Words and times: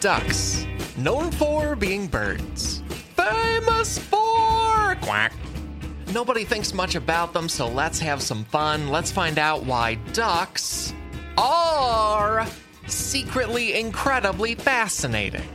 ducks, 0.00 0.66
known 0.96 1.30
for 1.30 1.76
being 1.76 2.06
birds, 2.06 2.82
famous 3.16 3.98
for 3.98 4.96
quack. 5.02 5.32
Nobody 6.14 6.44
thinks 6.44 6.72
much 6.72 6.94
about 6.94 7.34
them, 7.34 7.48
so 7.48 7.68
let's 7.68 8.00
have 8.00 8.22
some 8.22 8.44
fun. 8.44 8.88
Let's 8.88 9.12
find 9.12 9.38
out 9.38 9.64
why 9.64 9.96
ducks 10.14 10.94
are 11.36 12.46
secretly 12.86 13.78
incredibly 13.78 14.54
fascinating. 14.54 15.46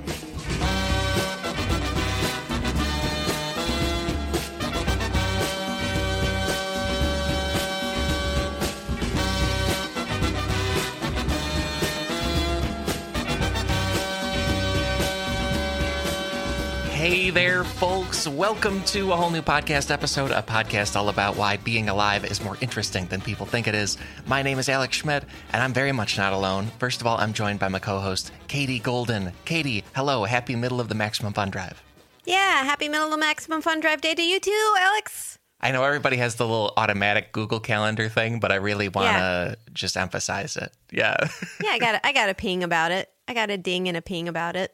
There, 17.36 17.66
folks. 17.66 18.30
Welcome 18.30 18.82
to 18.86 19.12
a 19.12 19.16
whole 19.18 19.30
new 19.30 19.42
podcast 19.42 19.92
episode, 19.92 20.32
a 20.32 20.42
podcast 20.42 20.96
all 20.96 21.10
about 21.10 21.36
why 21.36 21.58
being 21.58 21.90
alive 21.90 22.24
is 22.24 22.42
more 22.42 22.58
interesting 22.62 23.08
than 23.08 23.20
people 23.20 23.46
think 23.46 23.68
it 23.68 23.76
is. 23.76 23.98
My 24.26 24.42
name 24.42 24.58
is 24.58 24.70
Alex 24.70 24.96
Schmidt, 24.96 25.26
and 25.52 25.62
I'm 25.62 25.74
very 25.74 25.92
much 25.92 26.18
not 26.18 26.32
alone. 26.32 26.68
First 26.80 27.02
of 27.02 27.08
all, 27.08 27.18
I'm 27.18 27.34
joined 27.34 27.60
by 27.60 27.68
my 27.68 27.80
co 27.80 28.00
host, 28.00 28.32
Katie 28.48 28.80
Goldin. 28.80 29.34
Katie, 29.44 29.84
hello. 29.94 30.24
Happy 30.24 30.56
middle 30.56 30.80
of 30.80 30.88
the 30.88 30.96
Maximum 30.96 31.34
Fun 31.34 31.50
Drive. 31.50 31.84
Yeah, 32.24 32.64
happy 32.64 32.88
middle 32.88 33.08
of 33.08 33.12
the 33.12 33.18
maximum 33.18 33.62
fun 33.62 33.82
drive 33.82 34.00
day 34.00 34.16
to 34.16 34.24
you 34.24 34.40
too, 34.40 34.74
Alex. 34.80 35.38
I 35.60 35.72
know 35.72 35.84
everybody 35.84 36.16
has 36.18 36.36
the 36.36 36.46
little 36.48 36.72
automatic 36.78 37.34
Google 37.34 37.60
Calendar 37.60 38.08
thing, 38.08 38.40
but 38.40 38.52
I 38.54 38.56
really 38.56 38.88
want 38.88 39.10
to 39.10 39.12
Yeah. 39.12 39.56
just 39.74 39.98
emphasize 39.98 40.56
it. 40.56 40.72
Yeah. 40.90 41.18
Yeah, 41.64 41.72
I 41.72 41.80
got 41.80 42.00
I 42.06 42.14
got 42.14 42.30
a 42.30 42.34
ping 42.34 42.64
about 42.64 42.92
it. 42.92 43.10
I 43.28 43.34
got 43.34 43.50
a 43.50 43.58
ding 43.58 43.88
and 43.90 43.98
a 43.98 44.02
ping 44.02 44.30
about 44.30 44.56
it. 44.56 44.72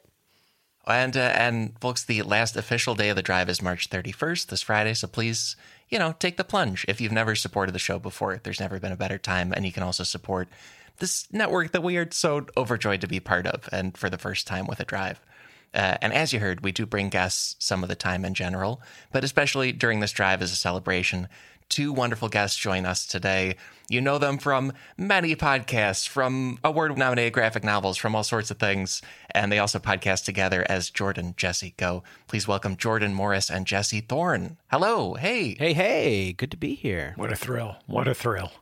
And 0.86 1.16
uh, 1.16 1.20
and 1.20 1.78
folks, 1.80 2.04
the 2.04 2.22
last 2.22 2.56
official 2.56 2.94
day 2.94 3.10
of 3.10 3.16
the 3.16 3.22
drive 3.22 3.48
is 3.48 3.62
March 3.62 3.88
31st, 3.88 4.46
this 4.46 4.62
Friday. 4.62 4.94
So 4.94 5.06
please, 5.06 5.56
you 5.88 5.98
know, 5.98 6.12
take 6.18 6.36
the 6.36 6.44
plunge. 6.44 6.84
If 6.88 7.00
you've 7.00 7.12
never 7.12 7.36
supported 7.36 7.72
the 7.72 7.78
show 7.78 7.98
before, 7.98 8.40
there's 8.42 8.60
never 8.60 8.80
been 8.80 8.92
a 8.92 8.96
better 8.96 9.18
time, 9.18 9.52
and 9.52 9.64
you 9.64 9.72
can 9.72 9.84
also 9.84 10.02
support 10.02 10.48
this 10.98 11.26
network 11.32 11.72
that 11.72 11.82
we 11.82 11.96
are 11.96 12.08
so 12.10 12.46
overjoyed 12.56 13.00
to 13.00 13.06
be 13.06 13.20
part 13.20 13.46
of, 13.46 13.68
and 13.72 13.96
for 13.96 14.10
the 14.10 14.18
first 14.18 14.46
time 14.46 14.66
with 14.66 14.80
a 14.80 14.84
drive. 14.84 15.20
Uh, 15.74 15.96
and 16.02 16.12
as 16.12 16.32
you 16.32 16.40
heard, 16.40 16.62
we 16.62 16.72
do 16.72 16.84
bring 16.84 17.08
guests 17.08 17.56
some 17.58 17.82
of 17.82 17.88
the 17.88 17.96
time 17.96 18.24
in 18.24 18.34
general, 18.34 18.82
but 19.10 19.24
especially 19.24 19.72
during 19.72 20.00
this 20.00 20.12
drive 20.12 20.42
as 20.42 20.52
a 20.52 20.56
celebration. 20.56 21.28
Two 21.72 21.94
wonderful 21.94 22.28
guests 22.28 22.58
join 22.58 22.84
us 22.84 23.06
today. 23.06 23.56
You 23.88 24.02
know 24.02 24.18
them 24.18 24.36
from 24.36 24.74
many 24.98 25.34
podcasts, 25.34 26.06
from 26.06 26.58
award 26.62 26.98
nominated 26.98 27.32
graphic 27.32 27.64
novels, 27.64 27.96
from 27.96 28.14
all 28.14 28.24
sorts 28.24 28.50
of 28.50 28.58
things. 28.58 29.00
And 29.30 29.50
they 29.50 29.58
also 29.58 29.78
podcast 29.78 30.26
together 30.26 30.66
as 30.68 30.90
Jordan, 30.90 31.32
Jesse, 31.34 31.72
Go. 31.78 32.02
Please 32.26 32.46
welcome 32.46 32.76
Jordan 32.76 33.14
Morris 33.14 33.50
and 33.50 33.66
Jesse 33.66 34.02
Thorn. 34.02 34.58
Hello. 34.70 35.14
Hey. 35.14 35.54
Hey, 35.54 35.72
hey, 35.72 36.34
good 36.34 36.50
to 36.50 36.58
be 36.58 36.74
here. 36.74 37.14
What 37.16 37.32
a 37.32 37.36
thrill. 37.36 37.76
What 37.86 38.06
a 38.06 38.12
thrill. 38.12 38.52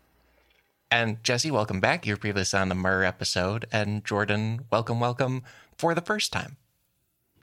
And 0.89 1.21
Jesse, 1.25 1.51
welcome 1.51 1.81
back. 1.81 2.07
You 2.07 2.13
were 2.13 2.17
previously 2.17 2.61
on 2.61 2.69
the 2.69 2.77
Myrrh 2.77 3.03
episode. 3.03 3.67
And 3.73 4.05
Jordan, 4.05 4.67
welcome, 4.71 5.01
welcome 5.01 5.43
for 5.77 5.97
the 5.97 6.01
first 6.01 6.33
time. 6.33 6.59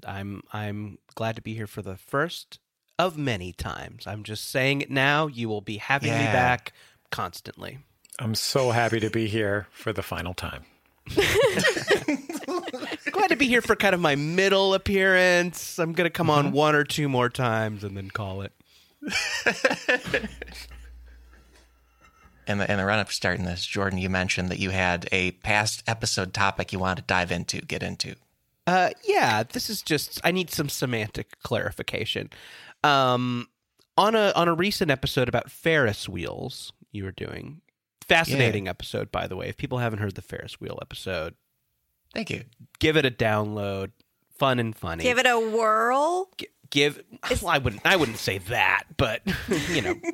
I'm 0.06 0.44
I'm 0.54 1.00
glad 1.16 1.36
to 1.36 1.42
be 1.42 1.56
here 1.56 1.68
for 1.68 1.82
the 1.82 1.98
first 1.98 2.60
of 3.00 3.18
many 3.18 3.54
times. 3.54 4.08
I'm 4.08 4.24
just 4.24 4.50
saying 4.50 4.82
it 4.82 4.90
now. 4.92 5.28
You 5.28 5.50
will 5.50 5.62
be 5.62 5.78
having 5.78 6.12
me 6.12 6.26
back 6.26 6.74
constantly. 7.12 7.80
I'm 8.20 8.36
so 8.36 8.72
happy 8.72 9.00
to 9.00 9.10
be 9.10 9.28
here 9.28 9.68
for 9.72 9.94
the 9.94 10.02
final 10.04 10.34
time. 10.34 10.64
glad 13.12 13.30
to 13.30 13.36
be 13.38 13.48
here 13.48 13.62
for 13.62 13.76
kind 13.76 13.94
of 13.96 14.02
my 14.02 14.16
middle 14.16 14.74
appearance. 14.74 15.80
I'm 15.80 15.94
gonna 15.94 16.10
come 16.10 16.28
Mm-hmm. 16.28 16.48
on 16.48 16.52
one 16.52 16.76
or 16.76 16.84
two 16.84 17.08
more 17.08 17.30
times 17.30 17.84
and 17.84 17.96
then 17.96 18.10
call 18.10 18.42
it. 18.42 18.52
In 22.48 22.60
the, 22.60 22.72
in 22.72 22.78
the 22.78 22.86
run 22.86 23.00
up 23.00 23.08
to 23.10 23.14
starting 23.14 23.44
this, 23.44 23.66
Jordan, 23.66 24.00
you 24.00 24.10
mentioned 24.10 24.48
that 24.52 24.60
you 24.60 24.70
had 24.70 25.10
a 25.12 25.32
past 25.32 25.84
episode 25.86 26.34
topic 26.34 26.72
you 26.72 26.80
wanted 26.80 27.02
to 27.02 27.08
dive 27.08 27.30
into, 27.30 27.60
get 27.60 27.84
into. 27.84 28.16
Uh, 28.66 28.92
yeah, 29.04 29.44
this 29.44 29.70
is 29.70 29.82
just 29.82 30.22
I 30.24 30.32
need 30.32 30.50
some 30.50 30.70
semantic 30.70 31.40
clarification. 31.44 32.30
Um, 32.88 33.48
on 33.98 34.16
a 34.16 34.32
on 34.36 34.48
a 34.48 34.54
recent 34.54 34.92
episode 34.92 35.28
about 35.28 35.50
Ferris 35.52 36.08
wheels, 36.08 36.72
you 36.92 37.04
were 37.04 37.12
doing 37.12 37.62
fascinating 38.08 38.68
episode 38.68 39.12
by 39.12 39.28
the 39.28 39.36
way. 39.36 39.50
If 39.50 39.58
people 39.58 39.80
haven't 39.80 40.00
heard 40.00 40.16
the 40.16 40.22
Ferris 40.22 40.60
wheel 40.62 40.78
episode, 40.82 41.36
Thank 42.14 42.30
you. 42.30 42.44
give 42.80 42.96
it 42.98 43.06
a 43.06 43.12
download. 43.12 43.92
Fun 44.38 44.60
and 44.60 44.76
funny. 44.76 45.04
Give 45.04 45.18
it 45.18 45.26
a 45.26 45.40
whirl. 45.40 46.30
Gi- 46.38 46.48
give. 46.70 47.02
Well, 47.42 47.48
I 47.50 47.58
wouldn't. 47.58 47.82
I 47.86 47.96
wouldn't 47.96 48.18
say 48.20 48.38
that, 48.38 48.84
but 48.98 49.22
you 49.70 49.82
know, 49.82 49.96
Do 49.96 50.12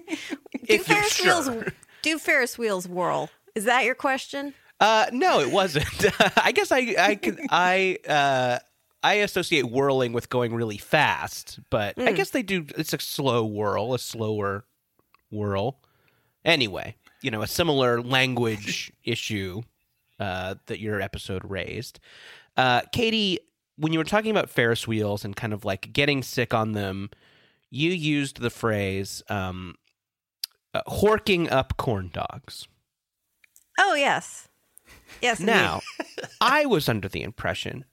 if 0.64 0.88
you're 0.88 0.98
Ferris 0.98 1.14
sure. 1.14 1.26
wheels 1.56 1.72
do 2.02 2.18
Ferris 2.20 2.58
wheels 2.58 2.88
whirl? 2.88 3.30
Is 3.54 3.66
that 3.66 3.84
your 3.86 3.96
question? 3.96 4.54
Uh, 4.80 5.06
no, 5.12 5.40
it 5.42 5.52
wasn't. 5.52 5.86
I 6.38 6.52
guess 6.54 6.72
I 6.72 6.96
I 6.98 7.16
could 7.16 7.38
I 7.50 7.98
uh 8.08 8.60
I 9.04 9.16
associate 9.16 9.70
whirling 9.70 10.14
with 10.14 10.30
going 10.30 10.54
really 10.54 10.78
fast, 10.78 11.60
but 11.70 12.00
I 12.00 12.14
guess 12.14 12.30
they 12.30 12.42
do. 12.42 12.66
It's 12.78 12.94
a 12.94 13.00
slow 13.00 13.46
whirl, 13.46 13.94
a 13.94 14.00
slower 14.00 14.66
whirl. 15.30 15.80
Anyway, 16.46 16.96
you 17.22 17.30
know, 17.30 17.42
a 17.42 17.48
similar 17.48 18.02
language 18.02 18.94
issue 19.04 19.62
uh, 20.20 20.56
that 20.68 20.80
your 20.80 21.02
episode 21.02 21.42
raised. 21.44 22.00
Uh, 22.56 22.82
Katie, 22.94 23.40
when 23.78 23.92
you 23.92 24.00
were 24.00 24.06
talking 24.06 24.32
about 24.32 24.50
Ferris 24.50 24.88
wheels 24.88 25.26
and 25.26 25.36
kind 25.36 25.52
of 25.52 25.66
like 25.66 25.92
getting 25.92 26.24
sick 26.24 26.54
on 26.54 26.72
them, 26.72 27.10
you 27.70 27.92
used 27.92 28.40
the 28.40 28.50
phrase 28.50 29.22
um, 29.28 29.76
uh, 30.74 30.82
"horking 30.88 31.52
up 31.52 31.76
corn 31.76 32.10
dogs." 32.14 32.70
Oh 33.78 33.96
yes, 33.96 34.48
yes. 35.22 35.42
Now, 35.42 35.82
I 36.42 36.66
was 36.66 36.88
under 36.88 37.10
the 37.10 37.24
impression 37.24 37.84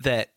that 0.00 0.30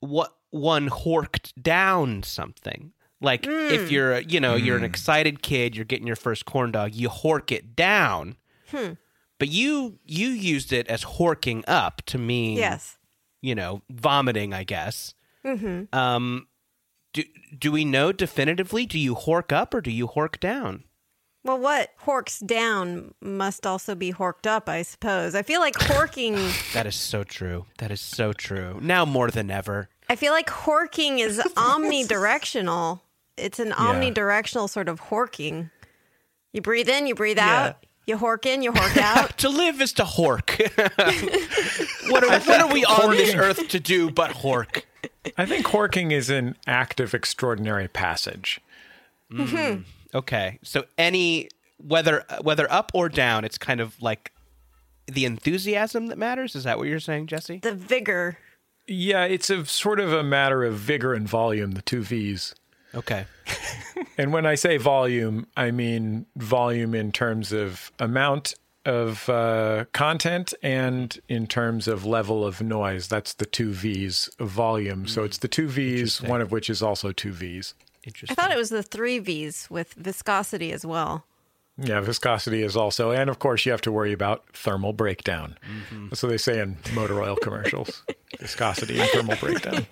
what 0.00 0.34
one 0.50 0.88
horked 0.88 1.52
down 1.60 2.22
something. 2.22 2.92
Like 3.20 3.46
if 3.46 3.90
you're, 3.90 4.20
you 4.20 4.40
know, 4.40 4.54
you're 4.54 4.78
an 4.78 4.84
excited 4.84 5.42
kid, 5.42 5.76
you're 5.76 5.84
getting 5.84 6.06
your 6.06 6.16
first 6.16 6.46
corn 6.46 6.72
dog, 6.72 6.94
you 6.94 7.10
hork 7.10 7.52
it 7.52 7.76
down. 7.76 8.36
But 9.38 9.48
you 9.48 9.98
you 10.04 10.28
used 10.28 10.72
it 10.72 10.86
as 10.88 11.04
horking 11.04 11.64
up 11.66 12.02
to 12.06 12.18
mean, 12.18 12.58
yes. 12.58 12.98
you 13.40 13.54
know, 13.54 13.82
vomiting, 13.90 14.54
I 14.54 14.64
guess. 14.64 15.14
Mm-hmm. 15.44 15.94
Um, 15.96 16.46
do 17.12 17.24
do 17.58 17.72
we 17.72 17.84
know 17.84 18.12
definitively? 18.12 18.86
Do 18.86 18.98
you 18.98 19.14
hork 19.14 19.52
up 19.52 19.74
or 19.74 19.80
do 19.80 19.90
you 19.90 20.08
hork 20.08 20.38
down? 20.40 20.84
Well, 21.42 21.58
what 21.58 21.90
horks 22.04 22.44
down 22.44 23.14
must 23.20 23.66
also 23.66 23.94
be 23.94 24.12
horked 24.12 24.46
up, 24.46 24.68
I 24.68 24.82
suppose. 24.82 25.34
I 25.34 25.42
feel 25.42 25.60
like 25.60 25.74
horking. 25.78 26.72
That 26.74 26.86
is 26.86 26.96
so 26.96 27.24
true. 27.24 27.66
That 27.78 27.90
is 27.90 28.00
so 28.00 28.32
true. 28.32 28.78
Now 28.82 29.04
more 29.04 29.30
than 29.30 29.50
ever. 29.50 29.88
I 30.08 30.16
feel 30.16 30.32
like 30.32 30.48
horking 30.48 31.18
is 31.18 31.38
omnidirectional. 31.56 33.00
It's 33.36 33.58
an 33.58 33.70
omnidirectional 33.70 34.68
sort 34.68 34.88
of 34.88 35.00
horking. 35.02 35.70
You 36.52 36.60
breathe 36.60 36.88
in, 36.88 37.06
you 37.06 37.14
breathe 37.14 37.38
out. 37.38 37.86
You 38.06 38.16
hork 38.16 38.44
in, 38.44 38.62
you 38.62 38.72
hork 38.72 38.96
out. 38.98 39.38
to 39.38 39.48
live 39.48 39.80
is 39.80 39.92
to 39.94 40.04
hork. 40.04 40.58
what 42.10 42.24
are, 42.24 42.40
what 42.40 42.60
are 42.60 42.72
we 42.72 42.84
on 42.84 43.12
this 43.12 43.34
earth 43.34 43.68
to 43.68 43.78
do 43.78 44.10
but 44.10 44.32
hork? 44.32 44.82
I 45.38 45.46
think 45.46 45.66
horking 45.66 46.10
is 46.10 46.28
an 46.28 46.56
act 46.66 46.98
of 46.98 47.14
extraordinary 47.14 47.86
passage. 47.86 48.60
Mm-hmm. 49.32 49.82
Okay, 50.14 50.58
so 50.62 50.84
any 50.98 51.48
whether 51.78 52.24
whether 52.42 52.70
up 52.70 52.90
or 52.94 53.08
down, 53.08 53.44
it's 53.44 53.58
kind 53.58 53.80
of 53.80 54.00
like 54.02 54.32
the 55.06 55.24
enthusiasm 55.24 56.08
that 56.08 56.18
matters. 56.18 56.54
Is 56.54 56.64
that 56.64 56.78
what 56.78 56.88
you're 56.88 57.00
saying, 57.00 57.26
Jesse? 57.28 57.58
the 57.58 57.72
vigor. 57.74 58.38
Yeah, 58.86 59.24
it's 59.24 59.50
a 59.50 59.64
sort 59.66 60.00
of 60.00 60.12
a 60.12 60.24
matter 60.24 60.64
of 60.64 60.74
vigor 60.74 61.14
and 61.14 61.28
volume, 61.28 61.72
the 61.72 61.82
two 61.82 62.02
V's. 62.02 62.54
Okay, 62.92 63.24
And 64.20 64.34
when 64.34 64.44
I 64.44 64.54
say 64.54 64.76
volume, 64.76 65.46
I 65.56 65.70
mean 65.70 66.26
volume 66.36 66.94
in 66.94 67.10
terms 67.10 67.52
of 67.52 67.90
amount 67.98 68.52
of 68.84 69.28
uh, 69.30 69.86
content 69.92 70.52
and 70.62 71.18
in 71.28 71.46
terms 71.46 71.88
of 71.88 72.04
level 72.04 72.46
of 72.46 72.60
noise. 72.60 73.08
That's 73.08 73.32
the 73.32 73.46
two 73.46 73.72
V's 73.72 74.28
of 74.38 74.48
volume. 74.48 75.06
So 75.06 75.24
it's 75.24 75.38
the 75.38 75.48
two 75.48 75.68
V's, 75.68 76.20
one 76.20 76.42
of 76.42 76.52
which 76.52 76.68
is 76.68 76.82
also 76.82 77.12
two 77.12 77.32
V's. 77.32 77.74
I 78.06 78.34
thought 78.34 78.50
it 78.50 78.56
was 78.56 78.70
the 78.70 78.82
three 78.82 79.18
V's 79.18 79.66
with 79.70 79.92
viscosity 79.94 80.72
as 80.72 80.86
well. 80.86 81.24
Yeah, 81.82 82.00
viscosity 82.00 82.62
is 82.62 82.76
also, 82.76 83.10
and 83.10 83.30
of 83.30 83.38
course, 83.38 83.64
you 83.64 83.72
have 83.72 83.80
to 83.82 83.92
worry 83.92 84.12
about 84.12 84.44
thermal 84.52 84.92
breakdown. 84.92 85.56
That's 86.10 86.22
what 86.22 86.28
they 86.28 86.36
say 86.36 86.60
in 86.60 86.76
motor 86.94 87.22
oil 87.22 87.36
commercials 87.36 88.02
viscosity 88.38 89.00
and 89.00 89.08
thermal 89.10 89.36
breakdown. 89.36 89.86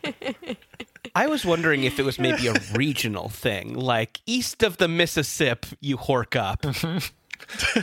I 1.15 1.27
was 1.29 1.47
wondering 1.47 1.85
if 1.85 1.99
it 1.99 2.05
was 2.05 2.19
maybe 2.19 2.47
a 2.47 2.55
regional 2.75 3.29
thing, 3.31 3.75
like 3.75 4.21
east 4.27 4.63
of 4.63 4.77
the 4.77 4.89
Mississippi, 4.89 5.77
you 5.81 5.97
hork 5.97 6.37
up. 6.37 6.65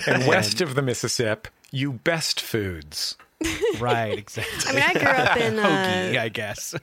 And 0.06 0.28
west 0.28 0.60
of 0.60 0.76
the 0.76 0.82
Mississippi, 0.82 1.50
you 1.72 1.94
best 1.94 2.42
foods. 2.42 3.16
right, 3.80 4.18
exactly. 4.18 4.70
I 4.70 4.74
mean, 4.74 4.84
I 4.84 4.94
grew 4.94 5.24
up 5.24 5.38
in 5.38 5.54
Hoagie, 5.56 6.18
uh, 6.18 6.22
I 6.22 6.30
guess. 6.30 6.76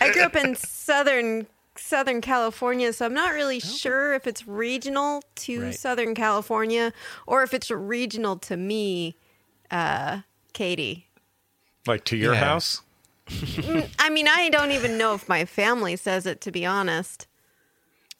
I 0.00 0.12
grew 0.12 0.22
up 0.22 0.34
in 0.34 0.54
southern 0.56 1.46
Southern 1.78 2.20
California, 2.20 2.92
so 2.92 3.06
I'm 3.06 3.14
not 3.14 3.32
really 3.32 3.60
sure 3.60 4.14
if 4.14 4.26
it's 4.26 4.46
regional 4.46 5.22
to 5.36 5.66
Right. 5.66 5.74
Southern 5.74 6.14
California 6.14 6.92
or 7.26 7.42
if 7.42 7.54
it's 7.54 7.70
regional 7.70 8.36
to 8.40 8.56
me, 8.56 9.16
uh, 9.70 10.20
Katie. 10.52 11.08
Like 11.86 12.04
to 12.04 12.16
your 12.16 12.34
Yeah. 12.34 12.40
house? 12.40 12.82
I 13.98 14.10
mean, 14.10 14.28
I 14.28 14.48
don't 14.50 14.72
even 14.72 14.96
know 14.98 15.14
if 15.14 15.28
my 15.28 15.44
family 15.44 15.96
says 15.96 16.26
it, 16.26 16.40
to 16.42 16.50
be 16.50 16.64
honest. 16.64 17.26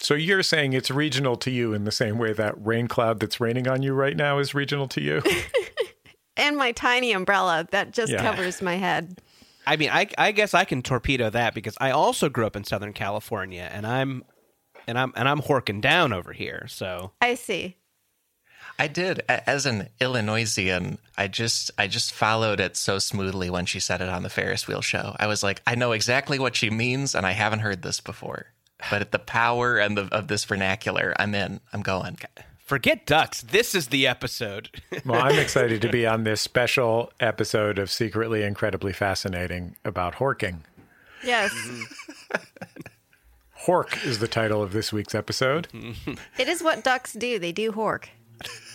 So 0.00 0.14
you're 0.14 0.42
saying 0.42 0.72
it's 0.74 0.90
regional 0.90 1.36
to 1.36 1.50
you 1.50 1.74
in 1.74 1.84
the 1.84 1.92
same 1.92 2.18
way 2.18 2.32
that 2.32 2.54
rain 2.64 2.86
cloud 2.86 3.20
that's 3.20 3.40
raining 3.40 3.66
on 3.66 3.82
you 3.82 3.94
right 3.94 4.16
now 4.16 4.38
is 4.38 4.54
regional 4.54 4.88
to 4.88 5.00
you? 5.00 5.22
And 6.40 6.56
my 6.56 6.70
tiny 6.70 7.10
umbrella 7.10 7.66
that 7.72 7.90
just 7.90 8.12
Yeah. 8.12 8.22
covers 8.22 8.62
my 8.62 8.76
head. 8.76 9.20
I 9.68 9.76
mean, 9.76 9.90
I, 9.90 10.08
I 10.16 10.32
guess 10.32 10.54
I 10.54 10.64
can 10.64 10.80
torpedo 10.80 11.28
that 11.28 11.52
because 11.52 11.76
I 11.78 11.90
also 11.90 12.30
grew 12.30 12.46
up 12.46 12.56
in 12.56 12.64
Southern 12.64 12.94
California, 12.94 13.68
and 13.70 13.86
I'm 13.86 14.24
and 14.86 14.98
I'm 14.98 15.12
and 15.14 15.28
I'm 15.28 15.42
horking 15.42 15.82
down 15.82 16.14
over 16.14 16.32
here. 16.32 16.64
So 16.68 17.12
I 17.20 17.34
see. 17.34 17.76
I 18.78 18.88
did 18.88 19.22
as 19.28 19.66
an 19.66 19.90
Illinoisian. 20.00 20.96
I 21.18 21.28
just 21.28 21.70
I 21.76 21.86
just 21.86 22.14
followed 22.14 22.60
it 22.60 22.78
so 22.78 22.98
smoothly 22.98 23.50
when 23.50 23.66
she 23.66 23.78
said 23.78 24.00
it 24.00 24.08
on 24.08 24.22
the 24.22 24.30
Ferris 24.30 24.66
wheel 24.66 24.80
show. 24.80 25.14
I 25.20 25.26
was 25.26 25.42
like, 25.42 25.60
I 25.66 25.74
know 25.74 25.92
exactly 25.92 26.38
what 26.38 26.56
she 26.56 26.70
means, 26.70 27.14
and 27.14 27.26
I 27.26 27.32
haven't 27.32 27.60
heard 27.60 27.82
this 27.82 28.00
before. 28.00 28.46
But 28.90 29.02
at 29.02 29.12
the 29.12 29.18
power 29.18 29.76
and 29.76 29.98
the, 29.98 30.08
of 30.14 30.28
this 30.28 30.44
vernacular, 30.44 31.12
I'm 31.18 31.34
in. 31.34 31.60
I'm 31.74 31.82
going. 31.82 32.16
Forget 32.68 33.06
ducks. 33.06 33.40
This 33.42 33.74
is 33.74 33.88
the 33.88 34.06
episode. 34.06 34.68
Well, 35.04 35.22
I'm 35.22 35.38
excited 35.38 35.80
to 35.82 35.88
be 35.88 36.06
on 36.06 36.24
this 36.24 36.40
special 36.40 37.12
episode 37.20 37.78
of 37.78 37.90
Secretly 37.90 38.42
Incredibly 38.42 38.92
Fascinating 38.92 39.76
about 39.84 40.16
horking. 40.16 40.58
Yes. 41.24 41.50
Hork 43.66 44.04
is 44.04 44.18
the 44.18 44.28
title 44.28 44.62
of 44.62 44.72
this 44.72 44.92
week's 44.92 45.14
episode. 45.14 45.68
it 46.38 46.48
is 46.48 46.62
what 46.62 46.84
ducks 46.84 47.12
do. 47.14 47.38
They 47.38 47.52
do 47.52 47.72
hork. 47.72 48.06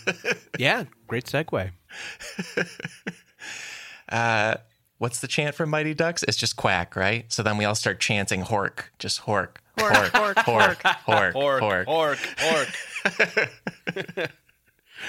yeah, 0.58 0.86
great 1.08 1.26
segue. 1.26 1.72
Uh, 4.10 4.56
what's 4.98 5.20
the 5.20 5.28
chant 5.28 5.56
from 5.56 5.70
Mighty 5.70 5.94
Ducks? 5.94 6.24
It's 6.24 6.38
just 6.38 6.56
quack, 6.56 6.96
right? 6.96 7.32
So 7.32 7.44
then 7.44 7.58
we 7.58 7.66
all 7.66 7.76
start 7.76 8.00
chanting 8.00 8.44
hork, 8.44 8.86
just 9.00 9.22
hork, 9.22 9.58
Hork, 9.78 10.12
hork, 10.12 10.34
hork, 10.36 10.76
hork, 10.76 11.34
hork, 11.34 11.60
hork. 11.60 11.88
orc, 11.88 12.20
orc. 12.54 12.68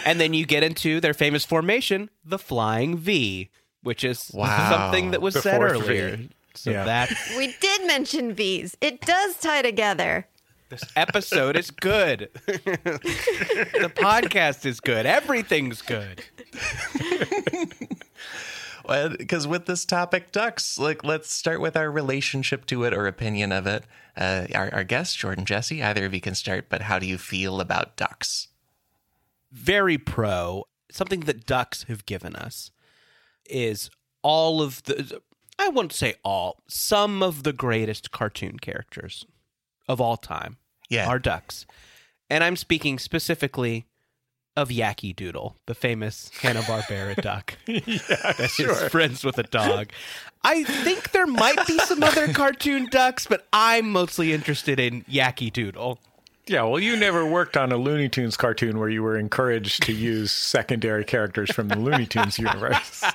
and 0.05 0.21
then 0.21 0.35
you 0.35 0.47
get 0.47 0.63
into 0.63 1.01
their 1.01 1.15
famous 1.15 1.45
formation, 1.45 2.11
the 2.25 2.39
flying 2.39 2.97
V, 2.97 3.51
which 3.83 4.05
is 4.05 4.31
Wow. 4.35 4.71
something 4.71 5.11
that 5.13 5.21
was 5.23 5.35
The 5.35 5.43
said 5.43 5.63
earlier. 5.63 6.17
V. 6.17 6.29
So 6.55 6.71
Yeah. 6.71 6.85
that 6.85 7.11
We 7.37 7.55
did 7.61 7.87
mention 7.87 8.35
bees. 8.35 8.77
It 8.81 9.01
does 9.01 9.37
tie 9.37 9.63
together. 9.63 10.27
this 10.71 10.85
episode 10.97 11.57
is 11.57 11.71
good. 11.71 12.31
the 12.47 13.93
podcast 13.95 14.65
is 14.67 14.81
good. 14.81 15.07
Everything's 15.07 15.83
good. 15.83 16.23
Because 18.87 19.47
with 19.47 19.67
this 19.67 19.85
topic, 19.85 20.33
ducks, 20.33 20.79
like 20.79 21.05
let's 21.05 21.33
start 21.33 21.61
with 21.61 21.77
our 21.77 21.91
relationship 21.91 22.67
to 22.67 22.85
it 22.85 22.93
or 22.95 23.07
opinion 23.07 23.53
of 23.53 23.67
it. 23.67 23.85
Uh, 24.17 24.47
our, 24.55 24.73
our 24.73 24.85
guest, 24.85 25.19
Jordan 25.19 25.45
Jesse, 25.45 25.83
either 25.83 26.05
of 26.07 26.15
you 26.15 26.21
can 26.21 26.35
start, 26.35 26.67
but 26.69 26.83
how 26.83 26.99
do 26.99 27.07
you 27.07 27.19
feel 27.19 27.61
about 27.61 27.97
ducks? 27.97 28.49
very 29.53 29.97
pro. 29.97 30.65
Something 30.91 31.21
that 31.21 31.47
ducks 31.47 31.85
have 31.85 32.05
given 32.07 32.35
us 32.35 32.73
is 33.49 33.89
all 34.23 34.61
of 34.61 34.83
the 34.83 35.21
I 35.61 35.69
won't 35.69 35.93
say 35.93 36.15
all, 36.25 36.61
some 36.67 37.23
of 37.23 37.45
the 37.45 37.53
greatest 37.53 38.11
cartoon 38.11 38.59
characters 38.59 39.25
of 39.87 40.01
all 40.01 40.17
time 40.17 40.57
Yeah. 40.89 41.07
are 41.09 41.21
ducks. 41.21 41.67
And 42.29 42.43
I'm 42.43 42.57
speaking 42.57 42.99
specifically 42.99 43.87
of 44.57 44.69
Yakky 44.69 45.15
Doodle, 45.15 45.57
the 45.67 45.75
famous 45.75 46.31
Hanna-Barbera 46.41 47.21
duck. 47.23 47.55
yeah 47.67 47.99
that 48.07 48.53
is 48.59 48.91
friends 48.91 49.25
with 49.25 49.39
a 49.39 49.43
dog. 49.43 49.89
I 50.43 50.65
think 50.65 51.11
there 51.13 51.27
might 51.27 51.67
be 51.67 51.79
some 51.79 52.03
other 52.03 52.33
cartoon 52.33 52.87
ducks, 52.91 53.27
but 53.27 53.47
I'm 53.53 53.91
mostly 53.91 54.33
interested 54.33 54.79
in 54.79 55.03
Yakky 55.05 55.53
Doodle. 55.53 55.99
Yeah, 56.47 56.65
well, 56.65 56.79
you 56.79 56.97
never 56.97 57.25
worked 57.25 57.57
on 57.57 57.73
a 57.73 57.77
Looney 57.79 58.11
Tunes 58.11 58.37
cartoon 58.37 58.79
where 58.79 58.91
you 58.91 59.03
were 59.03 59.17
encouraged 59.17 59.83
to 59.85 59.93
use 59.93 60.31
secondary 60.31 61.05
characters 61.05 61.51
from 61.51 61.69
the 61.69 61.79
Looney 61.79 62.07
Tunes 62.07 62.39
universe. 62.39 63.03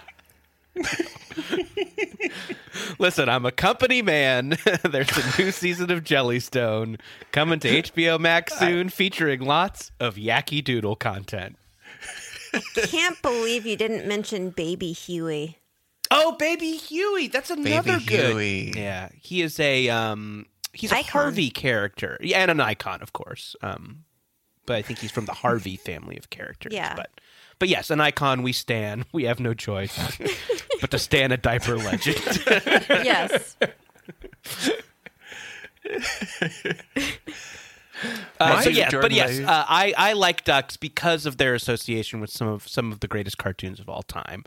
Listen, 3.00 3.30
I'm 3.30 3.46
a 3.46 3.52
company 3.52 4.02
man. 4.02 4.58
There's 4.84 5.18
a 5.18 5.42
new 5.42 5.52
season 5.52 5.92
of 5.92 6.04
Jellystone 6.04 7.00
coming 7.32 7.60
to 7.60 7.82
HBO 7.84 8.20
Max 8.20 8.58
soon, 8.58 8.90
featuring 8.90 9.42
lots 9.42 9.92
of 10.00 10.16
Yakky 10.16 10.64
Doodle 10.64 10.96
content. 10.96 11.58
I 12.54 12.62
Can't 12.76 13.22
believe 13.22 13.66
you 13.66 13.78
didn't 13.78 14.08
mention 14.08 14.50
Baby 14.50 14.92
Huey. 14.92 15.58
Oh, 16.12 16.36
Baby 16.40 16.72
Huey, 16.72 17.28
that's 17.28 17.52
another 17.52 18.00
good. 18.00 18.32
Huey. 18.32 18.74
Yeah, 18.76 19.10
he 19.22 19.42
is 19.42 19.60
a 19.60 19.90
um, 19.90 20.48
he's 20.74 20.92
a 20.92 20.98
Icon. 20.98 21.22
Harvey 21.22 21.50
character, 21.52 22.18
yeah, 22.22 22.40
and 22.40 22.50
an 22.50 22.60
icon, 22.60 23.02
of 23.02 23.14
course. 23.14 23.56
Um, 23.62 24.04
but 24.66 24.78
I 24.78 24.82
think 24.82 25.00
he's 25.00 25.12
from 25.12 25.26
the 25.26 25.34
Harvey 25.34 25.78
family 25.78 26.18
of 26.18 26.30
characters. 26.30 26.74
Yeah. 26.74 26.96
but 26.96 27.10
but 27.60 27.68
yes, 27.70 27.90
an 27.90 28.00
icon. 28.02 28.42
We 28.44 28.54
stand. 28.54 29.06
We 29.12 29.26
have 29.26 29.40
no 29.40 29.54
choice 29.54 29.98
but 30.82 30.92
to 30.92 31.00
stand 31.00 31.34
a 31.34 31.38
diaper 31.38 31.78
legend. 31.78 32.22
Yes. 32.90 33.56
Uh, 38.40 38.62
so 38.62 38.70
yeah, 38.70 38.90
but 38.92 39.12
yes, 39.12 39.40
uh, 39.40 39.66
I 39.68 39.94
I 39.98 40.14
like 40.14 40.46
ducks 40.46 40.78
because 40.78 41.26
of 41.26 41.36
their 41.36 41.54
association 41.54 42.22
with 42.22 42.30
some 42.30 42.48
of 42.48 42.66
some 42.68 42.94
of 42.94 43.02
the 43.02 43.08
greatest 43.10 43.38
cartoons 43.38 43.80
of 43.82 43.90
all 43.90 44.04
time. 44.04 44.46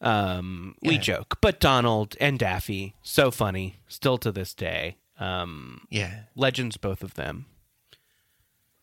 Um, 0.00 0.76
We 0.82 0.98
joke, 0.98 1.38
but 1.40 1.58
Donald 1.58 2.14
and 2.20 2.38
Daffy, 2.38 2.94
so 3.02 3.32
funny, 3.32 3.80
still 3.88 4.18
to 4.18 4.30
this 4.30 4.54
day. 4.54 4.98
Um, 5.18 5.82
Yeah. 5.90 6.24
legends, 6.36 6.76
both 6.76 7.02
of 7.02 7.14
them. 7.14 7.46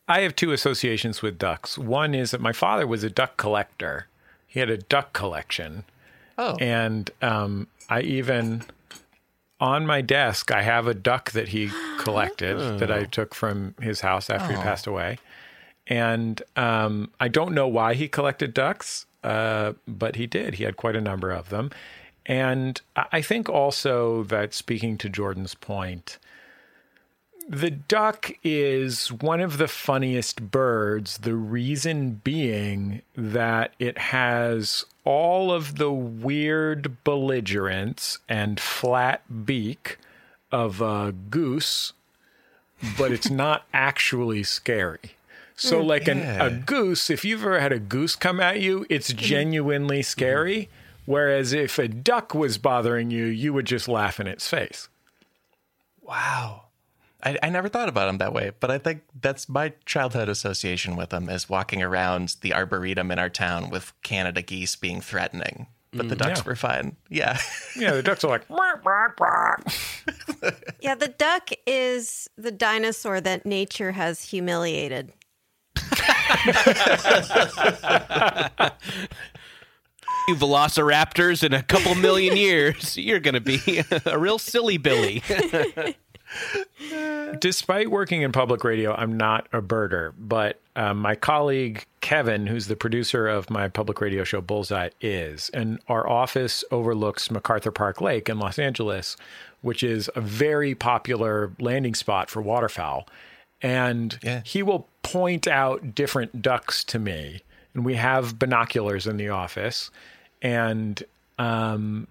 I 0.09 0.21
have 0.21 0.35
two 0.35 0.51
associations 0.51 1.21
with 1.21 1.37
ducks. 1.37 1.77
One 1.77 2.15
is 2.15 2.31
that 2.31 2.41
my 2.41 2.51
father 2.51 2.87
was 2.87 3.03
a 3.03 3.11
duck 3.11 3.37
collector. 3.37 4.07
He 4.47 4.59
had 4.59 4.69
a 4.69 4.77
duck 4.77 5.13
collection. 5.13 5.83
Oh. 6.37 6.57
And 6.59 7.11
um, 7.21 7.67
I 7.89 8.01
even, 8.01 8.63
on 9.59 9.85
my 9.85 10.01
desk, 10.01 10.51
I 10.51 10.63
have 10.63 10.87
a 10.87 10.95
duck 10.95 11.31
that 11.31 11.49
he 11.49 11.69
collected 11.99 12.79
that 12.79 12.91
I 12.91 13.03
took 13.05 13.35
from 13.35 13.75
his 13.79 14.01
house 14.01 14.31
after 14.31 14.55
he 14.55 14.61
passed 14.61 14.87
away. 14.87 15.19
And 15.85 16.41
um, 16.55 17.11
I 17.19 17.27
don't 17.27 17.53
know 17.53 17.67
why 17.67 17.93
he 17.93 18.07
collected 18.07 18.53
ducks, 18.53 19.05
uh, 19.23 19.73
but 19.87 20.15
he 20.15 20.25
did. 20.25 20.55
He 20.55 20.63
had 20.63 20.75
quite 20.75 20.95
a 20.95 21.01
number 21.01 21.29
of 21.29 21.49
them. 21.49 21.69
And 22.25 22.81
I 22.95 23.05
I 23.11 23.21
think 23.21 23.49
also 23.49 24.23
that 24.23 24.53
speaking 24.53 24.97
to 24.99 25.09
Jordan's 25.09 25.55
point, 25.55 26.17
the 27.49 27.71
duck 27.71 28.31
is 28.43 29.11
one 29.11 29.41
of 29.41 29.57
the 29.57 29.67
funniest 29.67 30.51
birds, 30.51 31.17
the 31.17 31.33
reason 31.33 32.21
being 32.23 33.01
that 33.15 33.73
it 33.79 33.97
has 33.97 34.85
all 35.03 35.51
of 35.51 35.77
the 35.79 35.91
weird 35.91 37.03
belligerence 37.03 38.19
and 38.29 38.59
flat 38.59 39.23
beak 39.45 39.97
of 40.51 40.79
a 40.79 41.11
goose, 41.31 41.93
but 42.99 43.11
it's 43.11 43.31
not 43.31 43.65
actually 43.73 44.43
scary. 44.43 45.15
So, 45.55 45.79
oh, 45.79 45.83
like 45.83 46.07
an, 46.07 46.19
Yeah. 46.19 46.45
a 46.45 46.49
goose, 46.51 47.09
if 47.09 47.25
you've 47.25 47.41
ever 47.41 47.59
had 47.59 47.71
a 47.71 47.79
goose 47.79 48.15
come 48.15 48.39
at 48.39 48.61
you, 48.61 48.85
it's 48.89 49.09
mm-hmm. 49.09 49.25
genuinely 49.25 50.03
scary. 50.03 50.69
Whereas 51.05 51.51
if 51.51 51.79
a 51.79 51.87
duck 51.87 52.35
was 52.35 52.59
bothering 52.59 53.09
you, 53.09 53.25
you 53.25 53.53
would 53.53 53.65
just 53.65 53.87
laugh 53.87 54.19
in 54.19 54.27
its 54.27 54.47
face. 54.47 54.87
Wow. 56.03 56.65
I, 57.23 57.37
I 57.43 57.49
never 57.49 57.67
thought 57.67 57.89
about 57.89 58.07
him 58.09 58.17
that 58.19 58.31
way, 58.33 58.51
but 58.59 58.71
I 58.71 58.77
think 58.77 59.01
that's 59.19 59.49
my 59.49 59.73
childhood 59.85 60.29
association 60.29 60.95
with 60.95 61.11
him 61.11 61.29
is 61.29 61.49
walking 61.49 61.83
around 61.83 62.37
the 62.41 62.53
arboretum 62.53 63.11
in 63.11 63.19
our 63.19 63.29
town 63.29 63.69
with 63.69 63.91
Canada 64.03 64.41
geese 64.41 64.75
being 64.77 65.01
threatening. 65.01 65.67
But 65.91 66.07
the 66.07 66.15
mm, 66.15 66.19
ducks 66.19 66.39
Yeah. 66.41 66.45
were 66.45 66.55
fine. 66.55 66.95
Yeah. 67.09 67.37
Yeah, 67.75 67.91
the 67.93 68.03
ducks 68.03 68.23
are 68.23 68.29
like, 68.29 68.47
"Quack, 68.47 68.81
quack, 68.83 69.15
quack." 69.15 69.63
Yeah, 70.81 70.95
the 70.95 71.07
duck 71.07 71.49
is 71.65 72.29
the 72.37 72.51
dinosaur 72.51 73.21
that 73.21 73.45
nature 73.45 73.91
has 73.93 74.23
humiliated. 74.25 75.13
You 80.27 80.35
velociraptors 80.35 81.43
in 81.43 81.53
a 81.53 81.63
couple 81.63 81.95
million 81.95 82.37
years, 82.37 82.95
you're 82.97 83.19
going 83.19 83.33
to 83.33 83.41
be 83.41 83.81
a 84.05 84.17
real 84.17 84.37
silly 84.37 84.77
Billy. 84.77 85.23
despite 87.39 87.91
working 87.91 88.21
in 88.21 88.31
public 88.31 88.63
radio, 88.63 88.93
I'm 88.93 89.17
not 89.17 89.47
a 89.51 89.61
birder, 89.61 90.13
but 90.17 90.59
uh, 90.75 90.93
my 90.93 91.15
colleague 91.15 91.85
Kevin, 92.01 92.47
who's 92.47 92.67
the 92.67 92.75
producer 92.75 93.27
of 93.27 93.49
my 93.49 93.67
public 93.67 93.99
radio 94.01 94.23
show 94.23 94.41
Bullseye, 94.41 94.89
is. 95.01 95.49
And 95.53 95.79
our 95.87 96.07
office 96.07 96.63
overlooks 96.71 97.29
MacArthur 97.29 97.71
Park 97.71 98.01
Lake 98.01 98.29
in 98.29 98.39
Los 98.39 98.57
Angeles, 98.59 99.17
which 99.61 99.83
is 99.83 100.09
a 100.15 100.21
very 100.21 100.75
popular 100.75 101.51
landing 101.59 101.95
spot 101.95 102.29
for 102.29 102.41
waterfowl. 102.41 103.07
And 103.61 104.17
Yeah. 104.23 104.41
he 104.45 104.63
will 104.63 104.87
point 105.03 105.47
out 105.47 105.93
different 105.93 106.41
ducks 106.41 106.83
to 106.85 106.99
me. 106.99 107.41
And 107.73 107.83
we 107.83 107.95
have 107.95 108.39
binoculars 108.39 109.05
in 109.05 109.17
the 109.17 109.29
office. 109.29 109.91
And 110.41 111.03
um, 111.37 112.07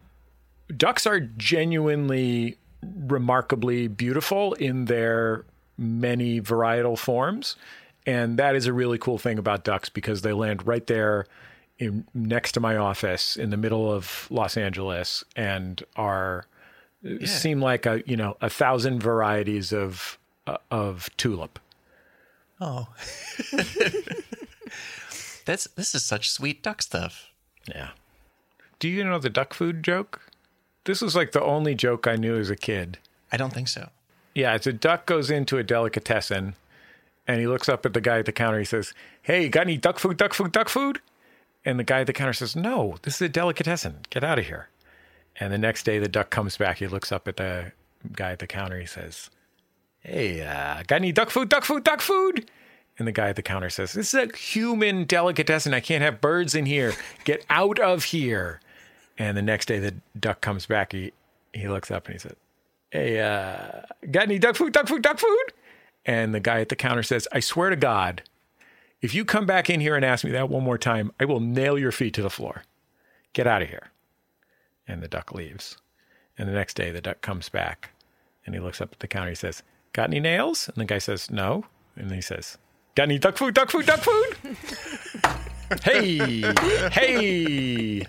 ducks 0.77 1.07
are 1.07 1.21
genuinely 1.21 2.59
remarkably 2.83 3.89
beautiful 3.89 4.55
in 4.55 4.87
their 4.87 5.45
many 5.77 6.41
varietal 6.41 6.99
forms. 6.99 7.57
And 8.07 8.39
that 8.39 8.57
is 8.57 8.67
a 8.67 8.73
really 8.73 8.99
cool 8.99 9.19
thing 9.19 9.39
about 9.39 9.65
ducks 9.65 9.89
because 9.89 10.23
they 10.23 10.33
land 10.33 10.67
right 10.67 10.87
there 10.87 11.27
in, 11.79 12.07
next 12.15 12.53
to 12.53 12.61
my 12.61 12.77
office 12.77 13.37
in 13.37 13.51
the 13.51 13.57
middle 13.57 13.93
of 13.93 14.27
Los 14.31 14.57
Angeles 14.57 15.25
and 15.37 15.83
are 15.97 16.45
seem 17.25 17.61
like 17.61 17.87
a 17.87 18.03
you 18.07 18.17
know 18.17 18.37
a 18.41 18.51
thousand 18.51 19.01
varieties 19.01 19.73
of 19.73 20.19
uh, 20.47 20.57
of 20.71 21.09
tulip. 21.17 21.59
Oh. 22.61 22.89
That's 25.45 25.65
this 25.77 25.95
is 25.95 26.05
such 26.05 26.31
sweet 26.31 26.63
duck 26.63 26.83
stuff. 26.83 27.31
yeah. 27.73 27.91
Do 28.79 28.89
you 28.89 29.03
know 29.05 29.19
the 29.19 29.31
duck 29.31 29.55
food 29.55 29.83
joke 29.83 30.28
this 30.89 31.03
was 31.03 31.15
like 31.15 31.33
the 31.33 31.43
only 31.43 31.75
joke 31.75 32.07
I 32.07 32.17
knew 32.17 32.37
as 32.37 32.51
a 32.51 32.57
kid 32.57 32.99
I 33.31 33.37
don't 33.37 33.53
think 33.53 33.69
so. 33.69 33.91
Yeah, 34.35 34.55
it's 34.55 34.67
a 34.67 34.73
duck 34.73 35.07
goes 35.07 35.31
into 35.31 35.59
a 35.59 35.63
delicatessen 35.63 36.55
and 37.27 37.41
he 37.41 37.47
looks 37.47 37.69
up 37.69 37.85
at 37.85 37.93
the 37.93 38.01
guy 38.01 38.19
at 38.19 38.27
the 38.27 38.33
counter. 38.33 38.59
He 38.59 38.65
says, 38.65 38.95
Hey, 39.23 39.49
got 39.49 39.63
any 39.63 39.77
duck 39.77 39.99
food, 39.99 40.17
duck 40.17 40.33
food, 40.33 40.53
duck 40.53 40.69
food? 40.69 41.01
And 41.65 41.79
the 41.79 41.85
guy 41.85 42.01
at 42.01 42.07
the 42.07 42.13
counter 42.13 42.33
says, 42.33 42.57
No, 42.57 42.97
this 43.03 43.17
is 43.17 43.23
a 43.23 43.29
delicatessen. 43.29 44.01
Get 44.11 44.25
out 44.25 44.39
of 44.39 44.47
here. 44.47 44.69
And 45.41 45.53
the 45.53 45.59
next 45.59 45.85
day, 45.85 45.99
the 45.99 46.09
duck 46.09 46.31
comes 46.31 46.57
back. 46.57 46.79
He 46.79 46.87
looks 46.87 47.13
up 47.13 47.29
at 47.29 47.37
the 47.37 47.73
guy 48.13 48.33
at 48.33 48.39
the 48.39 48.47
counter. 48.47 48.79
He 48.81 48.87
says, 48.87 49.29
Hey, 50.01 50.41
uh, 50.41 50.83
got 50.87 50.97
any 50.97 51.13
duck 51.13 51.31
food, 51.31 51.49
duck 51.49 51.65
food, 51.65 51.85
duck 51.85 52.01
food? 52.01 52.51
And 52.99 53.07
the 53.07 53.13
guy 53.13 53.29
at 53.29 53.37
the 53.37 53.43
counter 53.43 53.71
says, 53.71 53.93
This 53.93 54.15
is 54.15 54.29
a 54.31 54.37
human 54.37 55.05
delicatessen. 55.05 55.75
I 55.75 55.81
can't 55.81 56.03
have 56.03 56.21
birds 56.21 56.55
in 56.55 56.65
here. 56.65 56.95
Get 57.25 57.45
out 57.51 57.79
of 57.79 58.05
here. 58.05 58.61
And 59.19 59.37
the 59.37 59.43
next 59.43 59.67
day, 59.67 59.79
the 59.79 59.95
duck 60.19 60.41
comes 60.41 60.67
back. 60.67 60.93
He, 60.93 61.13
he 61.53 61.69
looks 61.69 61.91
up 61.91 62.07
and 62.07 62.15
he 62.15 62.19
says, 62.19 62.37
Hey, 62.91 63.21
uh, 63.21 63.83
got 64.11 64.23
any 64.25 64.39
duck 64.39 64.57
food, 64.57 64.73
duck 64.73 64.89
food, 64.89 65.03
duck 65.03 65.19
food? 65.19 65.53
And 66.07 66.35
the 66.35 66.41
guy 66.41 66.61
at 66.61 66.71
the 66.71 66.77
counter 66.77 67.03
says, 67.03 67.29
I 67.33 67.41
swear 67.41 67.69
to 67.69 67.77
God, 67.77 68.23
if 69.03 69.15
you 69.15 69.25
come 69.25 69.45
back 69.45 69.69
in 69.69 69.81
here 69.81 69.95
and 69.95 70.05
ask 70.05 70.25
me 70.25 70.31
that 70.31 70.49
one 70.49 70.65
more 70.65 70.79
time, 70.79 71.13
I 71.21 71.27
will 71.27 71.41
nail 71.41 71.79
your 71.79 71.93
feet 71.93 72.15
to 72.15 72.23
the 72.23 72.31
floor. 72.31 72.63
Get 73.35 73.47
out 73.47 73.63
of 73.63 73.69
here. 73.69 73.89
And 74.87 75.03
the 75.03 75.09
duck 75.09 75.33
leaves. 75.33 75.77
And 76.39 76.49
the 76.49 76.53
next 76.53 76.75
day, 76.75 76.91
the 76.91 77.01
duck 77.01 77.21
comes 77.21 77.49
back 77.49 77.91
and 78.47 78.55
he 78.55 78.61
looks 78.61 78.81
up 78.81 78.93
at 78.93 79.01
the 79.01 79.09
counter. 79.09 79.31
He 79.31 79.35
says, 79.35 79.63
Got 79.93 80.09
any 80.09 80.21
nails? 80.21 80.69
And 80.69 80.77
the 80.77 80.85
guy 80.85 80.99
says, 80.99 81.31
No. 81.31 81.67
And 81.97 82.11
he 82.11 82.23
says, 82.23 82.57
Got 82.95 83.05
any 83.05 83.19
duck 83.19 83.37
food, 83.37 83.55
duck 83.55 83.71
food, 83.71 83.85
duck 83.85 84.01
food? 84.01 84.57
hey, 85.83 86.41
hey, 86.91 88.07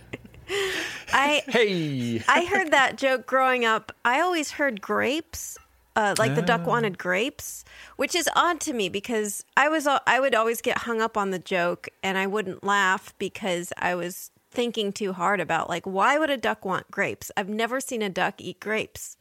I 1.13 1.43
hey. 1.47 2.21
I 2.27 2.45
heard 2.45 2.71
that 2.71 2.97
joke 2.97 3.25
growing 3.25 3.65
up. 3.65 3.91
I 4.05 4.21
always 4.21 4.51
heard 4.51 4.81
grapes, 4.81 5.57
uh, 5.95 6.15
like 6.17 6.35
the 6.35 6.41
duck 6.41 6.65
wanted 6.65 6.97
grapes, 6.97 7.65
which 7.97 8.15
is 8.15 8.29
odd 8.35 8.59
to 8.61 8.73
me 8.73 8.89
because 8.89 9.43
I 9.57 9.69
was 9.69 9.87
I 9.87 10.19
would 10.19 10.35
always 10.35 10.61
get 10.61 10.79
hung 10.79 11.01
up 11.01 11.17
on 11.17 11.31
the 11.31 11.39
joke 11.39 11.89
and 12.03 12.17
I 12.17 12.27
wouldn't 12.27 12.63
laugh 12.63 13.13
because 13.17 13.73
I 13.77 13.95
was 13.95 14.31
thinking 14.51 14.91
too 14.91 15.13
hard 15.13 15.39
about 15.39 15.69
like 15.69 15.85
why 15.85 16.17
would 16.17 16.29
a 16.29 16.37
duck 16.37 16.65
want 16.65 16.89
grapes? 16.91 17.31
I've 17.35 17.49
never 17.49 17.79
seen 17.79 18.01
a 18.01 18.09
duck 18.09 18.35
eat 18.39 18.59
grapes. 18.59 19.17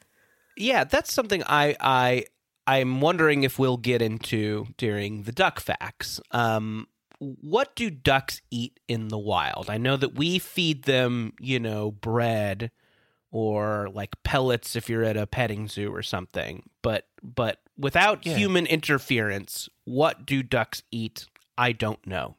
Yeah, 0.56 0.84
that's 0.84 1.12
something 1.12 1.42
I 1.46 1.76
I 1.80 2.24
I'm 2.66 3.00
wondering 3.00 3.44
if 3.44 3.58
we'll 3.58 3.78
get 3.78 4.02
into 4.02 4.66
during 4.76 5.22
the 5.22 5.32
duck 5.32 5.58
facts. 5.58 6.20
Um, 6.32 6.86
what 7.18 7.74
do 7.76 7.90
ducks 7.90 8.40
eat 8.50 8.78
in 8.88 9.08
the 9.08 9.18
wild? 9.18 9.68
I 9.68 9.78
know 9.78 9.96
that 9.96 10.14
we 10.14 10.38
feed 10.38 10.84
them, 10.84 11.32
you 11.40 11.58
know, 11.60 11.90
bread 11.90 12.70
or 13.30 13.88
like 13.92 14.14
pellets 14.22 14.76
if 14.76 14.88
you're 14.88 15.04
at 15.04 15.16
a 15.16 15.26
petting 15.26 15.68
zoo 15.68 15.94
or 15.94 16.02
something. 16.02 16.68
But 16.82 17.06
but 17.22 17.60
without 17.76 18.24
Yeah. 18.24 18.36
human 18.36 18.66
interference, 18.66 19.68
what 19.84 20.24
do 20.26 20.42
ducks 20.42 20.82
eat? 20.90 21.26
I 21.56 21.72
don't 21.72 22.04
know. 22.06 22.36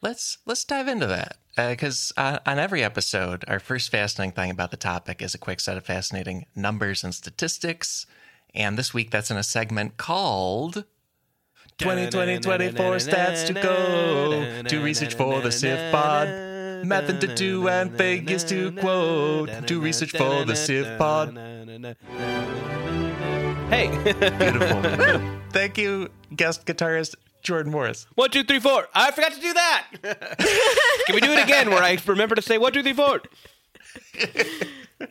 Let's 0.00 0.38
let's 0.46 0.64
dive 0.64 0.88
into 0.88 1.06
that 1.06 1.36
because 1.56 2.12
uh, 2.16 2.38
on 2.46 2.58
every 2.58 2.82
episode, 2.84 3.44
our 3.48 3.58
first 3.58 3.90
fascinating 3.90 4.32
thing 4.34 4.50
about 4.50 4.70
the 4.70 4.76
topic 4.76 5.22
is 5.22 5.34
a 5.34 5.38
quick 5.38 5.60
set 5.60 5.76
of 5.76 5.84
fascinating 5.86 6.46
numbers 6.54 7.02
and 7.04 7.14
statistics. 7.14 8.06
And 8.54 8.78
this 8.78 8.94
week, 8.94 9.10
that's 9.10 9.30
in 9.30 9.36
a 9.36 9.42
segment 9.42 9.96
called 9.96 10.84
2020 11.78 12.38
24 12.38 12.96
stats 12.96 13.46
to 13.46 13.52
go 13.52 14.62
to 14.62 14.80
research 14.80 15.14
for 15.14 15.40
the 15.40 15.50
SIF 15.50 15.92
pod. 15.92 16.28
Method 16.86 17.20
to 17.22 17.34
do 17.34 17.66
and 17.68 17.96
figures 17.96 18.44
to 18.44 18.70
quote 18.72 19.50
to 19.66 19.80
research 19.80 20.10
for 20.12 20.44
the 20.44 20.54
SIF 20.54 20.98
pod. 20.98 21.36
Hey, 23.70 23.88
Beautiful. 24.38 25.40
Thank 25.50 25.78
you, 25.78 26.10
guest 26.36 26.66
guitarist 26.66 27.14
Jordan 27.42 27.72
Morris. 27.72 28.06
one, 28.14 28.30
two, 28.30 28.44
three, 28.44 28.60
four. 28.60 28.86
I 28.94 29.10
forgot 29.10 29.32
to 29.32 29.40
do 29.40 29.52
that. 29.52 29.86
Can 31.06 31.14
we 31.14 31.20
do 31.20 31.32
it 31.32 31.42
again 31.42 31.70
where 31.70 31.82
I 31.82 31.98
remember 32.06 32.34
to 32.34 32.42
say 32.42 32.58
one, 32.58 32.72
two, 32.72 32.82
three, 32.82 32.92
four? 32.92 33.20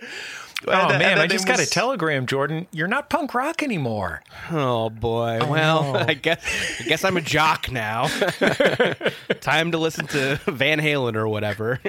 Oh 0.67 0.71
And, 0.71 0.91
uh, 0.91 0.99
man, 0.99 1.11
and 1.13 1.19
I 1.21 1.27
just 1.27 1.45
it 1.45 1.47
got 1.47 1.59
a 1.59 1.65
telegram, 1.65 2.25
Jordan. 2.25 2.67
You're 2.71 2.87
not 2.87 3.09
punk 3.09 3.33
rock 3.33 3.61
anymore. 3.63 4.21
Oh 4.51 4.89
boy. 4.89 5.39
well, 5.47 5.95
I 6.09 6.13
guess 6.13 6.43
I 6.79 6.83
guess 6.83 7.03
I'm 7.03 7.17
a 7.17 7.21
jock 7.21 7.71
now. 7.71 8.07
Time 9.41 9.71
to 9.71 9.77
listen 9.77 10.07
to 10.07 10.39
Van 10.47 10.79
Halen 10.79 11.15
or 11.15 11.27
whatever. 11.27 11.79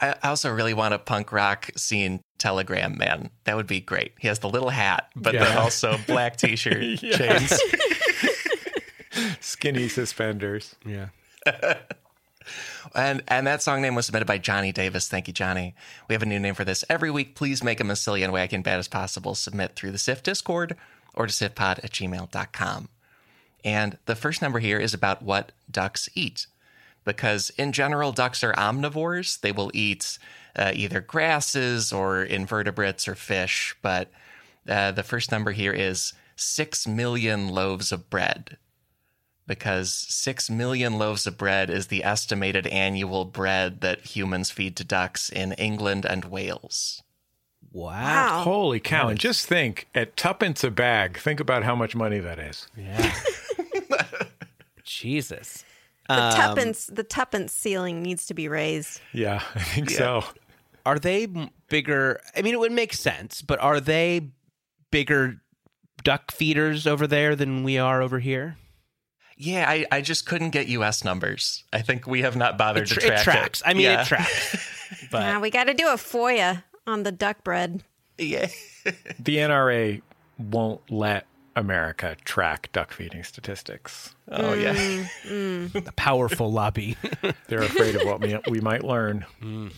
I 0.00 0.14
I 0.22 0.28
also 0.28 0.50
really 0.52 0.74
want 0.74 0.94
a 0.94 0.98
punk 0.98 1.30
rock 1.32 1.70
scene 1.76 2.20
telegram 2.38 2.98
man. 2.98 3.30
That 3.44 3.56
would 3.56 3.66
be 3.68 3.80
great. 3.80 4.12
He 4.18 4.28
has 4.28 4.40
the 4.40 4.48
little 4.48 4.70
hat, 4.70 5.08
but 5.14 5.32
then 5.32 5.56
also 5.56 5.96
black 6.06 6.36
t-shirt 6.38 6.98
chains. 6.98 7.60
Skinny 9.40 9.88
suspenders. 9.88 10.74
yeah. 10.84 11.08
And 12.94 13.22
and 13.28 13.46
that 13.46 13.62
song 13.62 13.82
name 13.82 13.94
was 13.94 14.06
submitted 14.06 14.26
by 14.26 14.38
Johnny 14.38 14.72
Davis. 14.72 15.08
Thank 15.08 15.26
you, 15.28 15.34
Johnny. 15.34 15.74
We 16.08 16.14
have 16.14 16.22
a 16.22 16.26
new 16.26 16.40
name 16.40 16.54
for 16.54 16.64
this 16.64 16.84
every 16.88 17.10
week. 17.10 17.34
Please 17.34 17.62
make 17.62 17.78
them 17.78 17.90
as 17.90 18.00
silly 18.00 18.22
and 18.22 18.32
wacky 18.32 18.52
and 18.52 18.64
bad 18.64 18.78
as 18.78 18.88
possible. 18.88 19.34
Submit 19.34 19.74
through 19.74 19.92
the 19.92 19.98
SIF 19.98 20.22
Discord 20.22 20.76
or 21.14 21.26
to 21.26 21.32
sifpod 21.32 21.84
at 21.84 21.90
gmail.com. 21.90 22.88
And 23.64 23.98
the 24.06 24.16
first 24.16 24.42
number 24.42 24.58
here 24.58 24.78
is 24.78 24.94
about 24.94 25.22
what 25.22 25.52
ducks 25.70 26.08
eat. 26.14 26.46
Because 27.04 27.50
in 27.50 27.72
general, 27.72 28.12
ducks 28.12 28.44
are 28.44 28.52
omnivores. 28.54 29.40
They 29.40 29.52
will 29.52 29.70
eat 29.74 30.18
uh, 30.54 30.72
either 30.74 31.00
grasses 31.00 31.92
or 31.92 32.22
invertebrates 32.22 33.08
or 33.08 33.14
fish. 33.14 33.76
But 33.82 34.10
uh, 34.68 34.92
the 34.92 35.02
first 35.02 35.32
number 35.32 35.52
here 35.52 35.72
is 35.72 36.12
6 36.36 36.86
million 36.86 37.48
loaves 37.48 37.92
of 37.92 38.08
bread 38.08 38.56
because 39.46 39.92
6 39.92 40.48
million 40.50 40.98
loaves 40.98 41.26
of 41.26 41.36
bread 41.36 41.68
is 41.70 41.88
the 41.88 42.04
estimated 42.04 42.66
annual 42.68 43.24
bread 43.24 43.80
that 43.80 44.00
humans 44.16 44.50
feed 44.50 44.76
to 44.76 44.84
ducks 44.84 45.28
in 45.30 45.52
England 45.52 46.04
and 46.04 46.24
Wales. 46.26 47.02
Wow. 47.72 47.90
Wow. 47.92 48.42
Holy 48.44 48.80
cow. 48.80 49.08
And 49.08 49.18
just 49.18 49.46
think 49.46 49.88
at 49.94 50.16
tuppence 50.16 50.62
a 50.62 50.70
bag, 50.70 51.18
think 51.18 51.40
about 51.40 51.64
how 51.64 51.74
much 51.74 51.94
money 51.94 52.18
that 52.18 52.38
is. 52.38 52.66
Yeah. 52.76 53.12
Jesus. 54.84 55.64
The 56.08 56.14
Um, 56.22 56.34
tuppence 56.34 56.86
the 56.86 57.04
tuppence 57.04 57.52
ceiling 57.52 58.02
needs 58.02 58.26
to 58.26 58.34
be 58.34 58.48
raised. 58.48 59.00
Yeah, 59.12 59.42
I 59.54 59.60
think 59.62 59.88
so. 59.90 60.24
Are 60.84 60.98
they 60.98 61.28
bigger? 61.68 62.20
I 62.36 62.42
mean, 62.42 62.54
it 62.54 62.60
would 62.60 62.72
make 62.72 62.92
sense, 62.92 63.40
but 63.40 63.60
are 63.60 63.80
they 63.80 64.28
bigger 64.90 65.40
duck 66.02 66.32
feeders 66.32 66.86
over 66.86 67.06
there 67.06 67.36
than 67.36 67.62
we 67.62 67.78
are 67.78 68.02
over 68.02 68.18
here? 68.18 68.56
Yeah, 69.36 69.68
I, 69.68 69.86
I 69.90 70.00
just 70.00 70.26
couldn't 70.26 70.50
get 70.50 70.68
US 70.68 71.04
numbers. 71.04 71.64
I 71.72 71.82
think 71.82 72.06
we 72.06 72.22
have 72.22 72.36
not 72.36 72.58
bothered 72.58 72.90
It, 72.90 72.94
to 72.94 73.00
track 73.00 73.20
it 73.20 73.22
tracks. 73.24 73.62
I 73.64 73.74
mean, 73.74 73.82
Yeah. 73.84 74.02
it 74.02 74.06
tracks. 74.06 74.68
But 75.10 75.20
Now 75.20 75.40
we 75.40 75.50
got 75.50 75.64
to 75.64 75.74
do 75.74 75.88
a 75.88 75.94
FOIA 75.94 76.62
on 76.86 77.02
the 77.02 77.12
duck 77.12 77.42
bread. 77.44 77.82
Yeah. 78.18 78.48
The 79.18 79.36
NRA 79.36 80.02
won't 80.38 80.80
let 80.90 81.26
America 81.54 82.16
track 82.24 82.68
duck 82.72 82.92
feeding 82.92 83.22
statistics. 83.22 84.14
Oh, 84.28 84.54
yeah. 84.54 84.74
Mm, 84.74 85.06
mm. 85.70 85.84
the 85.84 85.92
powerful 85.92 86.50
lobby. 86.50 86.96
They're 87.46 87.62
afraid 87.62 87.94
of 87.94 88.02
what 88.04 88.20
we, 88.20 88.38
we 88.50 88.60
might 88.60 88.82
learn. 88.82 89.24
Mm. 89.40 89.72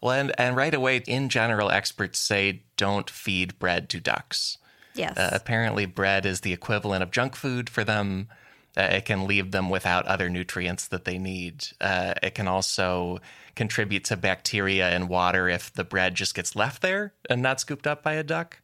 Well, 0.00 0.12
and, 0.12 0.32
and 0.38 0.56
right 0.56 0.74
away, 0.74 0.98
in 1.06 1.28
general, 1.28 1.70
experts 1.70 2.18
say 2.18 2.62
don't 2.76 3.08
feed 3.08 3.58
bread 3.58 3.88
to 3.90 4.00
ducks 4.00 4.58
Yes. 4.94 5.16
Uh, 5.16 5.30
apparently, 5.32 5.86
bread 5.86 6.26
is 6.26 6.40
the 6.40 6.52
equivalent 6.52 7.02
of 7.02 7.10
junk 7.10 7.36
food 7.36 7.70
for 7.70 7.84
them. 7.84 8.28
Uh, 8.76 8.82
it 8.82 9.04
can 9.04 9.26
leave 9.26 9.50
them 9.50 9.68
without 9.68 10.06
other 10.06 10.30
nutrients 10.30 10.88
that 10.88 11.04
they 11.04 11.18
need. 11.18 11.66
Uh, 11.80 12.14
it 12.22 12.34
can 12.34 12.48
also 12.48 13.20
contribute 13.54 14.04
to 14.04 14.16
bacteria 14.16 14.94
in 14.94 15.08
water 15.08 15.48
if 15.48 15.72
the 15.72 15.84
bread 15.84 16.14
just 16.14 16.34
gets 16.34 16.56
left 16.56 16.80
there 16.80 17.12
and 17.28 17.42
not 17.42 17.60
scooped 17.60 17.86
up 17.86 18.02
by 18.02 18.14
a 18.14 18.22
duck. 18.22 18.58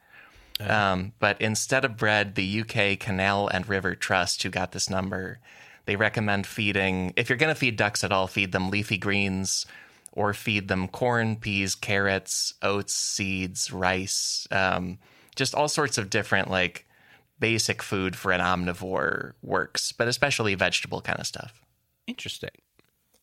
Um, 0.60 1.12
but 1.20 1.40
instead 1.40 1.84
of 1.84 1.96
bread, 1.96 2.34
the 2.34 2.60
UK 2.60 2.98
Canal 2.98 3.48
and 3.48 3.68
River 3.68 3.94
Trust, 3.94 4.42
who 4.42 4.50
got 4.50 4.72
this 4.72 4.90
number, 4.90 5.38
they 5.84 5.94
recommend 5.94 6.46
feeding, 6.46 7.12
if 7.16 7.28
you're 7.28 7.38
going 7.38 7.54
to 7.54 7.58
feed 7.58 7.76
ducks 7.76 8.02
at 8.02 8.12
all, 8.12 8.26
feed 8.26 8.52
them 8.52 8.70
leafy 8.70 8.98
greens 8.98 9.66
or 10.12 10.34
feed 10.34 10.68
them 10.68 10.88
corn, 10.88 11.36
peas, 11.36 11.74
carrots, 11.74 12.54
oats, 12.60 12.92
seeds, 12.92 13.72
rice, 13.72 14.48
um, 14.50 14.98
just 15.38 15.54
all 15.54 15.68
sorts 15.68 15.96
of 15.96 16.10
different, 16.10 16.50
like, 16.50 16.86
basic 17.40 17.82
food 17.82 18.16
for 18.16 18.32
an 18.32 18.40
omnivore 18.40 19.32
works, 19.42 19.92
but 19.92 20.08
especially 20.08 20.54
vegetable 20.54 21.00
kind 21.00 21.18
of 21.18 21.26
stuff. 21.26 21.62
Interesting. 22.06 22.50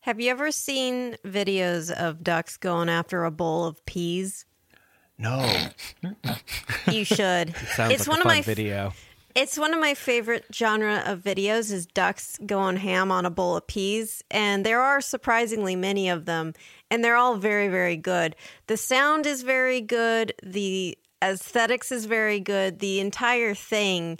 Have 0.00 0.20
you 0.20 0.30
ever 0.30 0.50
seen 0.50 1.16
videos 1.24 1.90
of 1.90 2.24
ducks 2.24 2.56
going 2.56 2.88
after 2.88 3.24
a 3.24 3.30
bowl 3.30 3.64
of 3.64 3.84
peas? 3.86 4.46
No. 5.18 5.68
You 6.90 7.04
should. 7.04 7.56
Sounds 7.74 7.92
it's 7.92 8.06
like 8.06 8.16
one 8.16 8.18
a 8.18 8.20
of 8.20 8.26
my 8.26 8.42
video. 8.42 8.92
It's 9.34 9.58
one 9.58 9.74
of 9.74 9.80
my 9.80 9.94
favorite 9.94 10.44
genre 10.54 11.02
of 11.04 11.20
videos 11.20 11.72
is 11.72 11.84
ducks 11.84 12.38
going 12.46 12.76
ham 12.76 13.10
on 13.10 13.26
a 13.26 13.30
bowl 13.30 13.56
of 13.56 13.66
peas 13.66 14.22
and 14.30 14.64
there 14.64 14.80
are 14.80 15.00
surprisingly 15.00 15.74
many 15.74 16.08
of 16.08 16.26
them 16.26 16.54
and 16.92 17.02
they're 17.02 17.16
all 17.16 17.36
very 17.36 17.66
very 17.66 17.96
good. 17.96 18.36
The 18.68 18.76
sound 18.76 19.26
is 19.26 19.42
very 19.42 19.80
good, 19.80 20.32
the 20.44 20.96
aesthetics 21.32 21.92
is 21.92 22.06
very 22.06 22.40
good. 22.40 22.78
The 22.78 23.00
entire 23.00 23.54
thing 23.54 24.18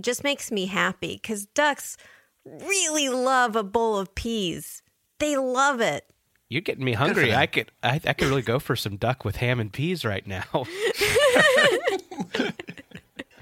just 0.00 0.24
makes 0.24 0.50
me 0.50 0.66
happy 0.66 1.18
cuz 1.18 1.46
ducks 1.46 1.96
really 2.44 3.08
love 3.08 3.56
a 3.56 3.62
bowl 3.62 3.96
of 3.98 4.14
peas. 4.14 4.82
They 5.18 5.36
love 5.36 5.80
it. 5.80 6.04
You're 6.48 6.60
getting 6.60 6.84
me 6.84 6.92
hungry. 6.92 7.34
I 7.34 7.46
could 7.46 7.72
I, 7.82 8.00
I 8.06 8.12
could 8.12 8.28
really 8.28 8.42
go 8.42 8.58
for 8.58 8.76
some 8.76 8.96
duck 8.96 9.24
with 9.24 9.36
ham 9.36 9.58
and 9.60 9.72
peas 9.72 10.04
right 10.04 10.26
now. 10.26 10.44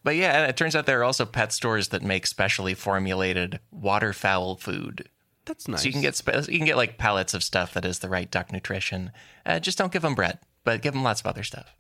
But 0.05 0.17
yeah, 0.17 0.45
it 0.47 0.57
turns 0.57 0.77
out 0.77 0.85
there 0.85 1.01
are 1.01 1.05
also 1.05 1.25
pet 1.25 1.51
stores 1.51 1.89
that 1.89 2.03
make 2.03 2.27
specially 2.27 2.75
formulated 2.75 3.59
waterfowl 3.73 4.57
food. 4.57 5.09
That's 5.47 5.67
nice. 5.67 5.81
So 5.81 5.87
you 5.87 5.93
can 5.93 6.03
get 6.03 6.15
spe- 6.15 6.49
you 6.49 6.59
can 6.59 6.67
get 6.67 6.77
like 6.77 6.99
pellets 6.99 7.33
of 7.33 7.43
stuff 7.43 7.73
that 7.73 7.87
is 7.87 8.01
the 8.01 8.11
right 8.11 8.31
duck 8.31 8.53
nutrition. 8.53 9.13
Uh, 9.47 9.59
just 9.59 9.79
don't 9.79 9.93
give 9.93 10.03
them 10.03 10.15
bread, 10.15 10.39
but 10.65 10.83
give 10.83 10.95
them 10.95 11.03
lots 11.03 11.21
of 11.21 11.27
other 11.27 11.43
stuff. 11.43 11.75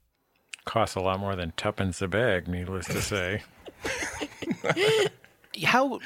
Costs 0.64 0.96
a 0.96 1.00
lot 1.00 1.20
more 1.20 1.36
than 1.36 1.52
tuppence 1.56 2.00
a 2.00 2.08
bag, 2.08 2.48
needless 2.48 2.86
to 2.86 3.02
say. 3.02 3.42
how 5.62 6.00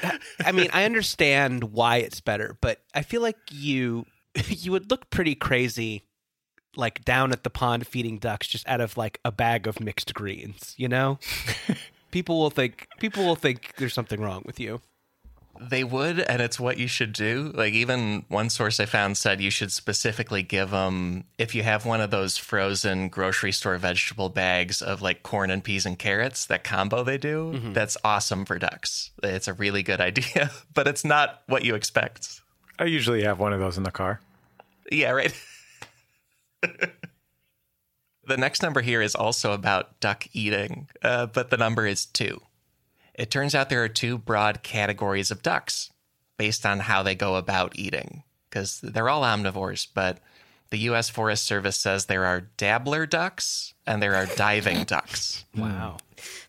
I 0.44 0.52
mean, 0.52 0.68
I 0.72 0.84
understand 0.84 1.72
why 1.72 1.98
it's 1.98 2.20
better, 2.20 2.56
but 2.60 2.80
I 2.94 3.02
feel 3.02 3.22
like 3.22 3.38
you 3.50 4.06
you 4.48 4.72
would 4.72 4.90
look 4.90 5.10
pretty 5.10 5.34
crazy 5.34 6.02
like 6.76 7.04
down 7.04 7.32
at 7.32 7.44
the 7.44 7.50
pond 7.50 7.86
feeding 7.86 8.18
ducks 8.18 8.46
just 8.46 8.68
out 8.68 8.80
of 8.80 8.96
like 8.96 9.20
a 9.24 9.32
bag 9.32 9.66
of 9.66 9.80
mixed 9.80 10.14
greens, 10.14 10.74
you 10.76 10.88
know? 10.88 11.18
people 12.10 12.38
will 12.38 12.50
think 12.50 12.88
people 12.98 13.24
will 13.24 13.36
think 13.36 13.74
there's 13.76 13.94
something 13.94 14.20
wrong 14.20 14.42
with 14.44 14.60
you. 14.60 14.80
They 15.60 15.84
would, 15.84 16.20
and 16.20 16.40
it's 16.40 16.60
what 16.60 16.78
you 16.78 16.86
should 16.86 17.12
do. 17.12 17.52
Like 17.54 17.72
even 17.72 18.24
one 18.28 18.50
source 18.50 18.78
I 18.80 18.86
found 18.86 19.16
said 19.16 19.40
you 19.40 19.50
should 19.50 19.72
specifically 19.72 20.42
give 20.42 20.70
them 20.70 21.24
if 21.38 21.54
you 21.54 21.62
have 21.62 21.84
one 21.84 22.00
of 22.00 22.10
those 22.10 22.36
frozen 22.36 23.08
grocery 23.08 23.52
store 23.52 23.76
vegetable 23.78 24.28
bags 24.28 24.80
of 24.82 25.02
like 25.02 25.22
corn 25.22 25.50
and 25.50 25.62
peas 25.64 25.84
and 25.86 25.98
carrots, 25.98 26.46
that 26.46 26.64
combo 26.64 27.02
they 27.02 27.18
do. 27.18 27.52
That's 27.72 27.96
awesome 28.04 28.44
for 28.44 28.58
ducks. 28.58 29.10
It's 29.22 29.48
a 29.48 29.52
really 29.52 29.82
good 29.82 30.00
idea, 30.00 30.50
but 30.74 30.86
it's 30.86 31.04
not 31.04 31.42
what 31.46 31.64
you 31.64 31.74
expect. 31.74 32.40
I 32.78 32.84
usually 32.84 33.24
have 33.24 33.38
one 33.40 33.52
of 33.52 33.60
those 33.60 33.76
in 33.76 33.82
the 33.82 33.90
car. 33.90 34.20
Yeah, 34.90 35.10
right. 35.10 35.34
the 36.62 38.36
next 38.36 38.62
number 38.62 38.80
here 38.80 39.02
is 39.02 39.14
also 39.14 39.52
about 39.52 39.98
duck 40.00 40.26
eating, 40.32 40.88
uh, 41.02 41.26
but 41.26 41.50
the 41.50 41.56
number 41.56 41.86
is 41.86 42.06
two. 42.06 42.40
It 43.18 43.30
turns 43.30 43.54
out 43.54 43.68
there 43.68 43.82
are 43.84 43.88
two 43.88 44.16
broad 44.16 44.62
categories 44.62 45.30
of 45.30 45.42
ducks 45.42 45.90
based 46.38 46.64
on 46.64 46.78
how 46.80 47.02
they 47.02 47.14
go 47.16 47.34
about 47.36 47.76
eating, 47.78 48.22
because 48.48 48.80
they're 48.80 49.08
all 49.08 49.22
omnivores, 49.22 49.86
but 49.92 50.20
the 50.70 50.78
U.S. 50.78 51.08
Forest 51.10 51.44
Service 51.44 51.76
says 51.76 52.06
there 52.06 52.24
are 52.24 52.42
dabbler 52.56 53.06
ducks 53.06 53.74
and 53.86 54.00
there 54.00 54.14
are 54.14 54.26
diving 54.36 54.84
ducks. 54.84 55.44
Wow. 55.56 55.96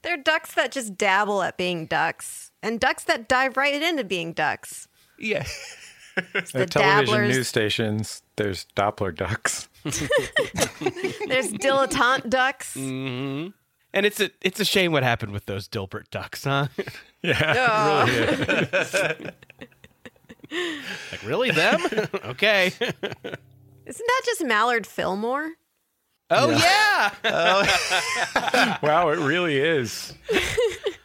There 0.04 0.14
are 0.14 0.18
ducks 0.18 0.54
that 0.54 0.72
just 0.72 0.96
dabble 0.98 1.42
at 1.42 1.58
being 1.58 1.86
ducks 1.88 2.52
and 2.62 2.80
ducks 2.80 3.04
that 3.06 3.28
dive 3.28 3.58
right 3.58 3.82
into 3.82 4.04
being 4.04 4.34
ducks. 4.34 4.88
Yeah. 5.18 5.46
The 6.16 6.40
At 6.62 6.72
television 6.72 7.06
dabblers. 7.06 7.36
news 7.36 7.48
stations, 7.48 8.22
there's 8.36 8.66
Doppler 8.76 9.16
ducks. 9.16 9.70
There's 9.84 11.54
dilettante 11.54 12.30
ducks. 12.30 12.76
Mm-hmm. 12.76 13.50
And 13.94 14.06
it's 14.06 14.20
a 14.20 14.30
it's 14.42 14.60
a 14.60 14.66
shame 14.66 14.92
what 14.92 15.04
happened 15.04 15.32
with 15.32 15.46
those 15.46 15.68
Dilbert 15.68 16.10
ducks, 16.12 16.44
huh? 16.44 16.68
Yeah, 17.22 18.06
it 18.08 18.40
really 18.40 18.70
is. 18.72 18.94
like 21.12 21.24
really 21.26 21.52
them? 21.52 21.82
okay. 22.26 22.68
Isn't 22.68 24.08
that 24.08 24.22
just 24.26 24.46
Mallard 24.46 24.88
Fillmore? 24.88 25.52
Oh 26.30 26.50
yeah. 26.52 27.12
Wow, 28.82 29.10
it 29.10 29.18
really 29.18 29.58
is. 29.58 30.14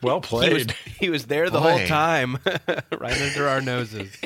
Well 0.02 0.20
He 0.20 0.36
was 0.54 0.66
played. 0.66 0.74
he 1.00 1.10
was 1.10 1.26
there 1.26 1.50
the 1.50 1.60
whole 1.60 1.84
time. 1.86 2.38
right 2.96 3.20
under 3.20 3.48
our 3.48 3.60
noses. 3.60 4.16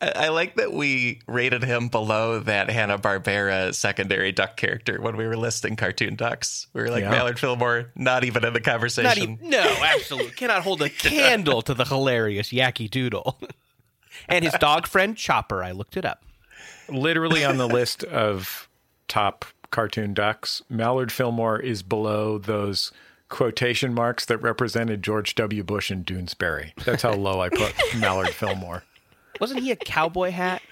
I 0.00 0.12
I 0.16 0.28
like 0.28 0.56
that 0.56 0.72
we 0.72 1.20
rated 1.26 1.62
him 1.64 1.88
below 1.88 2.40
that 2.40 2.70
Hanna 2.70 2.98
Barbera 2.98 3.74
secondary 3.74 4.32
duck 4.32 4.56
character 4.56 5.00
when 5.00 5.16
we 5.16 5.26
were 5.26 5.36
listing 5.36 5.76
cartoon 5.76 6.14
ducks. 6.16 6.66
We 6.72 6.82
were 6.82 6.90
like 6.90 7.02
Yeah. 7.02 7.10
Mallard 7.10 7.38
Fillmore, 7.38 7.90
not 7.94 8.24
even 8.24 8.44
in 8.44 8.52
the 8.52 8.60
conversation. 8.60 9.08
Not 9.08 9.18
even, 9.18 9.50
no, 9.50 9.76
absolutely 9.82 10.32
cannot 10.32 10.62
hold 10.62 10.82
a 10.82 10.88
candle 10.90 11.62
to 11.62 11.74
the 11.74 11.84
hilarious 11.84 12.50
Yakky 12.50 12.90
Doodle. 12.90 13.38
and 14.28 14.44
his 14.44 14.54
dog 14.54 14.86
friend 14.86 15.16
Chopper. 15.16 15.62
I 15.62 15.72
looked 15.72 15.96
it 15.96 16.04
up. 16.04 16.24
Literally 16.88 17.44
on 17.44 17.56
the 17.58 17.68
list 17.68 18.02
of 18.04 18.68
top 19.08 19.44
cartoon 19.70 20.14
ducks, 20.14 20.62
Mallard 20.70 21.12
Fillmore 21.12 21.60
is 21.60 21.82
below 21.82 22.38
those 22.38 22.90
quotation 23.28 23.92
marks 23.92 24.24
that 24.24 24.38
represented 24.38 25.02
George 25.02 25.34
W. 25.34 25.62
Bush 25.62 25.90
and 25.90 26.06
Doonesbury. 26.06 26.72
That's 26.84 27.02
how 27.02 27.12
low 27.12 27.40
I 27.42 27.50
put 27.50 27.74
Mallard 27.98 28.30
Fillmore. 28.30 28.84
Wasn't 29.40 29.60
he 29.60 29.70
a 29.70 29.76
cowboy 29.76 30.30
hat? 30.30 30.62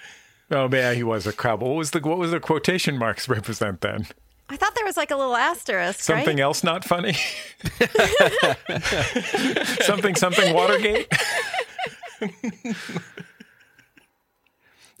Oh 0.51 0.69
yeah, 0.71 0.93
he 0.93 1.03
was 1.03 1.27
a 1.27 1.33
cowboy. 1.33 1.67
What 1.67 1.75
was 1.77 1.91
the 1.91 1.99
what 1.99 2.17
was 2.17 2.31
the 2.31 2.39
quotation 2.39 2.97
marks 2.97 3.27
represent 3.29 3.81
then? 3.81 4.07
I 4.49 4.55
thought 4.55 4.75
there 4.75 4.85
was 4.85 4.95
like 4.95 5.11
a 5.11 5.15
little 5.17 5.35
asterisk, 5.35 5.99
Something 5.99 6.37
right? 6.37 6.43
else 6.43 6.63
not 6.63 6.85
funny? 6.85 7.13
something 9.81 10.15
something 10.15 10.53
Watergate? 10.53 11.11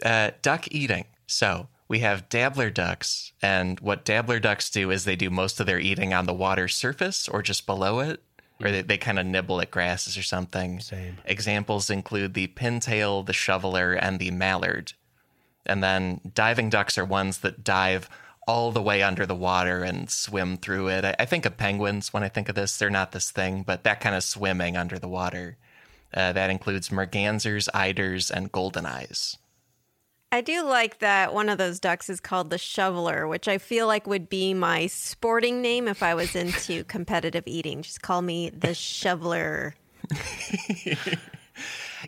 uh, 0.03 0.31
duck 0.41 0.67
eating. 0.71 1.05
So 1.27 1.67
we 1.87 1.99
have 1.99 2.27
dabbler 2.29 2.69
ducks, 2.69 3.31
and 3.41 3.79
what 3.79 4.03
dabbler 4.05 4.39
ducks 4.39 4.69
do 4.69 4.91
is 4.91 5.05
they 5.05 5.15
do 5.15 5.29
most 5.29 5.59
of 5.61 5.65
their 5.65 5.79
eating 5.79 6.13
on 6.13 6.25
the 6.25 6.33
water 6.33 6.67
surface 6.67 7.27
or 7.29 7.41
just 7.41 7.65
below 7.65 7.99
it, 7.99 8.21
or 8.63 8.71
they, 8.71 8.81
they 8.81 8.97
kind 8.97 9.19
of 9.19 9.25
nibble 9.25 9.61
at 9.61 9.71
grasses 9.71 10.17
or 10.17 10.23
something. 10.23 10.79
Same. 10.79 11.17
Examples 11.25 11.89
include 11.89 12.33
the 12.33 12.47
pintail, 12.47 13.25
the 13.25 13.33
shoveler, 13.33 13.93
and 13.93 14.19
the 14.19 14.31
mallard. 14.31 14.93
And 15.65 15.83
then 15.83 16.21
diving 16.33 16.69
ducks 16.69 16.97
are 16.97 17.05
ones 17.05 17.39
that 17.39 17.63
dive 17.63 18.09
all 18.47 18.71
the 18.71 18.81
way 18.81 19.03
under 19.03 19.25
the 19.25 19.35
water 19.35 19.83
and 19.83 20.09
swim 20.09 20.57
through 20.57 20.87
it. 20.87 21.03
I, 21.03 21.15
I 21.19 21.25
think 21.25 21.45
of 21.45 21.57
penguins 21.57 22.13
when 22.13 22.23
I 22.23 22.29
think 22.29 22.47
of 22.47 22.55
this. 22.55 22.77
They're 22.77 22.89
not 22.89 23.11
this 23.11 23.29
thing, 23.29 23.63
but 23.63 23.83
that 23.83 23.99
kind 23.99 24.15
of 24.15 24.23
swimming 24.23 24.77
under 24.77 24.97
the 24.97 25.09
water. 25.09 25.57
Uh, 26.13 26.31
that 26.31 26.49
includes 26.49 26.87
mergansers, 26.87 27.67
eiders, 27.73 28.31
and 28.31 28.51
golden 28.51 28.85
goldeneyes. 28.85 29.37
I 30.31 30.41
do 30.41 30.63
like 30.63 30.99
that 30.99 31.33
one 31.33 31.47
of 31.49 31.57
those 31.57 31.79
ducks 31.79 32.09
is 32.09 32.19
called 32.19 32.49
the 32.49 32.57
shoveler, 32.57 33.27
which 33.27 33.47
I 33.47 33.57
feel 33.57 33.87
like 33.87 34.07
would 34.07 34.27
be 34.27 34.53
my 34.53 34.87
sporting 34.87 35.61
name 35.61 35.87
if 35.87 36.03
I 36.03 36.15
was 36.15 36.35
into 36.35 36.83
competitive 36.85 37.43
eating. 37.47 37.81
Just 37.81 38.01
call 38.01 38.21
me 38.21 38.49
the 38.49 38.73
shoveler. 38.73 39.75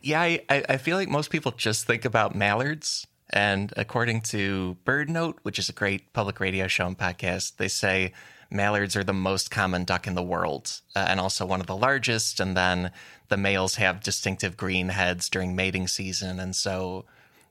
Yeah, 0.01 0.21
I, 0.21 0.41
I 0.49 0.77
feel 0.77 0.97
like 0.97 1.09
most 1.09 1.29
people 1.29 1.51
just 1.51 1.85
think 1.85 2.05
about 2.05 2.35
mallards. 2.35 3.07
And 3.31 3.71
according 3.77 4.21
to 4.21 4.77
Bird 4.85 5.09
Note, 5.09 5.39
which 5.43 5.59
is 5.59 5.69
a 5.69 5.73
great 5.73 6.13
public 6.13 6.39
radio 6.39 6.67
show 6.67 6.87
and 6.87 6.97
podcast, 6.97 7.57
they 7.57 7.67
say 7.67 8.13
mallards 8.49 8.95
are 8.95 9.03
the 9.03 9.13
most 9.13 9.51
common 9.51 9.83
duck 9.83 10.07
in 10.07 10.15
the 10.15 10.23
world 10.23 10.81
uh, 10.95 11.05
and 11.07 11.19
also 11.19 11.45
one 11.45 11.61
of 11.61 11.67
the 11.67 11.75
largest. 11.75 12.39
And 12.39 12.57
then 12.57 12.91
the 13.27 13.37
males 13.37 13.75
have 13.75 14.01
distinctive 14.01 14.57
green 14.57 14.89
heads 14.89 15.29
during 15.29 15.55
mating 15.55 15.87
season. 15.87 16.39
And 16.39 16.55
so, 16.55 17.05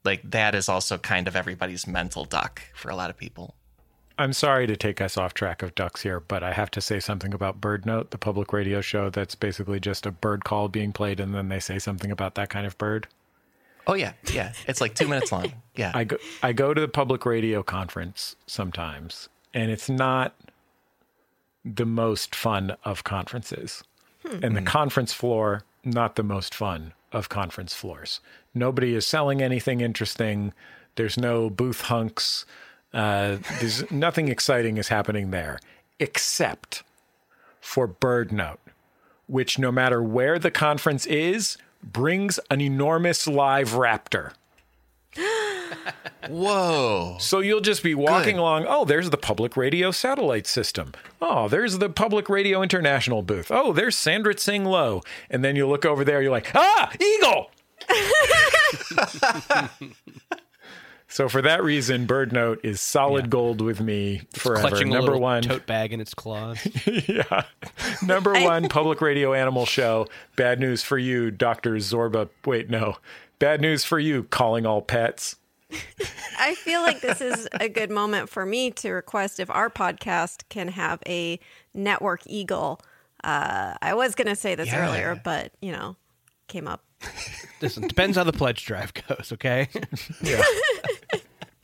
like, 0.09 0.31
that 0.31 0.55
is 0.55 0.71
also 0.71 0.97
kind 0.97 1.29
of 1.29 1.37
everybody's 1.37 1.87
mental 1.87 2.25
duck 2.25 2.63
for 2.75 2.91
a 2.91 2.97
lot 2.97 3.11
of 3.11 3.17
people. 3.19 3.55
I'm 4.19 4.33
sorry 4.33 4.67
to 4.67 4.75
take 4.75 5.03
us 5.03 5.19
off 5.19 5.35
track 5.35 5.63
of 5.63 5.75
ducks 5.75 6.03
here, 6.03 6.19
but 6.19 6.43
I 6.43 6.55
have 6.55 6.71
to 6.73 6.81
say 6.81 6.99
something 6.99 7.35
about 7.35 7.61
Bird 7.61 7.85
Note, 7.85 8.11
the 8.11 8.17
public 8.17 8.53
radio 8.53 8.81
show 8.81 9.11
that's 9.11 9.35
basically 9.35 9.79
just 9.79 10.07
a 10.07 10.11
bird 10.11 10.45
call 10.45 10.69
being 10.69 10.93
played, 10.93 11.21
and 11.21 11.35
then 11.35 11.51
they 11.51 11.61
say 11.61 11.79
something 11.79 12.11
about 12.11 12.35
that 12.37 12.49
kind 12.49 12.67
of 12.67 12.77
bird. 12.79 13.07
Oh 13.87 13.95
yeah, 13.95 14.15
yeah. 14.33 14.55
It's 14.67 14.81
like 14.81 14.95
two 14.95 15.07
minutes 15.07 15.31
long. 15.31 15.53
Yeah. 15.77 15.93
I 15.95 16.05
go 16.05 16.17
I 16.43 16.53
go 16.53 16.75
to 16.75 16.81
the 16.81 16.89
public 16.89 17.25
radio 17.25 17.63
conference 17.63 18.35
sometimes, 18.47 19.29
and 19.55 19.71
it's 19.71 19.89
not 19.89 20.35
the 21.65 21.87
most 21.87 22.35
fun 22.35 22.77
of 22.85 23.05
conferences. 23.05 23.85
Hmm. 24.27 24.43
And 24.43 24.57
the 24.57 24.61
hmm. 24.61 24.67
conference 24.67 25.13
floor, 25.13 25.63
not 25.85 26.17
the 26.17 26.25
most 26.25 26.55
fun 26.55 26.93
of 27.13 27.29
conference 27.29 27.75
floors. 27.75 28.21
Nobody 28.55 28.95
is 28.95 29.07
selling 29.07 29.43
anything 29.43 29.81
interesting. 29.81 30.53
There's 30.97 31.19
no 31.19 31.51
booth 31.51 31.83
hunks. 31.83 32.45
Uh, 32.93 33.39
there's 33.61 33.91
nothing 33.91 34.29
exciting 34.29 34.77
is 34.77 34.89
happening 34.89 35.31
there, 35.31 35.59
except 35.99 36.83
for 37.61 37.87
Bird 37.87 38.33
Note, 38.33 38.61
which 39.27 39.59
no 39.59 39.71
matter 39.71 40.03
where 40.03 40.39
the 40.39 40.51
conference 40.51 41.07
is, 41.07 41.59
brings 41.83 42.39
an 42.51 42.61
enormous 42.61 43.27
live 43.27 43.71
raptor. 43.71 44.33
Whoa. 46.29 47.17
So 47.21 47.41
you'll 47.41 47.61
just 47.61 47.83
be 47.83 47.95
walking 47.95 48.37
Good. 48.37 48.41
along. 48.41 48.67
Oh, 48.69 48.85
there's 48.85 49.11
the 49.11 49.17
public 49.17 49.57
radio 49.57 49.91
satellite 49.91 50.47
system. 50.47 50.93
Oh, 51.21 51.49
there's 51.49 51.79
the 51.79 51.89
public 51.89 52.29
radio 52.29 52.63
international 52.63 53.23
booth. 53.23 53.51
Oh, 53.51 53.73
there's 53.73 53.97
Sandra 53.97 54.35
Tsing 54.35 54.65
Loh. 54.65 55.03
And 55.31 55.45
then 55.45 55.57
you 55.57 55.67
look 55.67 55.85
over 55.85 56.05
there, 56.05 56.23
you're 56.23 56.31
like, 56.31 56.51
ah, 56.55 56.93
eagle. 57.01 57.51
so 61.09 61.29
for 61.29 61.43
that 61.43 61.63
reason, 61.65 62.07
Bird 62.07 62.33
Note 62.33 62.61
is 62.63 62.81
solid 62.81 63.31
gold 63.31 63.61
with 63.61 63.81
me 63.81 64.23
forever. 64.35 64.69
Clutching 64.69 64.89
a 64.89 64.93
Number 64.93 65.13
little 65.13 65.21
one, 65.21 65.43
tote 65.43 65.67
bag 65.67 65.93
in 65.93 66.01
its 66.01 66.15
claws. 66.15 66.59
yeah. 67.09 67.43
Number 68.03 68.33
one 68.35 68.69
public 68.69 69.01
radio 69.01 69.33
animal 69.35 69.67
show. 69.67 70.07
Bad 70.37 70.61
news 70.61 70.83
for 70.83 70.99
you, 70.99 71.31
Doctor 71.31 71.73
Zorba. 71.77 72.29
Wait, 72.45 72.71
no. 72.71 72.97
Bad 73.39 73.61
news 73.61 73.85
for 73.85 73.99
you, 73.99 74.25
calling 74.25 74.67
all 74.67 74.83
pets. 74.83 75.37
I 76.39 76.55
feel 76.55 76.81
like 76.81 77.01
this 77.01 77.21
is 77.21 77.47
a 77.53 77.69
good 77.69 77.91
moment 77.91 78.31
for 78.31 78.47
me 78.47 78.71
to 78.73 78.91
request 78.91 79.39
if 79.39 79.51
our 79.51 79.69
podcast 79.69 80.45
can 80.49 80.69
have 80.69 80.99
a 81.07 81.39
network 81.75 82.23
eagle. 82.27 82.81
Uh, 83.23 83.75
I 83.83 83.95
was 83.95 84.15
going 84.15 84.29
to 84.29 84.37
say 84.37 84.55
this 84.55 84.69
Yeah. 84.69 84.89
earlier, 84.89 85.21
but 85.23 85.53
you 85.61 85.73
know, 85.73 85.97
came 86.47 86.67
up. 86.67 86.83
Listen, 87.61 87.87
depends 87.87 88.17
how 88.17 88.25
the 88.25 88.33
pledge 88.33 88.65
drive 88.65 88.93
goes. 88.95 89.31
Okay. 89.33 89.69
Yeah. 90.23 90.43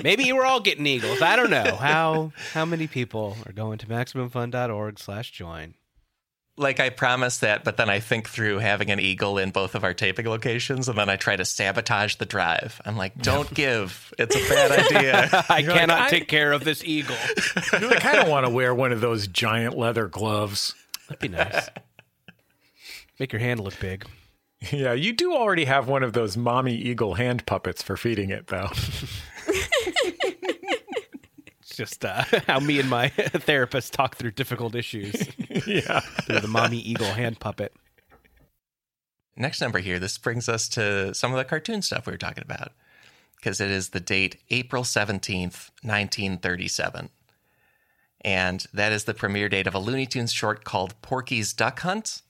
Maybe 0.03 0.33
we're 0.33 0.45
all 0.45 0.61
getting 0.61 0.87
eagles. 0.87 1.23
I 1.23 1.37
don't 1.37 1.51
know 1.51 1.77
how 1.77 2.33
how 2.53 2.65
many 2.65 2.87
people 2.87 3.37
are 3.47 3.53
going 3.53 3.79
to 3.79 3.87
maximumfun.org/join. 3.87 5.75
Like 6.57 6.79
I 6.79 6.91
promised 6.91 7.41
that, 7.41 7.65
but 7.65 7.77
then 7.79 7.91
I 7.91 7.99
think 7.99 8.29
through 8.29 8.59
having 8.59 8.91
an 8.91 9.01
eagle 9.01 9.39
in 9.39 9.51
both 9.51 9.75
of 9.75 9.83
our 9.83 9.93
taping 9.93 10.27
locations, 10.27 10.89
and 10.89 10.97
then 10.97 11.09
I 11.09 11.17
try 11.17 11.35
to 11.35 11.45
sabotage 11.45 12.15
the 12.17 12.27
drive. 12.27 12.81
I'm 12.85 12.97
like, 12.97 13.17
don't 13.21 13.53
give. 13.53 14.15
It's 14.19 14.37
a 14.37 14.49
bad 14.49 14.71
idea. 14.95 15.29
I 15.49 15.59
You're 15.59 15.71
like, 15.73 15.81
cannot 15.81 16.01
I- 16.03 16.11
take 16.11 16.29
care 16.29 16.53
of 16.53 16.63
this 16.63 16.85
eagle. 16.85 17.17
You're 17.81 17.91
like, 17.91 18.05
I 18.05 18.15
don't 18.15 18.29
want 18.31 18.47
to 18.47 18.51
wear 18.53 18.73
one 18.73 18.93
of 18.93 19.01
those 19.01 19.27
giant 19.27 19.77
leather 19.77 20.07
gloves. 20.07 20.75
That'd 21.09 21.19
be 21.21 21.29
nice. 21.29 21.69
Make 23.19 23.33
your 23.33 23.41
hand 23.41 23.59
look 23.61 23.79
big. 23.81 24.07
Yeah, 24.71 24.93
you 24.93 25.13
do 25.13 25.35
already 25.35 25.65
have 25.65 25.89
one 25.89 26.03
of 26.03 26.13
those 26.13 26.37
mommy 26.37 26.75
eagle 26.75 27.15
hand 27.15 27.47
puppets 27.47 27.83
for 27.83 27.97
feeding 27.97 28.31
it, 28.31 28.47
though. 28.49 28.71
It's 31.75 31.77
just 31.77 32.05
uh, 32.05 32.23
how 32.47 32.61
me 32.61 32.79
and 32.79 32.89
my 32.89 33.09
therapist 33.09 33.93
talk 33.93 34.17
through 34.17 34.33
difficult 34.33 34.75
issues 34.75 35.29
yeah. 35.67 36.01
through 36.01 36.41
the 36.41 36.49
mommy 36.49 36.79
eagle 36.79 37.13
hand 37.13 37.41
puppet. 37.41 37.73
Next 39.37 39.61
number 39.61 39.81
here, 39.81 39.99
this 39.99 40.17
brings 40.17 40.49
us 40.49 40.69
to 40.71 41.13
some 41.15 41.33
of 41.33 41.39
the 41.39 41.45
cartoon 41.45 41.83
stuff 41.83 42.07
we 42.07 42.13
were 42.13 42.19
talking 42.19 42.45
about 42.45 42.73
because 43.37 43.61
it 43.61 43.71
is 43.71 43.89
the 43.89 44.01
date 44.01 44.37
April 44.51 44.85
17th, 44.85 45.71
1937. 45.83 47.09
And 48.21 48.67
that 48.73 48.93
is 48.93 49.05
the 49.05 49.15
premiere 49.15 49.49
date 49.49 49.67
of 49.67 49.75
a 49.75 49.79
Looney 49.79 50.07
Tunes 50.07 50.33
short 50.33 50.65
called 50.65 51.01
Porky's 51.03 51.53
Duck 51.53 51.81
Hunt. 51.81 52.23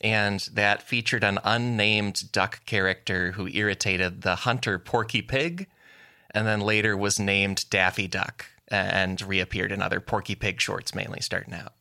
And 0.00 0.40
that 0.52 0.82
featured 0.82 1.24
an 1.24 1.38
unnamed 1.44 2.30
duck 2.30 2.64
character 2.66 3.32
who 3.32 3.48
irritated 3.48 4.22
the 4.22 4.36
hunter 4.36 4.78
Porky 4.78 5.22
Pig 5.22 5.66
and 6.30 6.46
then 6.46 6.60
later 6.60 6.96
was 6.96 7.18
named 7.18 7.68
Daffy 7.70 8.06
Duck 8.06 8.46
and 8.68 9.20
reappeared 9.22 9.72
in 9.72 9.80
other 9.82 10.00
Porky 10.00 10.34
Pig 10.34 10.60
shorts, 10.60 10.94
mainly 10.94 11.20
starting 11.20 11.54
out. 11.54 11.74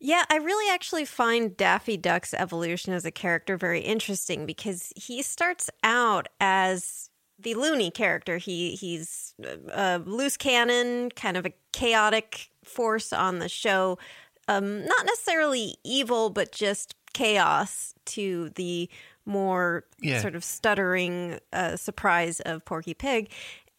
Yeah, 0.00 0.24
I 0.30 0.36
really 0.36 0.72
actually 0.72 1.04
find 1.04 1.56
Daffy 1.56 1.96
Duck's 1.96 2.32
evolution 2.32 2.92
as 2.92 3.04
a 3.04 3.10
character 3.10 3.56
very 3.56 3.80
interesting 3.80 4.46
because 4.46 4.92
he 4.94 5.22
starts 5.22 5.70
out 5.82 6.28
as 6.40 7.10
the 7.36 7.54
loony 7.54 7.90
character. 7.90 8.38
He 8.38 8.76
he's 8.76 9.34
a 9.72 9.98
loose 9.98 10.36
cannon, 10.36 11.10
kind 11.10 11.36
of 11.36 11.46
a 11.46 11.52
chaotic 11.72 12.50
force 12.64 13.12
on 13.12 13.40
the 13.40 13.48
show. 13.48 13.98
Um, 14.46 14.84
not 14.84 15.04
necessarily 15.04 15.76
evil, 15.84 16.30
but 16.30 16.52
just 16.52 16.94
chaos 17.18 17.94
to 18.04 18.50
the 18.54 18.88
more 19.26 19.84
Yeah. 20.00 20.20
sort 20.20 20.34
of 20.34 20.44
stuttering 20.44 21.38
uh, 21.52 21.76
surprise 21.76 22.40
of 22.40 22.64
Porky 22.64 22.94
Pig. 22.94 23.30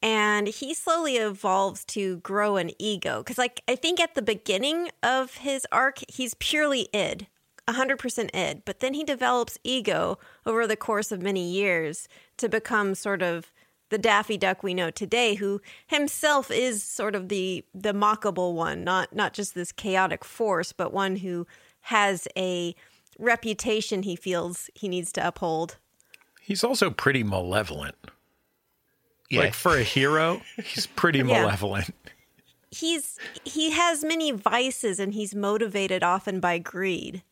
And 0.02 0.47
he 0.47 0.73
slowly 0.73 1.17
evolves 1.17 1.84
to 1.86 2.17
grow 2.17 2.56
an 2.58 2.71
ego. 2.80 3.19
Because, 3.21 3.38
like, 3.38 3.62
I 3.67 3.75
think 3.75 3.99
at 3.99 4.15
the 4.15 4.21
beginning 4.21 4.89
of 5.04 5.36
his 5.36 5.67
arc, 5.71 5.99
he's 6.08 6.36
purely 6.36 6.88
id, 6.93 7.28
100% 7.67 8.30
id. 8.34 8.62
But 8.65 8.80
then 8.80 8.93
he 8.93 9.04
develops 9.04 9.58
ego 9.63 10.17
over 10.45 10.65
the 10.67 10.78
course 10.78 11.12
of 11.12 11.21
many 11.21 11.49
years 11.49 12.08
to 12.38 12.47
become 12.47 12.95
sort 12.95 13.21
of 13.21 13.52
the 13.89 13.97
Daffy 13.97 14.38
Duck 14.38 14.63
we 14.63 14.73
know 14.73 14.91
today, 14.91 15.36
who 15.36 15.60
himself 15.88 16.49
is 16.52 16.84
sort 16.84 17.15
of 17.15 17.28
the 17.28 17.65
the 17.73 17.91
mockable 17.91 18.54
one, 18.54 18.84
not 18.84 19.13
not 19.15 19.34
just 19.34 19.54
this 19.56 19.71
chaotic 19.71 20.23
force, 20.23 20.71
but 20.71 20.93
one 20.93 21.15
who 21.17 21.45
has 21.82 22.28
a 22.38 22.75
reputation 23.19 24.03
he 24.03 24.15
feels 24.15 24.69
he 24.73 24.88
needs 24.88 25.12
to 25.13 25.27
uphold. 25.27 25.77
He's 26.41 26.63
also 26.63 26.89
pretty 26.89 27.23
malevolent. 27.23 27.95
Yeah. 29.29 29.41
Like 29.41 29.53
for 29.53 29.77
a 29.77 29.84
hero, 29.84 30.41
he's 30.63 30.88
pretty 30.88 31.19
Yeah. 31.19 31.25
malevolent. 31.43 31.93
He's 32.71 33.17
he 33.43 33.71
has 33.71 34.03
many 34.03 34.32
vices 34.32 34.99
and 34.99 35.13
he's 35.13 35.34
motivated 35.36 36.03
often 36.03 36.39
by 36.39 36.58
greed. 36.60 37.23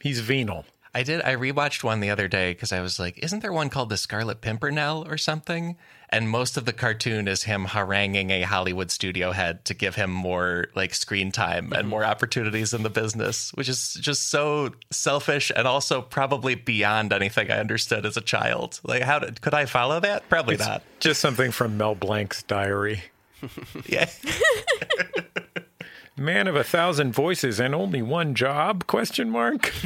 He's 0.00 0.20
venal. 0.20 0.64
I 0.96 1.02
did. 1.02 1.22
I 1.22 1.34
rewatched 1.34 1.82
one 1.82 1.98
the 2.00 2.10
other 2.10 2.28
day 2.28 2.52
because 2.52 2.72
I 2.72 2.80
was 2.80 3.00
like, 3.00 3.18
"Isn't 3.18 3.40
there 3.40 3.52
one 3.52 3.68
called 3.70 3.88
the 3.88 3.96
Scarlet 3.96 4.40
Pimpernel 4.40 5.04
or 5.08 5.18
something?" 5.18 5.76
And 6.14 6.30
most 6.30 6.56
of 6.56 6.64
the 6.64 6.72
cartoon 6.72 7.26
is 7.26 7.42
him 7.42 7.64
haranguing 7.64 8.30
a 8.30 8.42
Hollywood 8.42 8.92
studio 8.92 9.32
head 9.32 9.64
to 9.64 9.74
give 9.74 9.96
him 9.96 10.12
more 10.12 10.66
like 10.76 10.94
screen 10.94 11.32
time 11.32 11.72
and 11.72 11.88
more 11.88 12.02
mm-hmm. 12.02 12.10
opportunities 12.12 12.72
in 12.72 12.84
the 12.84 12.88
business, 12.88 13.50
which 13.54 13.68
is 13.68 13.94
just 13.94 14.28
so 14.28 14.70
selfish 14.92 15.50
and 15.56 15.66
also 15.66 16.00
probably 16.00 16.54
beyond 16.54 17.12
anything 17.12 17.50
I 17.50 17.58
understood 17.58 18.06
as 18.06 18.16
a 18.16 18.20
child. 18.20 18.78
Like, 18.84 19.02
how 19.02 19.18
did 19.18 19.40
could 19.40 19.54
I 19.54 19.66
follow 19.66 19.98
that? 19.98 20.28
Probably 20.28 20.56
not. 20.56 20.84
Just 21.00 21.20
something 21.20 21.50
from 21.50 21.76
Mel 21.76 21.96
Blanc's 21.96 22.44
diary. 22.44 23.02
Yeah. 23.86 24.08
Man 26.16 26.46
of 26.46 26.54
a 26.54 26.62
thousand 26.62 27.12
voices 27.12 27.58
and 27.58 27.74
only 27.74 28.02
one 28.02 28.36
job? 28.36 28.86
Question 28.86 29.30
mark. 29.30 29.74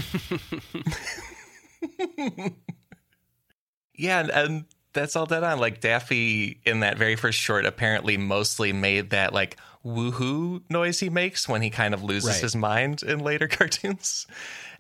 Yeah, 3.99 4.21
and, 4.21 4.31
and 4.31 4.65
that's 4.99 5.17
all 5.17 5.27
dead 5.27 5.45
on. 5.45 5.59
Like 5.61 5.81
Daffy 5.81 6.61
in 6.65 6.81
that 6.81 6.99
very 6.99 7.17
first 7.17 7.39
short 7.39 7.65
apparently 7.65 8.17
mostly 8.17 8.73
made 8.73 9.11
that 9.11 9.33
like 9.33 9.57
woohoo 9.85 10.63
noise 10.69 11.01
he 11.01 11.09
makes 11.09 11.49
when 11.49 11.63
he 11.63 11.71
kind 11.71 11.95
of 11.95 12.03
loses 12.03 12.31
Right. 12.31 12.41
his 12.43 12.57
mind 12.57 13.03
in 13.03 13.21
later 13.21 13.47
cartoons. 13.59 14.27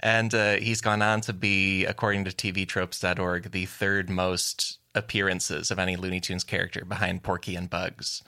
And 0.00 0.34
uh, 0.34 0.56
he's 0.56 0.80
gone 0.80 1.02
on 1.02 1.20
to 1.22 1.32
be, 1.32 1.84
according 1.84 2.24
to 2.26 2.30
TVTropes.org, 2.30 3.50
the 3.50 3.66
third 3.66 4.08
most 4.10 4.78
appearances 4.94 5.70
of 5.70 5.78
any 5.78 5.96
Looney 5.96 6.20
Tunes 6.20 6.44
character 6.44 6.84
behind 6.84 7.22
Porky 7.22 7.56
and 7.56 7.68
Bugs. 7.70 8.22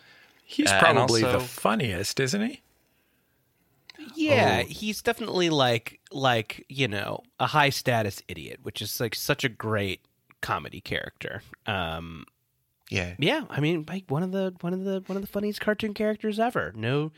He's 0.45 0.71
Uh, 0.71 0.79
probably 0.81 1.23
also- 1.25 1.39
the 1.39 1.45
funniest, 1.45 2.19
isn't 2.21 2.41
he? 2.41 2.61
Yeah, 4.15 4.63
he's 4.63 5.03
definitely 5.03 5.51
like 5.51 6.01
like 6.11 6.65
you 6.69 6.89
know 6.89 7.23
a 7.39 7.47
high 7.47 7.69
status 7.71 8.23
idiot, 8.29 8.61
which 8.63 8.81
is 8.81 8.99
like 8.99 9.15
such 9.15 9.45
a 9.45 9.49
great 9.49 10.01
comedy 10.41 10.81
character. 10.81 11.43
Um, 11.67 12.25
Yeah. 12.91 13.15
yeah, 13.19 13.45
I 13.51 13.61
mean, 13.61 13.85
like 13.89 14.05
one 14.09 14.23
of 14.23 14.33
the 14.33 14.55
one 14.61 14.73
of 14.73 14.85
the 14.85 15.03
one 15.07 15.17
of 15.17 15.23
the 15.23 15.29
funniest 15.29 15.61
cartoon 15.61 15.95
characters 15.95 16.39
ever. 16.41 16.73
No, 16.75 17.13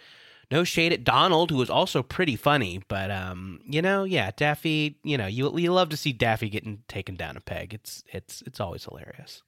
no 0.50 0.64
shade 0.64 0.92
at 0.92 1.02
Donald, 1.04 1.50
who 1.50 1.56
was 1.56 1.70
also 1.70 2.02
pretty 2.02 2.36
funny, 2.36 2.82
but 2.88 3.10
um, 3.10 3.60
you 3.64 3.80
know, 3.80 4.04
yeah, 4.04 4.30
Daffy. 4.36 4.96
You 5.02 5.16
know, 5.16 5.26
you 5.26 5.56
you 5.58 5.72
love 5.72 5.88
to 5.90 5.96
see 5.96 6.12
Daffy 6.12 6.50
getting 6.50 6.82
taken 6.88 7.16
down 7.16 7.36
a 7.36 7.40
peg. 7.40 7.72
It's 7.72 8.04
it's 8.12 8.42
it's 8.42 8.60
always 8.60 8.84
hilarious. 8.84 9.42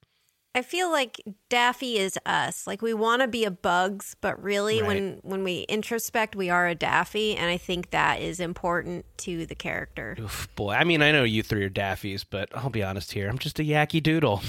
I 0.57 0.63
feel 0.63 0.91
like 0.91 1.21
Daffy 1.49 1.99
is 1.99 2.17
us. 2.25 2.67
Like 2.67 2.81
we 2.81 2.95
want 2.95 3.23
to 3.23 3.29
be 3.29 3.45
a 3.45 3.51
Bugs, 3.51 4.15
but 4.21 4.41
really, 4.43 4.81
Right. 4.81 4.87
when 4.87 5.19
when 5.23 5.43
we 5.45 5.67
introspect, 5.69 6.37
we 6.37 6.49
are 6.49 6.69
a 6.69 6.75
Daffy, 6.75 7.35
and 7.35 7.47
I 7.51 7.57
think 7.57 7.91
that 7.91 8.21
is 8.21 8.39
important 8.39 9.05
to 9.19 9.47
the 9.47 9.55
character. 9.57 10.17
Oof, 10.21 10.49
boy, 10.55 10.73
I 10.75 10.85
mean, 10.85 11.03
I 11.03 11.11
know 11.11 11.25
you 11.25 11.43
three 11.43 11.65
are 11.65 11.71
Daffies, 11.71 12.25
but 12.29 12.49
I'll 12.57 12.71
be 12.71 12.83
honest 12.85 13.13
here. 13.13 13.29
I'm 13.29 13.39
just 13.39 13.59
a 13.59 13.63
Yakky 13.65 14.01
Doodle. 14.03 14.43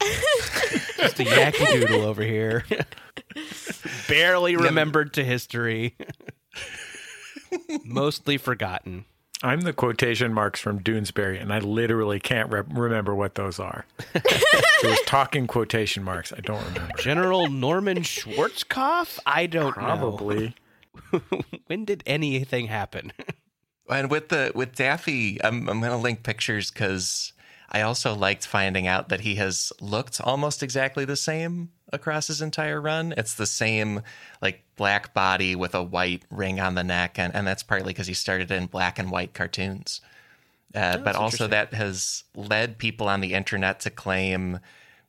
just 0.96 1.20
a 1.20 1.24
Yakky 1.24 1.80
Doodle 1.80 2.02
over 2.02 2.22
here. 2.22 2.64
Barely 4.08 4.56
remembered 4.56 5.12
to 5.14 5.24
history. 5.24 5.96
Mostly 7.84 8.38
forgotten. 8.38 9.04
I'm 9.42 9.62
the 9.62 9.72
quotation 9.72 10.32
marks 10.32 10.60
from 10.60 10.80
Doonesbury, 10.80 11.40
and 11.40 11.52
I 11.52 11.58
literally 11.58 12.20
can't 12.20 12.50
re- 12.50 12.62
remember 12.68 13.14
what 13.14 13.34
those 13.34 13.58
are. 13.58 13.84
it 14.14 14.84
was 14.84 15.00
talking 15.06 15.46
quotation 15.46 16.04
marks. 16.04 16.32
I 16.32 16.40
don't 16.40 16.64
remember. 16.66 16.94
General 16.98 17.48
Norman 17.48 17.98
Schwarzkopf? 17.98 19.18
I 19.26 19.46
don't 19.46 19.72
Probably. 19.72 20.54
know. 21.12 21.20
Probably. 21.20 21.54
when 21.66 21.84
did 21.84 22.02
anything 22.06 22.66
happen? 22.66 23.12
And 23.90 24.10
with 24.10 24.28
the 24.28 24.52
with 24.54 24.74
Daffy, 24.74 25.42
I'm 25.42 25.68
I'm 25.68 25.80
gonna 25.80 25.98
link 25.98 26.22
pictures 26.22 26.70
because 26.70 27.32
I 27.72 27.80
also 27.80 28.14
liked 28.14 28.46
finding 28.46 28.86
out 28.86 29.08
that 29.08 29.22
he 29.22 29.36
has 29.36 29.72
looked 29.80 30.20
almost 30.20 30.62
exactly 30.62 31.06
the 31.06 31.16
same 31.16 31.70
across 31.90 32.26
his 32.26 32.42
entire 32.42 32.80
run. 32.80 33.14
It's 33.16 33.34
the 33.34 33.46
same 33.46 34.02
like 34.42 34.62
black 34.76 35.14
body 35.14 35.56
with 35.56 35.74
a 35.74 35.82
white 35.82 36.22
ring 36.30 36.60
on 36.60 36.74
the 36.74 36.84
neck, 36.84 37.18
and 37.18 37.34
and 37.34 37.46
that's 37.46 37.62
partly 37.62 37.94
because 37.94 38.06
he 38.06 38.14
started 38.14 38.50
in 38.50 38.66
black 38.66 38.98
and 38.98 39.10
white 39.10 39.32
cartoons. 39.32 40.02
Uh, 40.74 40.98
but 40.98 41.16
also 41.16 41.46
that 41.46 41.74
has 41.74 42.24
led 42.34 42.78
people 42.78 43.08
on 43.08 43.20
the 43.20 43.34
internet 43.34 43.80
to 43.80 43.90
claim 43.90 44.58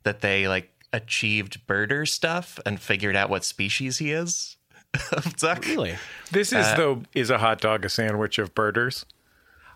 that 0.02 0.20
they 0.20 0.48
like 0.48 0.70
achieved 0.92 1.66
birder 1.66 2.08
stuff 2.08 2.58
and 2.64 2.80
figured 2.80 3.16
out 3.16 3.28
what 3.28 3.44
species 3.44 3.98
he 3.98 4.10
is 4.10 4.56
of 5.12 5.36
duck. 5.36 5.66
really? 5.66 5.96
This 6.30 6.52
is 6.52 6.66
though 6.76 7.02
is 7.14 7.28
a 7.28 7.38
hot 7.38 7.60
dog 7.60 7.84
a 7.84 7.90
sandwich 7.90 8.38
of 8.38 8.54
birders? 8.54 9.04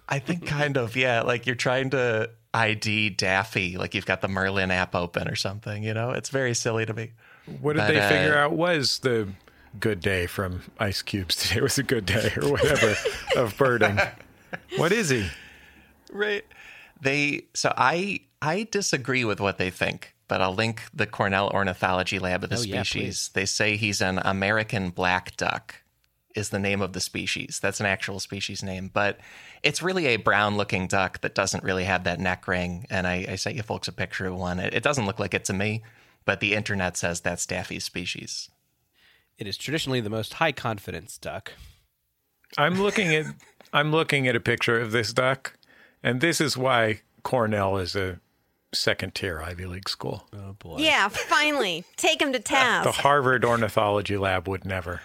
I 0.09 0.20
think 0.20 0.46
kind 0.46 0.79
of, 0.79 0.96
yeah. 0.96 1.20
Like 1.20 1.46
you're 1.46 1.55
trying 1.55 1.90
to 1.90 2.31
ID 2.54 3.11
Daffy, 3.11 3.76
like 3.76 3.94
you've 3.94 4.06
got 4.06 4.20
the 4.20 4.28
Merlin 4.28 4.70
app 4.70 4.94
open 4.94 5.28
or 5.28 5.37
something, 5.37 5.82
you 5.82 5.94
know? 5.94 6.11
It's 6.11 6.30
very 6.30 6.54
silly 6.54 6.87
to 6.87 6.94
me. 6.94 7.12
What 7.61 7.74
did 7.74 7.80
But, 7.80 7.88
they 7.88 8.00
uh, 8.00 8.08
figure 8.08 8.37
out 8.38 8.52
was 8.52 8.98
the 9.00 9.28
good 9.80 10.00
day 10.00 10.26
from 10.26 10.62
Ice 10.78 11.02
Cubes? 11.02 11.37
Today 11.48 11.61
was 11.61 11.78
a 11.78 11.82
good 11.82 12.06
day 12.06 12.32
or 12.40 12.50
whatever 12.50 12.94
of 13.37 13.56
birding. 13.56 13.98
What 14.76 14.92
is 14.92 15.08
he? 15.11 15.28
Right. 16.12 16.44
They 17.00 17.44
so 17.54 17.72
I 17.76 18.20
I 18.42 18.66
disagree 18.70 19.24
with 19.24 19.40
what 19.40 19.58
they 19.58 19.70
think, 19.70 20.14
but 20.26 20.40
I'll 20.40 20.54
link 20.54 20.82
the 20.94 21.06
Cornell 21.06 21.48
Ornithology 21.50 22.18
Lab 22.18 22.44
of 22.44 22.50
the 22.50 22.56
Oh, 22.56 22.62
yeah, 22.62 22.82
species. 22.82 23.30
they 23.34 23.44
say 23.46 23.76
he's 23.76 24.00
an 24.00 24.18
American 24.24 24.90
black 24.90 25.37
duck 25.37 25.76
is 26.38 26.48
the 26.48 26.59
name 26.59 26.81
of 26.81 26.94
the 26.94 27.01
species. 27.01 27.59
That's 27.61 27.81
an 27.81 27.87
actual 27.87 28.20
species 28.20 28.62
name, 28.62 28.90
but 28.92 29.18
it's 29.62 29.83
really 29.83 30.07
a 30.07 30.16
brown 30.16 30.57
looking 30.57 30.87
duck 30.87 31.20
that 31.20 31.35
doesn't 31.35 31.64
really 31.64 31.85
have 31.85 32.05
that 32.05 32.20
neck 32.20 32.48
ring. 32.48 32.87
And 32.88 33.07
I, 33.07 33.27
I 33.29 33.35
sent 33.35 33.57
you 33.57 33.62
folks 33.62 33.88
a 33.88 33.92
picture 33.92 34.27
of 34.27 34.37
one. 34.37 34.59
It, 34.59 34.72
it 34.72 34.83
doesn't 34.83 35.05
look 35.05 35.18
like 35.18 35.35
it 35.35 35.44
to 35.46 35.53
me, 35.53 35.83
but 36.24 36.40
the 36.40 36.55
internet 36.55 36.96
says 36.96 37.20
that's 37.20 37.44
Daffy's 37.44 37.85
species. 37.85 38.48
It 39.37 39.46
is 39.46 39.59
traditionally 39.59 40.01
the 40.01 40.11
most 40.11 40.35
high 40.35 40.53
confidence 40.53 41.18
duck. 41.18 41.53
I'm 42.57 42.81
looking 42.81 43.14
at 43.14 43.27
I'm 43.72 43.92
looking 43.92 44.27
at 44.27 44.35
a 44.35 44.40
picture 44.40 44.81
of 44.81 44.92
this 44.92 45.12
duck, 45.12 45.59
and 46.03 46.20
this 46.20 46.40
is 46.40 46.57
why 46.57 47.03
Cornell 47.22 47.77
is 47.77 47.94
a 47.94 48.20
second 48.72 49.14
tier 49.14 49.40
Ivy 49.40 49.66
League 49.66 49.88
school. 49.88 50.27
Oh 50.33 50.55
boy. 50.59 50.79
Yeah, 50.79 51.09
finally, 51.09 51.85
take 51.96 52.22
him 52.22 52.33
to 52.33 52.38
uh, 52.38 52.42
task. 52.42 52.85
The. 52.85 53.03
Harvard 53.03 53.44
Ornithology 53.44 54.16
Lab 54.16 54.48
would 54.48 54.64
never. 54.64 55.03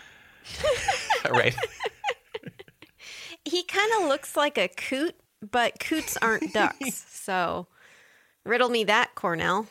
right. 1.31 1.55
he 3.45 3.63
kind 3.63 3.91
of 3.99 4.07
looks 4.07 4.35
like 4.35 4.57
a 4.57 4.67
coot, 4.67 5.15
but 5.41 5.79
coots 5.79 6.17
aren't 6.21 6.53
ducks. 6.53 7.05
So, 7.23 7.67
riddle 8.43 8.67
me 8.67 8.83
that, 8.83 9.15
Cornell. 9.15 9.67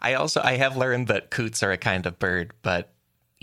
I 0.00 0.14
also 0.14 0.40
I 0.40 0.52
have 0.52 0.76
learned 0.76 1.08
that 1.08 1.30
coots 1.32 1.64
are 1.64 1.72
a 1.72 1.76
kind 1.76 2.06
of 2.06 2.20
bird, 2.20 2.52
but 2.62 2.93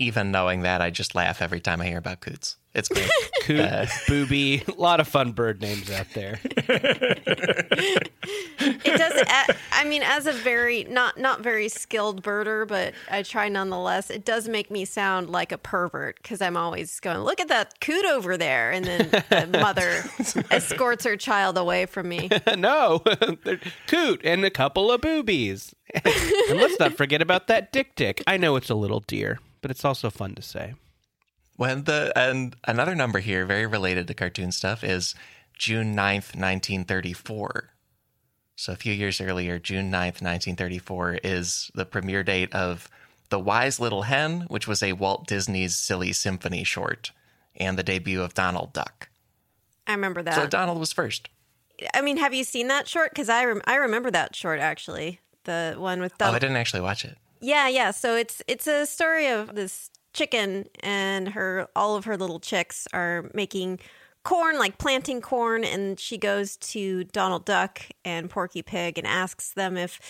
even 0.02 0.30
knowing 0.30 0.62
that, 0.62 0.80
I 0.80 0.90
just 0.90 1.14
laugh 1.14 1.40
every 1.42 1.60
time 1.60 1.80
I 1.80 1.86
hear 1.86 1.98
about 1.98 2.20
coots. 2.20 2.56
It's 2.74 2.88
great. 2.88 3.10
Coot, 3.42 3.60
uh, 3.60 3.86
booby, 4.08 4.62
a 4.66 4.80
lot 4.80 4.98
of 5.00 5.06
fun 5.06 5.32
bird 5.32 5.60
names 5.60 5.90
out 5.90 6.06
there. 6.14 6.40
It 8.64 8.98
does. 8.98 9.56
I 9.72 9.84
mean, 9.84 10.02
as 10.04 10.26
a 10.26 10.32
very 10.32 10.84
not 10.84 11.18
not 11.18 11.40
very 11.40 11.68
skilled 11.68 12.22
birder, 12.22 12.66
but 12.66 12.94
I 13.10 13.22
try 13.22 13.48
nonetheless. 13.48 14.10
It 14.10 14.24
does 14.24 14.48
make 14.48 14.70
me 14.70 14.84
sound 14.84 15.30
like 15.30 15.50
a 15.50 15.58
pervert 15.58 16.18
because 16.22 16.40
I'm 16.40 16.56
always 16.56 17.00
going, 17.00 17.18
"Look 17.18 17.40
at 17.40 17.48
that 17.48 17.80
coot 17.80 18.04
over 18.04 18.36
there," 18.36 18.70
and 18.70 18.84
then 18.84 19.08
the 19.10 19.58
mother 19.60 20.04
escorts 20.50 21.04
her 21.04 21.16
child 21.16 21.58
away 21.58 21.86
from 21.86 22.08
me. 22.08 22.28
no, 22.56 23.02
coot 23.88 24.20
and 24.24 24.44
a 24.44 24.50
couple 24.50 24.92
of 24.92 25.00
boobies. 25.00 25.74
and 25.94 26.60
let's 26.60 26.78
not 26.78 26.94
forget 26.94 27.20
about 27.22 27.48
that 27.48 27.72
dick 27.72 27.94
dick. 27.96 28.22
I 28.26 28.36
know 28.36 28.56
it's 28.56 28.70
a 28.70 28.74
little 28.76 29.00
deer, 29.00 29.40
but 29.62 29.70
it's 29.70 29.84
also 29.84 30.10
fun 30.10 30.34
to 30.34 30.42
say. 30.42 30.74
when 31.56 31.84
the 31.84 32.12
and 32.16 32.54
another 32.64 32.94
number 32.94 33.20
here, 33.20 33.46
very 33.46 33.66
related 33.66 34.06
to 34.08 34.14
cartoon 34.14 34.52
stuff, 34.52 34.84
is 34.84 35.14
June 35.56 35.94
9th, 35.94 36.34
1934. 36.36 37.70
So 38.56 38.72
a 38.72 38.76
few 38.76 38.92
years 38.92 39.20
earlier, 39.20 39.58
June 39.58 39.90
9th, 39.90 40.20
1934, 40.22 41.18
is 41.24 41.70
the 41.74 41.84
premiere 41.86 42.22
date 42.22 42.52
of 42.54 42.88
The 43.30 43.38
Wise 43.38 43.80
Little 43.80 44.02
Hen, 44.02 44.42
which 44.48 44.68
was 44.68 44.82
a 44.82 44.92
Walt 44.92 45.26
Disney's 45.26 45.76
Silly 45.76 46.12
Symphony 46.12 46.62
short, 46.64 47.12
and 47.56 47.78
the 47.78 47.82
debut 47.82 48.20
of 48.22 48.34
Donald 48.34 48.72
Duck. 48.72 49.08
I 49.86 49.92
remember 49.92 50.22
that. 50.22 50.34
So 50.34 50.46
Donald 50.46 50.78
was 50.78 50.92
first. 50.92 51.28
I 51.94 52.02
mean, 52.02 52.18
have 52.18 52.34
you 52.34 52.44
seen 52.44 52.68
that 52.68 52.86
short? 52.88 53.10
Because 53.10 53.28
I 53.28 53.44
rem- 53.44 53.62
I 53.66 53.76
remember 53.76 54.10
that 54.10 54.36
short 54.36 54.60
actually, 54.60 55.20
the 55.44 55.74
one 55.78 56.00
with 56.00 56.12
Oh, 56.14 56.16
Donald. 56.18 56.36
I 56.36 56.38
didn't 56.38 56.56
actually 56.56 56.82
watch 56.82 57.04
it. 57.04 57.16
Yeah, 57.42 57.68
yeah. 57.68 57.90
So 57.90 58.16
it's 58.16 58.42
it's 58.46 58.66
a 58.68 58.86
story 58.86 59.28
of 59.28 59.54
this 59.54 59.90
chicken 60.14 60.66
and 60.80 61.30
her 61.30 61.68
all 61.74 61.96
of 61.96 62.04
her 62.04 62.16
little 62.16 62.40
chicks 62.40 62.86
are 62.92 63.30
making 63.34 63.80
corn, 64.24 64.58
like 64.58 64.78
planting 64.78 65.20
corn, 65.20 65.64
and 65.64 65.98
she 65.98 66.18
goes 66.18 66.56
to 66.58 67.04
Donald 67.04 67.44
Duck 67.44 67.82
and 68.04 68.30
Porky 68.30 68.62
Pig 68.62 68.98
and 68.98 69.06
asks 69.06 69.52
them 69.52 69.76
if 69.76 70.00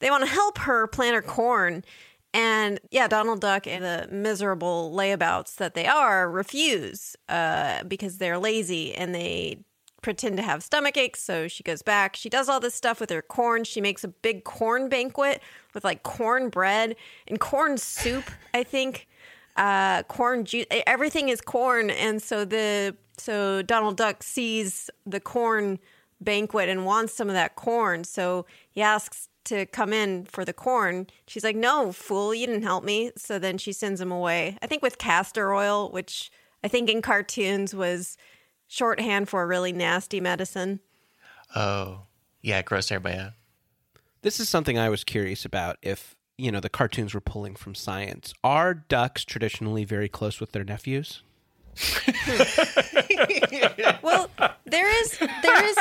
they 0.00 0.10
want 0.10 0.24
to 0.24 0.30
help 0.30 0.58
her 0.58 0.86
plant 0.86 1.14
her 1.14 1.22
corn. 1.22 1.84
And 2.32 2.80
yeah, 2.90 3.08
Donald 3.08 3.40
Duck 3.40 3.66
and 3.66 3.84
the 3.84 4.08
miserable 4.10 4.92
layabouts 4.96 5.56
that 5.56 5.74
they 5.74 5.86
are 5.86 6.30
refuse 6.30 7.16
uh, 7.28 7.84
because 7.84 8.18
they're 8.18 8.38
lazy 8.38 8.94
and 8.94 9.14
they 9.14 9.64
pretend 10.02 10.36
to 10.36 10.42
have 10.42 10.62
stomach 10.62 10.96
aches. 10.96 11.22
So 11.22 11.48
she 11.48 11.62
goes 11.62 11.82
back. 11.82 12.16
She 12.16 12.28
does 12.28 12.48
all 12.48 12.60
this 12.60 12.74
stuff 12.74 13.00
with 13.00 13.10
her 13.10 13.22
corn. 13.22 13.64
She 13.64 13.80
makes 13.80 14.04
a 14.04 14.08
big 14.08 14.44
corn 14.44 14.88
banquet 14.88 15.42
with 15.74 15.84
like 15.84 16.02
corn 16.02 16.48
bread 16.48 16.96
and 17.26 17.38
corn 17.40 17.78
soup, 17.78 18.30
I 18.54 18.62
think. 18.62 19.08
Uh, 19.56 20.02
corn 20.04 20.44
juice. 20.44 20.66
Everything 20.86 21.28
is 21.28 21.40
corn. 21.40 21.90
And 21.90 22.22
so 22.22 22.44
the 22.44 22.96
so 23.18 23.62
Donald 23.62 23.96
Duck 23.96 24.22
sees 24.22 24.88
the 25.04 25.20
corn 25.20 25.78
banquet 26.20 26.68
and 26.68 26.86
wants 26.86 27.14
some 27.14 27.28
of 27.28 27.34
that 27.34 27.56
corn. 27.56 28.04
So 28.04 28.46
he 28.70 28.80
asks 28.82 29.28
to 29.44 29.66
come 29.66 29.92
in 29.92 30.26
for 30.26 30.44
the 30.44 30.52
corn. 30.52 31.06
She's 31.26 31.44
like, 31.44 31.56
"No, 31.56 31.92
fool, 31.92 32.34
you 32.34 32.46
didn't 32.46 32.62
help 32.62 32.84
me." 32.84 33.10
So 33.16 33.38
then 33.38 33.58
she 33.58 33.72
sends 33.72 34.00
him 34.00 34.12
away. 34.12 34.56
I 34.62 34.66
think 34.66 34.82
with 34.82 34.98
castor 34.98 35.52
oil, 35.52 35.90
which 35.90 36.30
I 36.62 36.68
think 36.68 36.88
in 36.88 37.02
cartoons 37.02 37.74
was 37.74 38.16
shorthand 38.70 39.28
for 39.28 39.46
really 39.46 39.72
nasty 39.72 40.20
medicine. 40.20 40.80
Oh, 41.54 42.02
yeah, 42.40 42.62
gross 42.62 42.90
everybody 42.90 43.20
out. 43.20 43.32
This 44.22 44.38
is 44.38 44.48
something 44.48 44.78
I 44.78 44.88
was 44.88 45.02
curious 45.04 45.44
about. 45.44 45.76
If 45.82 46.14
you 46.38 46.52
know 46.52 46.60
the 46.60 46.68
cartoons 46.68 47.12
were 47.12 47.20
pulling 47.20 47.56
from 47.56 47.74
science, 47.74 48.32
are 48.44 48.72
ducks 48.72 49.24
traditionally 49.24 49.84
very 49.84 50.08
close 50.08 50.40
with 50.40 50.52
their 50.52 50.64
nephews? 50.64 51.22
Well, 54.02 54.30
there 54.64 55.02
is 55.02 55.18
there 55.18 55.64
is 55.64 55.76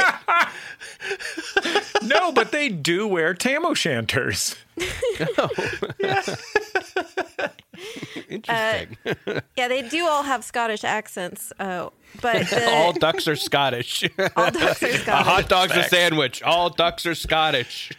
No, 2.03 2.31
but 2.31 2.51
they 2.51 2.69
do 2.69 3.07
wear 3.07 3.33
tam 3.33 3.65
o' 3.65 3.73
shanters. 3.73 4.55
Interesting. 8.29 8.97
yeah, 9.57 9.67
they 9.67 9.87
do 9.87 10.05
all 10.05 10.23
have 10.23 10.43
Scottish 10.43 10.83
accents. 10.83 11.51
Uh, 11.59 11.89
but 12.21 12.47
the, 12.49 12.69
all 12.69 12.93
ducks 12.93 13.27
are 13.27 13.35
Scottish. 13.35 14.03
all 14.35 14.51
ducks 14.51 14.83
are 14.83 14.91
Scottish. 14.91 15.07
a 15.07 15.23
hot 15.23 15.49
dog's 15.49 15.75
a 15.75 15.83
sandwich. 15.83 16.43
All 16.43 16.69
ducks 16.69 17.05
are 17.05 17.15
Scottish. 17.15 17.91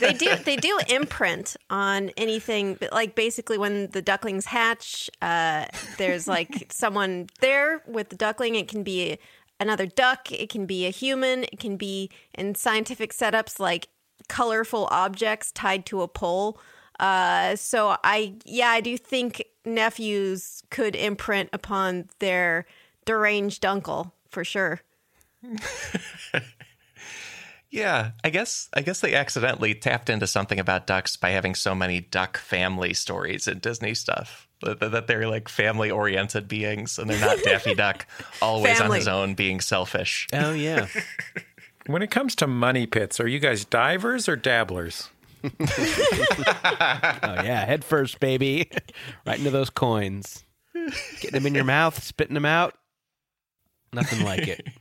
they 0.00 0.12
do 0.12 0.34
they 0.36 0.56
do 0.56 0.78
imprint 0.88 1.56
on 1.70 2.10
anything 2.16 2.78
like 2.92 3.14
basically 3.14 3.58
when 3.58 3.88
the 3.88 4.02
ducklings 4.02 4.46
hatch 4.46 5.10
uh, 5.22 5.66
there's 5.96 6.26
like 6.26 6.66
someone 6.70 7.28
there 7.40 7.82
with 7.86 8.08
the 8.08 8.16
duckling 8.16 8.54
it 8.54 8.68
can 8.68 8.82
be 8.82 9.18
another 9.60 9.86
duck 9.86 10.30
it 10.32 10.48
can 10.48 10.66
be 10.66 10.86
a 10.86 10.90
human 10.90 11.44
it 11.44 11.58
can 11.58 11.76
be 11.76 12.10
in 12.34 12.54
scientific 12.54 13.12
setups 13.12 13.58
like 13.58 13.88
colorful 14.28 14.88
objects 14.90 15.52
tied 15.52 15.86
to 15.86 16.02
a 16.02 16.08
pole. 16.08 16.58
Uh, 17.00 17.56
so 17.56 17.96
I, 18.04 18.34
yeah, 18.44 18.68
I 18.68 18.80
do 18.80 18.96
think 18.96 19.44
nephews 19.64 20.62
could 20.70 20.96
imprint 20.96 21.50
upon 21.52 22.08
their 22.18 22.66
deranged 23.04 23.64
uncle 23.64 24.14
for 24.30 24.44
sure. 24.44 24.80
Yeah, 27.70 28.12
I 28.24 28.30
guess 28.30 28.70
I 28.72 28.80
guess 28.80 29.00
they 29.00 29.14
accidentally 29.14 29.74
tapped 29.74 30.08
into 30.08 30.26
something 30.26 30.58
about 30.58 30.86
ducks 30.86 31.16
by 31.16 31.30
having 31.30 31.54
so 31.54 31.74
many 31.74 32.00
duck 32.00 32.38
family 32.38 32.94
stories 32.94 33.46
in 33.46 33.58
Disney 33.58 33.94
stuff. 33.94 34.48
That, 34.62 34.80
that 34.80 35.06
they're 35.06 35.28
like 35.28 35.48
family 35.48 35.90
oriented 35.90 36.48
beings 36.48 36.98
and 36.98 37.08
they're 37.08 37.20
not 37.20 37.38
Daffy 37.44 37.74
Duck 37.74 38.06
always 38.42 38.78
Family. 38.78 38.96
on 38.96 38.96
his 38.96 39.06
own 39.08 39.34
being 39.34 39.60
selfish. 39.60 40.26
Oh 40.32 40.52
yeah. 40.52 40.86
When 41.88 42.02
it 42.02 42.10
comes 42.10 42.34
to 42.36 42.46
money 42.46 42.86
pits, 42.86 43.18
are 43.18 43.26
you 43.26 43.38
guys 43.38 43.64
divers 43.64 44.28
or 44.28 44.36
dabblers? 44.36 45.08
Oh 47.22 47.42
yeah. 47.42 47.64
Head 47.64 47.84
first, 47.84 48.20
baby. 48.20 48.70
right 49.26 49.38
into 49.38 49.50
those 49.50 49.70
coins. 49.70 50.44
Getting 51.20 51.30
them 51.32 51.46
in 51.46 51.54
your 51.54 51.64
mouth, 51.64 52.02
spitting 52.02 52.34
them 52.34 52.44
out. 52.44 52.74
Nothing 53.92 54.24
like 54.24 54.46
it. 54.46 54.66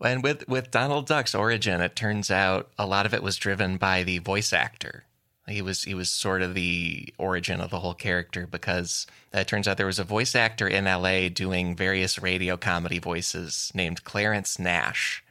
And 0.00 0.22
with 0.22 0.46
with 0.46 0.70
Donald 0.70 1.06
Duck's 1.06 1.34
origin, 1.34 1.80
it 1.80 1.96
turns 1.96 2.30
out 2.30 2.70
a 2.78 2.86
lot 2.86 3.04
of 3.04 3.12
it 3.12 3.20
was 3.22 3.36
driven 3.36 3.78
by 3.78 4.04
the 4.04 4.18
voice 4.18 4.52
actor. 4.52 5.04
He 5.48 5.60
was 5.60 5.82
he 5.82 5.94
was 5.94 6.08
sort 6.08 6.40
of 6.40 6.54
the 6.54 7.12
origin 7.18 7.60
of 7.60 7.70
the 7.70 7.80
whole 7.80 7.94
character 7.94 8.46
because 8.46 9.08
uh, 9.34 9.40
it 9.40 9.48
turns 9.48 9.66
out 9.66 9.76
there 9.76 9.86
was 9.86 9.98
a 9.98 10.04
voice 10.04 10.36
actor 10.36 10.68
in 10.68 10.84
LA 10.84 11.28
doing 11.28 11.74
various 11.74 12.16
radio 12.22 12.56
comedy 12.56 13.00
voices 13.00 13.72
named 13.74 14.04
Clarence 14.04 14.60
Nash. 14.60 15.24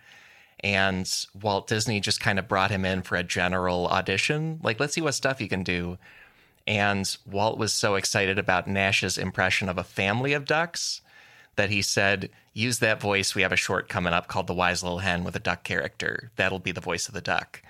And 0.61 1.07
Walt 1.39 1.67
Disney 1.67 1.99
just 1.99 2.19
kind 2.19 2.39
of 2.39 2.47
brought 2.47 2.71
him 2.71 2.83
in 2.83 3.03
for 3.03 3.15
a 3.15 3.23
general 3.23 3.87
audition. 3.87 4.59
Like, 4.63 4.79
let's 4.79 4.93
see 4.93 5.01
what 5.01 5.13
stuff 5.13 5.39
you 5.39 5.47
can 5.47 5.63
do. 5.63 5.97
And 6.65 7.17
Walt 7.25 7.57
was 7.57 7.73
so 7.73 7.95
excited 7.95 8.37
about 8.37 8.67
Nash's 8.67 9.17
impression 9.17 9.69
of 9.69 9.77
a 9.77 9.83
family 9.83 10.33
of 10.33 10.45
ducks 10.45 11.01
that 11.55 11.69
he 11.69 11.81
said, 11.81 12.29
use 12.53 12.79
that 12.79 13.01
voice. 13.01 13.35
We 13.35 13.41
have 13.41 13.51
a 13.51 13.57
short 13.57 13.87
coming 13.87 14.13
up 14.13 14.27
called 14.27 14.47
The 14.47 14.53
Wise 14.53 14.83
Little 14.83 14.99
Hen 14.99 15.23
with 15.23 15.35
a 15.35 15.39
duck 15.39 15.63
character. 15.63 16.31
That'll 16.35 16.59
be 16.59 16.71
the 16.71 16.81
voice 16.81 17.07
of 17.07 17.13
the 17.13 17.21
duck. 17.21 17.61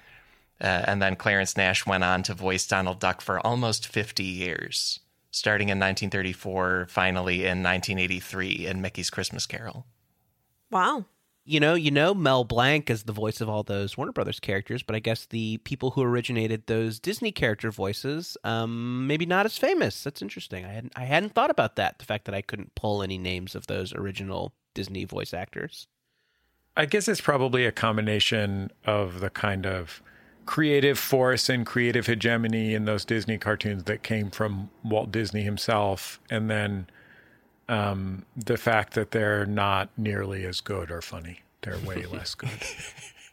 Uh, 0.60 0.84
and 0.88 1.02
then 1.02 1.16
Clarence 1.16 1.56
Nash 1.56 1.86
went 1.86 2.04
on 2.04 2.24
to 2.24 2.34
voice 2.34 2.66
Donald 2.66 3.00
Duck 3.00 3.22
for 3.22 3.46
almost 3.46 3.88
50 3.88 4.24
years, 4.24 5.00
starting 5.30 5.70
in 5.70 5.78
1934, 5.78 6.88
finally 6.90 7.42
in 7.42 7.62
1983 7.62 8.66
in 8.66 8.82
Mickey's 8.82 9.12
Christmas 9.12 9.46
Carol. 9.46 9.86
Wow. 10.72 11.06
You 11.48 11.62
know, 11.62 11.76
you 11.76 11.92
know 11.92 12.14
Mel 12.14 12.44
Blanc 12.44 12.90
is 12.90 13.04
the 13.04 13.14
voice 13.14 13.40
of 13.40 13.48
all 13.48 13.64
those 13.64 13.98
Warner 13.98 14.12
Brothers 14.12 14.40
characters, 14.40 14.84
but 14.84 14.98
I 14.98 15.00
guess 15.00 15.26
the 15.26 15.58
people 15.60 15.92
who 15.92 16.04
originated 16.04 16.68
those 16.68 17.00
Disney 17.00 17.32
character 17.32 17.72
voices, 17.72 18.38
um, 18.44 19.08
maybe 19.08 19.26
not 19.26 19.46
as 19.46 19.58
famous. 19.58 20.04
That's 20.04 20.22
interesting. 20.22 20.66
I 20.66 20.74
hadn't 20.74 20.94
I 20.98 21.06
hadn't 21.06 21.34
thought 21.34 21.50
about 21.50 21.78
that. 21.78 22.00
The 22.00 22.06
fact 22.06 22.26
that 22.26 22.36
I 22.36 22.42
couldn't 22.42 22.76
pull 22.76 23.02
any 23.02 23.18
names 23.18 23.56
of 23.56 23.68
those 23.68 23.94
original 23.94 24.54
Disney 24.74 25.06
voice 25.06 25.34
actors. 25.34 25.88
I 26.76 26.86
guess 26.86 27.08
it's 27.08 27.22
probably 27.22 27.66
a 27.66 27.72
combination 27.72 28.70
of 28.86 29.22
the 29.22 29.30
kind 29.30 29.66
of 29.66 30.02
creative 30.46 31.00
force 31.00 31.50
and 31.50 31.66
creative 31.66 32.08
hegemony 32.08 32.74
in 32.74 32.86
those 32.86 33.06
Disney 33.06 33.38
cartoons 33.38 33.86
that 33.86 34.04
came 34.04 34.32
from 34.32 34.70
Walt 34.84 35.12
Disney 35.12 35.44
himself, 35.44 36.20
and 36.30 36.50
then 36.50 36.88
um, 37.70 38.26
the 38.36 38.58
fact 38.58 38.94
that 38.94 39.12
they're 39.12 39.46
not 39.46 39.90
nearly 39.98 40.46
as 40.46 40.62
good 40.62 40.92
or 40.92 41.02
funny. 41.02 41.42
They're 41.62 41.78
way 41.80 42.06
less 42.12 42.36
good. 42.36 42.50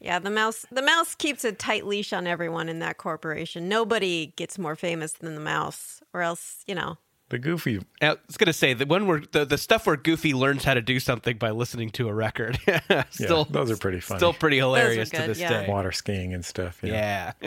Yeah, 0.00 0.18
the 0.18 0.30
mouse 0.30 0.66
the 0.70 0.82
mouse 0.82 1.14
keeps 1.14 1.44
a 1.44 1.52
tight 1.52 1.86
leash 1.86 2.12
on 2.12 2.26
everyone 2.26 2.68
in 2.68 2.80
that 2.80 2.98
corporation. 2.98 3.68
Nobody 3.68 4.34
gets 4.36 4.58
more 4.58 4.76
famous 4.76 5.12
than 5.12 5.34
the 5.34 5.40
mouse, 5.40 6.02
or 6.12 6.22
else, 6.22 6.62
you 6.66 6.74
know. 6.74 6.98
The 7.30 7.38
Goofy, 7.38 7.80
I 8.02 8.16
was 8.26 8.36
going 8.36 8.46
to 8.46 8.52
say 8.52 8.74
the 8.74 8.84
one 8.84 9.06
where 9.06 9.22
the, 9.32 9.46
the 9.46 9.56
stuff 9.56 9.86
where 9.86 9.96
Goofy 9.96 10.34
learns 10.34 10.62
how 10.62 10.74
to 10.74 10.82
do 10.82 11.00
something 11.00 11.38
by 11.38 11.50
listening 11.50 11.88
to 11.92 12.08
a 12.08 12.14
record. 12.14 12.58
still, 13.10 13.46
those 13.46 13.70
are 13.70 13.78
pretty 13.78 14.00
funny. 14.00 14.18
Still 14.18 14.34
pretty 14.34 14.58
hilarious 14.58 15.08
to 15.10 15.22
this 15.22 15.40
yeah. 15.40 15.62
day. 15.62 15.66
water 15.66 15.90
skiing 15.90 16.34
and 16.34 16.44
stuff. 16.44 16.80
Yeah. 16.82 17.32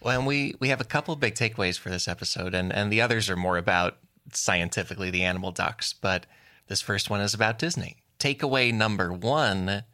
Well, 0.00 0.18
and 0.18 0.26
we, 0.26 0.54
we 0.60 0.68
have 0.68 0.82
a 0.82 0.84
couple 0.84 1.16
big 1.16 1.34
takeaways 1.34 1.78
for 1.78 1.88
this 1.88 2.08
episode, 2.08 2.54
and, 2.54 2.70
and 2.70 2.92
the 2.92 3.00
others 3.00 3.30
are 3.30 3.36
more 3.36 3.56
about 3.56 3.96
scientifically 4.32 5.10
the 5.10 5.22
animal 5.22 5.52
ducks, 5.52 5.92
but 5.92 6.26
this 6.68 6.80
first 6.80 7.10
one 7.10 7.20
is 7.20 7.34
about 7.34 7.58
Disney. 7.58 7.98
Takeaway 8.18 8.72
number 8.72 9.12
one 9.12 9.84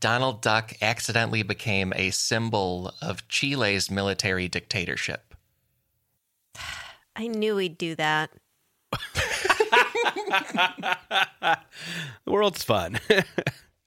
Donald 0.00 0.42
Duck 0.42 0.74
accidentally 0.82 1.42
became 1.42 1.92
a 1.96 2.10
symbol 2.10 2.92
of 3.00 3.26
Chile's 3.28 3.90
military 3.90 4.48
dictatorship. 4.48 5.34
I 7.16 7.26
knew 7.26 7.56
he'd 7.56 7.78
do 7.78 7.94
that. 7.96 8.30
The 12.24 12.32
world's 12.32 12.64
fun. 12.64 12.98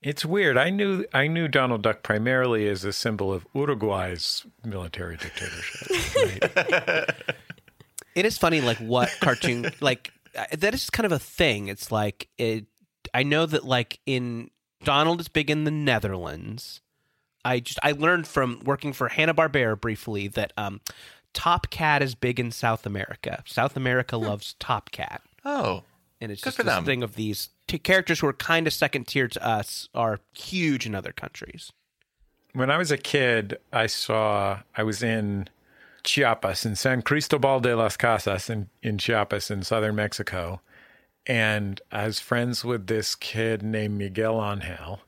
It's 0.01 0.25
weird. 0.25 0.57
I 0.57 0.69
knew 0.69 1.05
I 1.13 1.27
knew 1.27 1.47
Donald 1.47 1.81
Duck 1.81 2.03
primarily 2.03 2.67
as 2.67 2.83
a 2.85 2.93
symbol 2.93 3.33
of 3.33 3.45
Uruguay's 3.53 4.45
military 4.63 5.17
dictatorship. 5.17 6.55
Right? 6.55 7.09
it 8.15 8.25
is 8.25 8.37
funny 8.37 8.61
like 8.61 8.77
what 8.77 9.09
cartoon 9.19 9.71
like 9.81 10.11
uh, 10.37 10.45
that 10.57 10.73
is 10.73 10.89
kind 10.89 11.05
of 11.05 11.11
a 11.11 11.19
thing 11.19 11.67
it's 11.67 11.91
like 11.91 12.27
it 12.37 12.65
i 13.13 13.23
know 13.23 13.45
that 13.45 13.63
like 13.63 13.99
in 14.05 14.49
donald 14.83 15.21
is 15.21 15.27
big 15.27 15.49
in 15.49 15.63
the 15.63 15.71
netherlands 15.71 16.81
i 17.45 17.59
just 17.59 17.79
i 17.83 17.91
learned 17.91 18.27
from 18.27 18.61
working 18.65 18.93
for 18.93 19.07
hanna-barbera 19.09 19.79
briefly 19.79 20.27
that 20.27 20.51
um 20.57 20.81
top 21.33 21.69
cat 21.69 22.01
is 22.01 22.15
big 22.15 22.39
in 22.39 22.51
south 22.51 22.85
america 22.85 23.43
south 23.45 23.77
america 23.77 24.17
loves 24.17 24.55
top 24.59 24.91
cat 24.91 25.21
Oh, 25.45 25.83
and 26.19 26.31
it's 26.31 26.41
Good 26.43 26.49
just 26.49 26.57
for 26.57 26.63
this 26.63 26.73
them. 26.73 26.85
thing 26.85 27.03
of 27.03 27.15
these 27.15 27.49
t- 27.69 27.79
characters 27.79 28.19
who 28.19 28.27
are 28.27 28.33
kind 28.33 28.67
of 28.67 28.73
second 28.73 29.07
tier 29.07 29.27
to 29.27 29.45
us 29.45 29.89
are 29.93 30.19
huge 30.33 30.85
in 30.85 30.93
other 30.93 31.11
countries 31.11 31.71
when 32.53 32.71
I 32.71 32.77
was 32.77 32.91
a 32.91 32.97
kid, 32.97 33.57
I 33.71 33.87
saw 33.87 34.59
I 34.75 34.83
was 34.83 35.03
in 35.03 35.47
Chiapas 36.03 36.65
in 36.65 36.75
San 36.75 37.01
Cristobal 37.01 37.59
de 37.59 37.75
las 37.75 37.97
Casas 37.97 38.49
in, 38.49 38.69
in 38.81 38.97
Chiapas 38.97 39.51
in 39.51 39.63
southern 39.63 39.95
Mexico. 39.95 40.61
And 41.27 41.81
I 41.91 42.05
was 42.05 42.19
friends 42.19 42.65
with 42.65 42.87
this 42.87 43.13
kid 43.15 43.61
named 43.61 43.97
Miguel 43.97 44.43
Angel. 44.43 45.01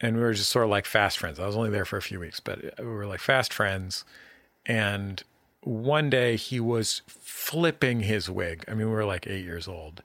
And 0.00 0.16
we 0.16 0.22
were 0.22 0.32
just 0.32 0.50
sort 0.50 0.64
of 0.64 0.70
like 0.70 0.86
fast 0.86 1.18
friends. 1.18 1.38
I 1.38 1.46
was 1.46 1.56
only 1.56 1.70
there 1.70 1.84
for 1.84 1.96
a 1.96 2.02
few 2.02 2.18
weeks, 2.18 2.40
but 2.40 2.60
we 2.78 2.86
were 2.86 3.06
like 3.06 3.20
fast 3.20 3.52
friends. 3.52 4.04
And 4.66 5.22
one 5.62 6.10
day 6.10 6.34
he 6.34 6.58
was 6.58 7.02
flipping 7.06 8.00
his 8.00 8.28
wig. 8.28 8.64
I 8.66 8.72
mean, 8.72 8.88
we 8.88 8.92
were 8.92 9.04
like 9.04 9.28
eight 9.28 9.44
years 9.44 9.68
old. 9.68 10.02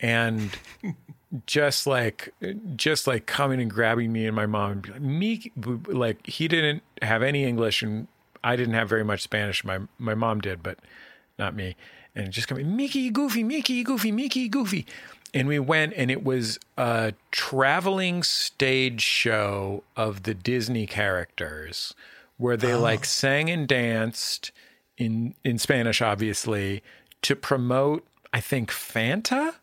And 0.00 0.50
just 1.46 1.86
like 1.86 2.34
just 2.76 3.06
like 3.06 3.26
coming 3.26 3.60
and 3.60 3.70
grabbing 3.70 4.12
me 4.12 4.26
and 4.26 4.34
my 4.34 4.46
mom 4.46 4.72
and 4.72 4.82
be 4.82 4.90
like 4.90 5.00
me 5.00 5.52
like 5.88 6.26
he 6.26 6.48
didn't 6.48 6.82
have 7.02 7.22
any 7.22 7.44
english 7.44 7.82
and 7.82 8.08
i 8.42 8.56
didn't 8.56 8.74
have 8.74 8.88
very 8.88 9.04
much 9.04 9.22
spanish. 9.22 9.64
My 9.64 9.80
my 9.98 10.14
mom 10.14 10.40
did 10.40 10.62
but 10.62 10.78
not 11.38 11.54
me. 11.54 11.76
And 12.14 12.32
just 12.32 12.48
coming 12.48 12.76
mickey 12.76 13.10
goofy 13.10 13.44
mickey 13.44 13.82
goofy 13.82 14.12
mickey 14.12 14.48
goofy. 14.48 14.86
And 15.32 15.46
we 15.46 15.60
went 15.60 15.94
and 15.94 16.10
it 16.10 16.24
was 16.24 16.58
a 16.76 17.14
traveling 17.30 18.24
stage 18.24 19.00
show 19.00 19.84
of 19.96 20.24
the 20.24 20.34
disney 20.34 20.86
characters 20.86 21.94
where 22.36 22.56
they 22.56 22.72
oh. 22.72 22.80
like 22.80 23.04
sang 23.04 23.48
and 23.50 23.68
danced 23.68 24.50
in 24.96 25.34
in 25.44 25.58
spanish 25.58 26.02
obviously 26.02 26.82
to 27.22 27.36
promote 27.36 28.04
i 28.32 28.40
think 28.40 28.70
fanta 28.70 29.54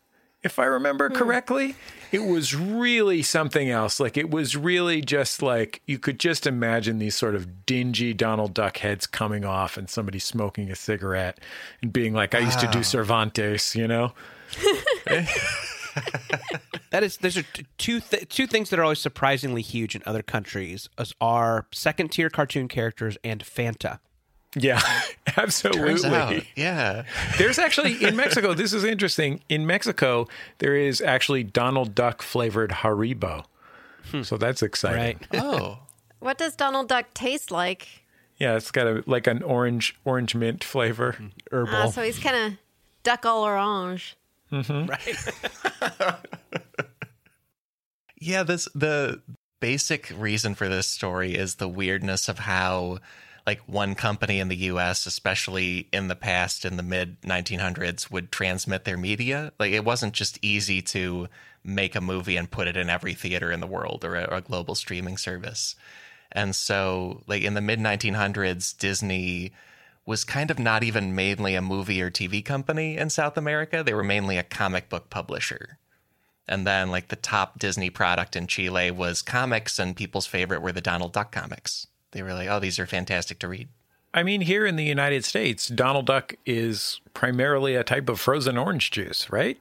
if 0.42 0.58
I 0.58 0.64
remember 0.64 1.08
hmm. 1.08 1.14
correctly. 1.14 1.76
It 2.10 2.24
was 2.24 2.54
really 2.54 3.22
something 3.22 3.68
else. 3.68 4.00
Like 4.00 4.16
it 4.16 4.30
was 4.30 4.56
really 4.56 5.02
just 5.02 5.42
like 5.42 5.82
you 5.86 5.98
could 5.98 6.18
just 6.18 6.46
imagine 6.46 6.98
these 6.98 7.14
sort 7.14 7.34
of 7.34 7.66
dingy 7.66 8.14
Donald 8.14 8.54
Duck 8.54 8.78
heads 8.78 9.06
coming 9.06 9.44
off 9.44 9.76
and 9.76 9.90
somebody 9.90 10.18
smoking 10.18 10.70
a 10.70 10.74
cigarette 10.74 11.38
and 11.82 11.92
being 11.92 12.14
like, 12.14 12.34
I 12.34 12.38
used 12.38 12.60
to 12.60 12.68
do 12.68 12.78
ah. 12.78 12.82
Cervantes, 12.82 13.76
you 13.76 13.86
know? 13.86 14.12
That 16.90 17.02
is, 17.02 17.18
there's 17.18 17.42
two 17.76 18.00
th- 18.00 18.28
two 18.28 18.46
things 18.46 18.70
that 18.70 18.78
are 18.78 18.82
always 18.82 18.98
surprisingly 18.98 19.62
huge 19.62 19.94
in 19.94 20.02
other 20.06 20.22
countries 20.22 20.88
as 20.96 21.12
are 21.20 21.66
second 21.72 22.12
tier 22.12 22.30
cartoon 22.30 22.68
characters 22.68 23.18
and 23.22 23.44
Fanta. 23.44 23.98
Yeah, 24.56 24.80
absolutely. 25.36 26.48
yeah. 26.56 27.04
There's 27.36 27.58
actually 27.58 28.02
in 28.02 28.16
Mexico, 28.16 28.54
this 28.54 28.72
is 28.72 28.84
interesting. 28.84 29.40
In 29.48 29.66
Mexico, 29.66 30.26
there 30.58 30.74
is 30.74 31.00
actually 31.00 31.44
Donald 31.44 31.94
Duck 31.94 32.22
flavored 32.22 32.70
Haribo. 32.70 33.44
Hmm. 34.10 34.22
So 34.22 34.36
that's 34.36 34.62
exciting. 34.62 35.20
Right. 35.32 35.42
Oh, 35.42 35.78
What 36.20 36.36
does 36.38 36.56
Donald 36.56 36.88
Duck 36.88 37.14
taste 37.14 37.50
like? 37.52 37.86
Yeah, 38.38 38.56
it's 38.56 38.70
got 38.72 38.86
a 38.86 39.04
like 39.06 39.26
an 39.26 39.42
orange 39.42 39.96
orange 40.04 40.34
mint 40.34 40.64
flavor. 40.64 41.12
Hmm. 41.12 41.26
Herbal. 41.52 41.74
Ah, 41.74 41.90
so 41.90 42.02
he's 42.02 42.18
kind 42.18 42.36
of 42.36 42.58
duck 43.04 43.24
all 43.24 43.42
orange. 43.44 44.16
Mm-hmm. 44.50 44.86
right. 46.00 46.16
yeah. 48.20 48.42
This 48.42 48.68
the 48.74 49.20
basic 49.60 50.12
reason 50.16 50.54
for 50.54 50.68
this 50.68 50.86
story 50.86 51.34
is 51.34 51.56
the 51.56 51.68
weirdness 51.68 52.28
of 52.28 52.40
how 52.40 52.98
like 53.48 53.62
one 53.66 53.94
company 53.94 54.40
in 54.40 54.48
the 54.48 54.68
US, 54.72 55.06
especially 55.06 55.88
in 55.90 56.08
the 56.08 56.14
past 56.14 56.66
in 56.66 56.76
the 56.76 56.82
mid 56.82 57.18
1900s, 57.22 58.10
would 58.10 58.30
transmit 58.30 58.84
their 58.84 58.98
media. 58.98 59.52
Like 59.58 59.72
it 59.72 59.86
wasn't 59.86 60.12
just 60.12 60.38
easy 60.42 60.82
to 60.82 61.28
make 61.64 61.96
a 61.96 62.02
movie 62.02 62.36
and 62.36 62.50
put 62.50 62.68
it 62.68 62.76
in 62.76 62.90
every 62.90 63.14
theater 63.14 63.50
in 63.50 63.60
the 63.60 63.66
world 63.66 64.04
or 64.04 64.16
a, 64.16 64.24
or 64.24 64.36
a 64.36 64.42
global 64.42 64.74
streaming 64.74 65.16
service. 65.16 65.76
And 66.30 66.54
so, 66.54 67.22
like 67.26 67.40
in 67.40 67.54
the 67.54 67.62
mid 67.62 67.78
1900s, 67.78 68.76
Disney 68.76 69.52
was 70.04 70.24
kind 70.24 70.50
of 70.50 70.58
not 70.58 70.84
even 70.84 71.14
mainly 71.14 71.54
a 71.54 71.62
movie 71.62 72.02
or 72.02 72.10
TV 72.10 72.44
company 72.44 72.98
in 72.98 73.08
South 73.08 73.38
America. 73.38 73.82
They 73.82 73.94
were 73.94 74.04
mainly 74.04 74.36
a 74.36 74.42
comic 74.42 74.90
book 74.90 75.08
publisher. 75.08 75.78
And 76.46 76.66
then, 76.66 76.90
like, 76.90 77.08
the 77.08 77.16
top 77.16 77.58
Disney 77.58 77.88
product 77.88 78.36
in 78.36 78.46
Chile 78.46 78.90
was 78.90 79.20
comics, 79.20 79.78
and 79.78 79.96
people's 79.96 80.26
favorite 80.26 80.62
were 80.62 80.72
the 80.72 80.80
Donald 80.80 81.12
Duck 81.12 81.30
comics. 81.30 81.86
They 82.12 82.22
were 82.22 82.32
like, 82.32 82.48
oh, 82.48 82.60
these 82.60 82.78
are 82.78 82.86
fantastic 82.86 83.38
to 83.40 83.48
read. 83.48 83.68
I 84.14 84.22
mean, 84.22 84.40
here 84.40 84.66
in 84.66 84.76
the 84.76 84.84
United 84.84 85.24
States, 85.24 85.68
Donald 85.68 86.06
Duck 86.06 86.34
is 86.46 87.00
primarily 87.12 87.74
a 87.74 87.84
type 87.84 88.08
of 88.08 88.18
frozen 88.18 88.56
orange 88.56 88.90
juice, 88.90 89.28
right? 89.30 89.58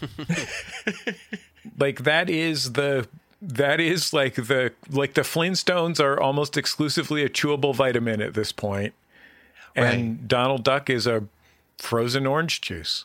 like 1.78 2.04
that 2.04 2.30
is 2.30 2.72
the 2.72 3.06
that 3.40 3.80
is 3.80 4.12
like 4.12 4.34
the 4.34 4.72
like 4.90 5.14
the 5.14 5.22
Flintstones 5.22 6.00
are 6.00 6.18
almost 6.20 6.56
exclusively 6.56 7.22
a 7.22 7.28
chewable 7.28 7.74
vitamin 7.74 8.20
at 8.20 8.34
this 8.34 8.52
point. 8.52 8.94
And 9.76 10.08
right. 10.08 10.28
Donald 10.28 10.64
Duck 10.64 10.90
is 10.90 11.06
a 11.06 11.24
frozen 11.76 12.26
orange 12.26 12.60
juice. 12.60 13.04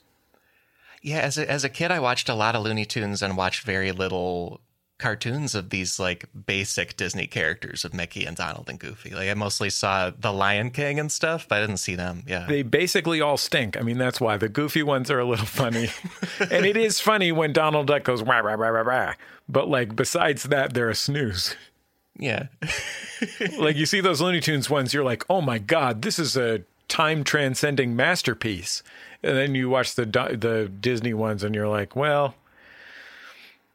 Yeah, 1.01 1.19
as 1.19 1.37
a, 1.37 1.49
as 1.49 1.63
a 1.63 1.69
kid, 1.69 1.91
I 1.91 1.99
watched 1.99 2.29
a 2.29 2.33
lot 2.33 2.55
of 2.55 2.63
Looney 2.63 2.85
Tunes 2.85 3.21
and 3.21 3.35
watched 3.35 3.63
very 3.63 3.91
little 3.91 4.61
cartoons 4.99 5.55
of 5.55 5.69
these 5.69 5.99
like 5.99 6.25
basic 6.45 6.95
Disney 6.95 7.27
characters 7.27 7.83
of 7.83 7.93
Mickey 7.93 8.25
and 8.25 8.37
Donald 8.37 8.69
and 8.69 8.79
Goofy. 8.79 9.09
Like 9.09 9.29
I 9.29 9.33
mostly 9.33 9.69
saw 9.69 10.11
The 10.17 10.31
Lion 10.31 10.69
King 10.71 10.99
and 10.99 11.11
stuff, 11.11 11.47
but 11.47 11.57
I 11.57 11.61
didn't 11.61 11.77
see 11.77 11.95
them. 11.95 12.23
Yeah. 12.27 12.45
They 12.47 12.61
basically 12.63 13.19
all 13.19 13.37
stink. 13.37 13.77
I 13.77 13.81
mean, 13.81 13.97
that's 13.97 14.21
why 14.21 14.37
the 14.37 14.49
goofy 14.49 14.83
ones 14.83 15.11
are 15.11 15.19
a 15.19 15.25
little 15.25 15.45
funny. 15.45 15.89
and 16.39 16.65
it 16.65 16.77
is 16.77 16.99
funny 16.99 17.31
when 17.31 17.53
Donald 17.53 17.87
Duck 17.87 18.03
goes 18.03 18.23
rah 18.23 18.39
rah 18.39 18.53
rah 18.53 18.69
rah 18.69 18.81
rah. 18.81 19.13
But 19.49 19.67
like 19.67 19.95
besides 19.95 20.43
that, 20.43 20.73
they're 20.73 20.89
a 20.89 20.95
snooze. 20.95 21.55
Yeah. 22.17 22.47
like 23.57 23.75
you 23.75 23.85
see 23.85 23.99
those 23.99 24.21
Looney 24.21 24.39
Tunes 24.39 24.69
ones, 24.69 24.93
you're 24.93 25.03
like, 25.03 25.25
"Oh 25.29 25.41
my 25.41 25.57
god, 25.57 26.01
this 26.01 26.19
is 26.19 26.37
a 26.37 26.63
time 26.87 27.23
transcending 27.23 27.95
masterpiece." 27.95 28.83
And 29.23 29.35
then 29.35 29.55
you 29.55 29.69
watch 29.69 29.95
the 29.95 30.05
the 30.05 30.71
Disney 30.79 31.13
ones 31.13 31.43
and 31.43 31.55
you're 31.55 31.67
like, 31.67 31.95
"Well, 31.95 32.35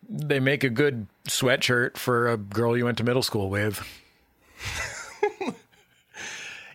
they 0.09 0.41
make 0.41 0.65
a 0.65 0.71
good 0.71 1.07
sweatshirt 1.29 1.97
for 1.97 2.29
a 2.29 2.37
girl 2.37 2.77
you 2.77 2.85
went 2.85 2.99
to 2.99 3.05
middle 3.05 3.23
school 3.23 3.51
with. 3.51 3.87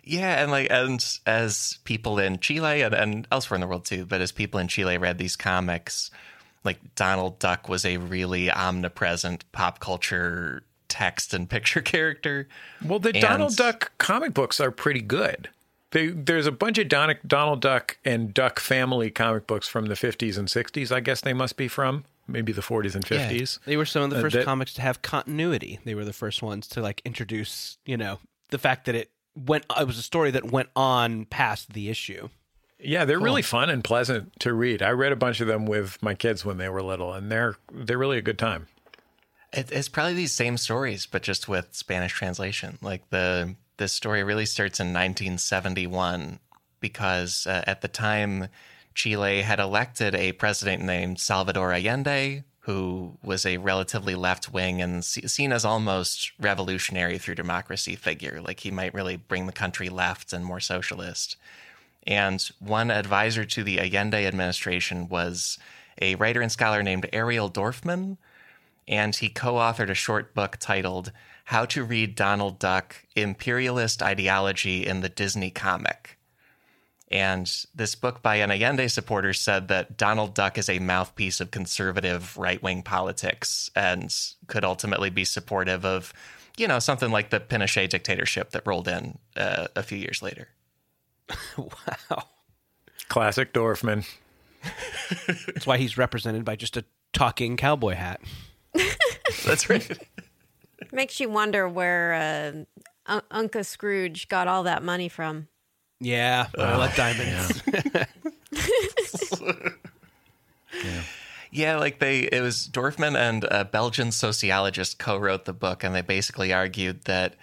yeah, 0.04 0.42
and 0.42 0.50
like 0.50 0.68
and 0.70 1.04
as 1.26 1.78
people 1.84 2.18
in 2.18 2.38
Chile 2.38 2.82
and, 2.82 2.94
and 2.94 3.28
elsewhere 3.32 3.56
in 3.56 3.60
the 3.60 3.66
world 3.66 3.84
too, 3.84 4.06
but 4.06 4.20
as 4.20 4.30
people 4.30 4.60
in 4.60 4.68
Chile 4.68 4.96
read 4.98 5.18
these 5.18 5.36
comics, 5.36 6.10
like 6.62 6.78
Donald 6.94 7.38
Duck 7.40 7.68
was 7.68 7.84
a 7.84 7.96
really 7.96 8.50
omnipresent 8.50 9.50
pop 9.52 9.80
culture 9.80 10.62
text 10.88 11.34
and 11.34 11.50
picture 11.50 11.80
character. 11.80 12.48
Well, 12.84 13.00
the 13.00 13.10
and, 13.10 13.20
Donald 13.20 13.56
Duck 13.56 13.92
comic 13.98 14.32
books 14.32 14.60
are 14.60 14.70
pretty 14.70 15.02
good. 15.02 15.48
They, 15.90 16.08
there's 16.08 16.46
a 16.46 16.52
bunch 16.52 16.78
of 16.78 16.88
Don, 16.88 17.14
Donald 17.24 17.60
Duck 17.60 17.98
and 18.04 18.34
Duck 18.34 18.58
Family 18.58 19.10
comic 19.10 19.46
books 19.46 19.68
from 19.68 19.86
the 19.86 19.94
50s 19.94 20.36
and 20.36 20.48
60s. 20.48 20.90
I 20.90 20.98
guess 20.98 21.20
they 21.20 21.32
must 21.32 21.56
be 21.56 21.68
from 21.68 22.04
maybe 22.26 22.52
the 22.52 22.62
40s 22.62 22.94
and 22.94 23.04
50s. 23.04 23.58
Yeah, 23.60 23.62
they 23.66 23.76
were 23.76 23.84
some 23.84 24.02
of 24.02 24.10
the 24.10 24.18
uh, 24.18 24.22
first 24.22 24.36
uh, 24.36 24.40
that, 24.40 24.44
comics 24.44 24.74
to 24.74 24.82
have 24.82 25.02
continuity. 25.02 25.78
They 25.84 25.94
were 25.94 26.04
the 26.04 26.12
first 26.12 26.42
ones 26.42 26.66
to 26.68 26.80
like 26.80 27.02
introduce, 27.04 27.78
you 27.84 27.96
know, 27.96 28.18
the 28.50 28.58
fact 28.58 28.86
that 28.86 28.94
it 28.94 29.10
went 29.34 29.64
it 29.78 29.86
was 29.86 29.98
a 29.98 30.02
story 30.02 30.30
that 30.30 30.50
went 30.50 30.68
on 30.76 31.24
past 31.26 31.72
the 31.72 31.88
issue. 31.88 32.28
Yeah, 32.78 33.04
they're 33.04 33.18
cool. 33.18 33.24
really 33.24 33.42
fun 33.42 33.70
and 33.70 33.82
pleasant 33.82 34.38
to 34.40 34.52
read. 34.52 34.82
I 34.82 34.90
read 34.90 35.12
a 35.12 35.16
bunch 35.16 35.40
of 35.40 35.46
them 35.46 35.66
with 35.66 36.02
my 36.02 36.14
kids 36.14 36.44
when 36.44 36.58
they 36.58 36.68
were 36.68 36.82
little 36.82 37.12
and 37.12 37.30
they're 37.30 37.56
they're 37.72 37.98
really 37.98 38.18
a 38.18 38.22
good 38.22 38.38
time. 38.38 38.66
It, 39.52 39.70
it's 39.70 39.88
probably 39.88 40.14
these 40.14 40.32
same 40.32 40.56
stories 40.56 41.06
but 41.06 41.22
just 41.22 41.48
with 41.48 41.74
Spanish 41.74 42.12
translation. 42.12 42.78
Like 42.82 43.08
the 43.10 43.56
this 43.76 43.92
story 43.92 44.22
really 44.22 44.46
starts 44.46 44.80
in 44.80 44.88
1971 44.88 46.38
because 46.80 47.46
uh, 47.46 47.64
at 47.66 47.80
the 47.80 47.88
time 47.88 48.48
Chile 48.94 49.42
had 49.42 49.58
elected 49.58 50.14
a 50.14 50.32
president 50.32 50.82
named 50.82 51.18
Salvador 51.18 51.72
Allende, 51.72 52.44
who 52.60 53.18
was 53.22 53.44
a 53.44 53.58
relatively 53.58 54.14
left 54.14 54.52
wing 54.52 54.80
and 54.80 55.04
seen 55.04 55.52
as 55.52 55.64
almost 55.64 56.32
revolutionary 56.38 57.18
through 57.18 57.34
democracy 57.34 57.96
figure. 57.96 58.40
Like 58.40 58.60
he 58.60 58.70
might 58.70 58.94
really 58.94 59.16
bring 59.16 59.46
the 59.46 59.52
country 59.52 59.90
left 59.90 60.32
and 60.32 60.44
more 60.44 60.60
socialist. 60.60 61.36
And 62.06 62.40
one 62.60 62.90
advisor 62.90 63.44
to 63.44 63.64
the 63.64 63.78
Allende 63.80 64.26
administration 64.26 65.08
was 65.08 65.58
a 66.00 66.14
writer 66.14 66.40
and 66.40 66.50
scholar 66.50 66.82
named 66.82 67.08
Ariel 67.12 67.50
Dorfman. 67.50 68.16
And 68.86 69.14
he 69.14 69.28
co 69.28 69.54
authored 69.54 69.90
a 69.90 69.94
short 69.94 70.34
book 70.34 70.56
titled 70.58 71.12
How 71.46 71.64
to 71.66 71.84
Read 71.84 72.14
Donald 72.14 72.58
Duck 72.58 73.04
Imperialist 73.16 74.02
Ideology 74.02 74.86
in 74.86 75.00
the 75.00 75.08
Disney 75.08 75.50
Comic 75.50 76.13
and 77.10 77.50
this 77.74 77.94
book 77.94 78.22
by 78.22 78.36
an 78.36 78.50
Allende 78.50 78.88
supporter 78.88 79.32
said 79.32 79.68
that 79.68 79.96
Donald 79.96 80.34
Duck 80.34 80.56
is 80.56 80.68
a 80.68 80.78
mouthpiece 80.78 81.40
of 81.40 81.50
conservative 81.50 82.36
right 82.36 82.62
wing 82.62 82.82
politics 82.82 83.70
and 83.76 84.14
could 84.46 84.64
ultimately 84.64 85.10
be 85.10 85.24
supportive 85.24 85.84
of, 85.84 86.12
you 86.56 86.66
know, 86.66 86.78
something 86.78 87.10
like 87.10 87.30
the 87.30 87.40
Pinochet 87.40 87.88
dictatorship 87.90 88.50
that 88.50 88.66
rolled 88.66 88.88
in 88.88 89.18
uh, 89.36 89.68
a 89.76 89.82
few 89.82 89.98
years 89.98 90.22
later. 90.22 90.48
wow. 91.56 92.24
Classic 93.08 93.52
Dorfman. 93.52 94.06
That's 95.26 95.66
why 95.66 95.76
he's 95.76 95.98
represented 95.98 96.44
by 96.44 96.56
just 96.56 96.76
a 96.76 96.84
talking 97.12 97.56
cowboy 97.58 97.94
hat. 97.94 98.20
That's 99.44 99.68
right. 99.68 99.98
Makes 100.90 101.20
you 101.20 101.28
wonder 101.28 101.68
where 101.68 102.64
uh, 103.06 103.20
Uncle 103.30 103.62
Scrooge 103.62 104.28
got 104.28 104.48
all 104.48 104.62
that 104.62 104.82
money 104.82 105.08
from. 105.08 105.48
Yeah, 106.00 106.48
oh, 106.58 106.92
diamonds. 106.96 107.62
Yeah. 107.72 108.04
yeah. 110.84 111.02
yeah. 111.50 111.76
like 111.76 111.98
they, 111.98 112.20
it 112.20 112.40
was 112.42 112.68
Dorfman 112.68 113.16
and 113.16 113.44
a 113.44 113.64
Belgian 113.64 114.12
sociologist 114.12 114.98
co 114.98 115.16
wrote 115.16 115.44
the 115.44 115.52
book, 115.52 115.84
and 115.84 115.94
they 115.94 116.02
basically 116.02 116.52
argued 116.52 117.04
that 117.04 117.36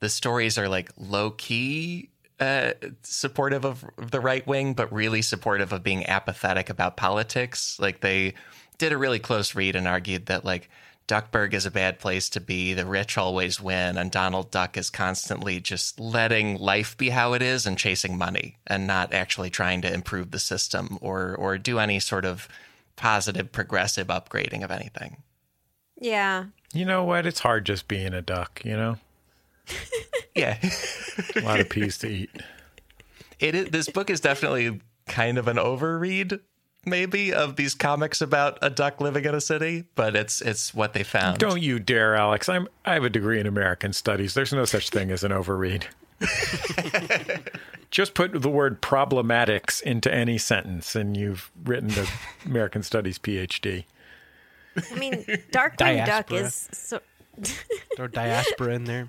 the 0.00 0.08
stories 0.08 0.58
are 0.58 0.68
like 0.68 0.90
low 0.96 1.30
key 1.30 2.10
uh, 2.38 2.72
supportive 3.02 3.64
of 3.64 3.84
the 3.96 4.20
right 4.20 4.46
wing, 4.46 4.74
but 4.74 4.92
really 4.92 5.22
supportive 5.22 5.72
of 5.72 5.82
being 5.82 6.04
apathetic 6.06 6.68
about 6.68 6.96
politics. 6.96 7.78
Like 7.80 8.00
they 8.00 8.34
did 8.78 8.92
a 8.92 8.98
really 8.98 9.18
close 9.18 9.54
read 9.54 9.74
and 9.74 9.88
argued 9.88 10.26
that 10.26 10.44
like 10.44 10.68
Duckburg 11.06 11.54
is 11.54 11.66
a 11.66 11.70
bad 11.70 11.98
place 11.98 12.28
to 12.30 12.40
be. 12.40 12.74
The 12.74 12.86
rich 12.86 13.16
always 13.16 13.60
win. 13.60 13.96
And 13.96 14.10
Donald 14.10 14.50
Duck 14.50 14.76
is 14.76 14.90
constantly 14.90 15.60
just 15.60 16.00
letting 16.00 16.58
life 16.58 16.96
be 16.96 17.10
how 17.10 17.32
it 17.32 17.42
is 17.42 17.66
and 17.66 17.78
chasing 17.78 18.18
money 18.18 18.56
and 18.66 18.86
not 18.86 19.14
actually 19.14 19.50
trying 19.50 19.82
to 19.82 19.92
improve 19.92 20.30
the 20.30 20.38
system 20.38 20.98
or, 21.00 21.34
or 21.34 21.58
do 21.58 21.78
any 21.78 22.00
sort 22.00 22.24
of 22.24 22.48
positive, 22.96 23.52
progressive 23.52 24.08
upgrading 24.08 24.64
of 24.64 24.70
anything. 24.70 25.22
Yeah. 26.00 26.46
You 26.72 26.84
know 26.84 27.04
what? 27.04 27.26
It's 27.26 27.40
hard 27.40 27.64
just 27.66 27.88
being 27.88 28.12
a 28.12 28.22
duck, 28.22 28.62
you 28.64 28.76
know? 28.76 28.98
yeah. 30.34 30.58
a 31.36 31.40
lot 31.40 31.60
of 31.60 31.68
peas 31.68 31.98
to 31.98 32.08
eat. 32.08 32.30
It 33.38 33.54
is, 33.54 33.70
this 33.70 33.88
book 33.88 34.10
is 34.10 34.20
definitely 34.20 34.80
kind 35.06 35.38
of 35.38 35.46
an 35.46 35.56
overread 35.56 36.40
maybe 36.86 37.34
of 37.34 37.56
these 37.56 37.74
comics 37.74 38.20
about 38.20 38.58
a 38.62 38.70
duck 38.70 39.00
living 39.00 39.24
in 39.24 39.34
a 39.34 39.40
city, 39.40 39.84
but 39.94 40.16
it's 40.16 40.40
it's 40.40 40.72
what 40.72 40.92
they 40.94 41.02
found. 41.02 41.38
Don't 41.38 41.60
you 41.60 41.78
dare, 41.78 42.14
Alex. 42.14 42.48
I'm 42.48 42.68
I 42.84 42.94
have 42.94 43.04
a 43.04 43.10
degree 43.10 43.40
in 43.40 43.46
American 43.46 43.92
studies. 43.92 44.34
There's 44.34 44.52
no 44.52 44.64
such 44.64 44.90
thing 44.90 45.10
as 45.10 45.24
an 45.24 45.32
overread. 45.32 45.84
Just 47.90 48.14
put 48.14 48.40
the 48.40 48.50
word 48.50 48.80
problematics 48.80 49.82
into 49.82 50.12
any 50.12 50.38
sentence 50.38 50.96
and 50.96 51.16
you've 51.16 51.50
written 51.64 51.88
the 51.90 52.10
American 52.44 52.82
Studies 52.82 53.18
PhD. 53.18 53.84
I 54.90 54.94
mean, 54.94 55.24
Darkwing 55.52 56.04
Duck 56.04 56.32
is 56.32 56.68
so 56.72 57.00
Throw 57.96 58.06
diaspora 58.06 58.74
in 58.74 58.84
there. 58.84 59.08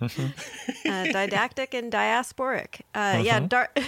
Mm-hmm. 0.00 0.90
Uh, 0.90 1.12
didactic 1.12 1.74
and 1.74 1.92
diasporic. 1.92 2.80
Uh, 2.94 3.20
Yeah, 3.22 3.38
mm-hmm. 3.38 3.46
Dark 3.46 3.78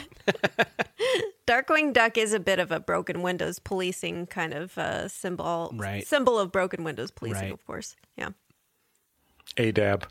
Darkwing 1.47 1.93
Duck 1.93 2.19
is 2.19 2.33
a 2.33 2.41
bit 2.41 2.59
of 2.59 2.71
a 2.71 2.81
broken 2.81 3.23
windows 3.23 3.59
policing 3.59 4.27
kind 4.27 4.53
of 4.53 4.77
uh, 4.77 5.09
symbol, 5.09 5.73
right? 5.75 6.07
Symbol 6.07 6.39
of 6.39 6.53
broken 6.53 6.85
windows 6.85 7.11
policing, 7.11 7.43
right. 7.43 7.53
of 7.53 7.65
course. 7.67 7.97
Yeah. 8.17 8.31
ADAB. 9.57 10.05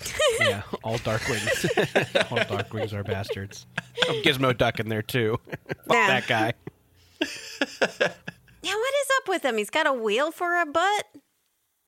yeah, 0.40 0.62
all 0.82 0.98
Darkwings. 0.98 2.30
all 2.30 2.38
Darkwings 2.38 2.92
are 2.92 3.04
bastards. 3.04 3.66
Oh, 4.08 4.20
Gizmo 4.24 4.56
Duck 4.56 4.80
in 4.80 4.88
there 4.88 5.02
too. 5.02 5.38
Fuck 5.86 5.96
yeah. 5.96 6.06
that 6.08 6.26
guy. 6.26 6.52
yeah, 7.20 8.74
what 8.74 8.94
is 8.94 9.08
up 9.18 9.28
with 9.28 9.44
him? 9.44 9.56
He's 9.56 9.70
got 9.70 9.86
a 9.86 9.92
wheel 9.92 10.32
for 10.32 10.60
a 10.60 10.66
butt. 10.66 11.06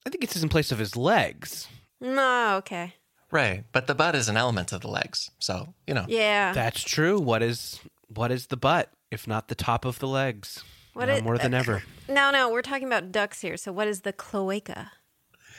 I 0.07 0.11
think 0.11 0.23
it's 0.23 0.41
in 0.41 0.49
place 0.49 0.71
of 0.71 0.79
his 0.79 0.97
legs. 0.97 1.67
No, 2.01 2.57
okay. 2.59 2.95
Right. 3.31 3.65
But 3.73 3.87
the 3.87 3.95
butt 3.95 4.15
is 4.15 4.29
an 4.29 4.37
element 4.37 4.73
of 4.73 4.83
the 4.83 4.89
legs. 4.89 5.31
So, 5.39 5.75
you 5.87 5.95
know. 5.95 6.07
Yeah. 6.09 6.53
That's 6.53 6.83
true. 6.83 7.19
What 7.19 7.43
is 7.43 7.81
what 8.09 8.31
is 8.31 8.47
the 8.47 8.57
butt 8.57 8.91
if 9.11 9.27
not 9.27 9.49
the 9.49 9.55
top 9.55 9.85
of 9.85 9.99
the 9.99 10.09
legs? 10.09 10.63
What 10.93 11.09
it- 11.09 11.25
more 11.25 11.39
than 11.39 11.55
uh, 11.55 11.59
ever. 11.59 11.83
no, 12.09 12.31
no, 12.31 12.51
we're 12.51 12.63
talking 12.63 12.87
about 12.87 13.13
ducks 13.13 13.41
here. 13.41 13.57
So 13.57 13.73
what 13.73 13.89
is 13.89 14.03
the 14.03 14.13
cloaca? 14.13 14.93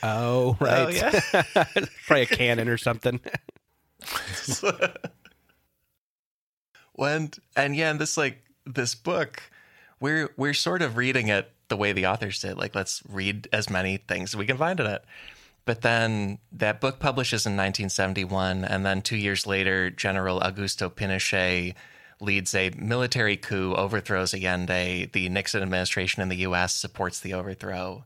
Oh, 0.03 0.57
oh 0.59 0.65
right. 0.65 0.93
yeah. 0.95 1.19
Probably 2.05 2.23
a 2.23 2.25
cannon 2.25 2.69
or 2.69 2.77
something. 2.77 3.19
when 6.93 7.31
and 7.55 7.75
yeah, 7.75 7.89
and 7.91 7.99
this 7.99 8.15
like 8.17 8.43
this 8.65 8.95
book, 8.95 9.41
we're 9.99 10.29
we're 10.37 10.53
sort 10.53 10.81
of 10.81 10.97
reading 10.97 11.27
it 11.29 11.51
the 11.69 11.77
way 11.77 11.93
the 11.93 12.07
authors 12.07 12.41
did. 12.41 12.57
Like, 12.57 12.75
let's 12.75 13.01
read 13.09 13.47
as 13.51 13.69
many 13.69 13.97
things 13.97 14.31
as 14.31 14.37
we 14.37 14.45
can 14.45 14.57
find 14.57 14.79
in 14.79 14.85
it. 14.85 15.03
But 15.67 15.81
then 15.81 16.37
that 16.53 16.79
book 16.79 16.97
publishes 16.97 17.45
in 17.45 17.57
1971, 17.57 18.63
and 18.63 18.85
then 18.85 19.01
two 19.01 19.17
years 19.17 19.45
later, 19.45 19.89
General 19.89 20.39
Augusto 20.39 20.89
Pinochet 20.89 21.75
leads 22.21 22.55
a 22.55 22.69
military 22.69 23.35
coup, 23.35 23.75
overthrows 23.75 24.33
Allende. 24.33 25.09
The 25.11 25.27
Nixon 25.27 25.61
administration 25.61 26.21
in 26.21 26.29
the 26.29 26.37
U.S. 26.37 26.73
supports 26.73 27.19
the 27.19 27.33
overthrow, 27.33 28.05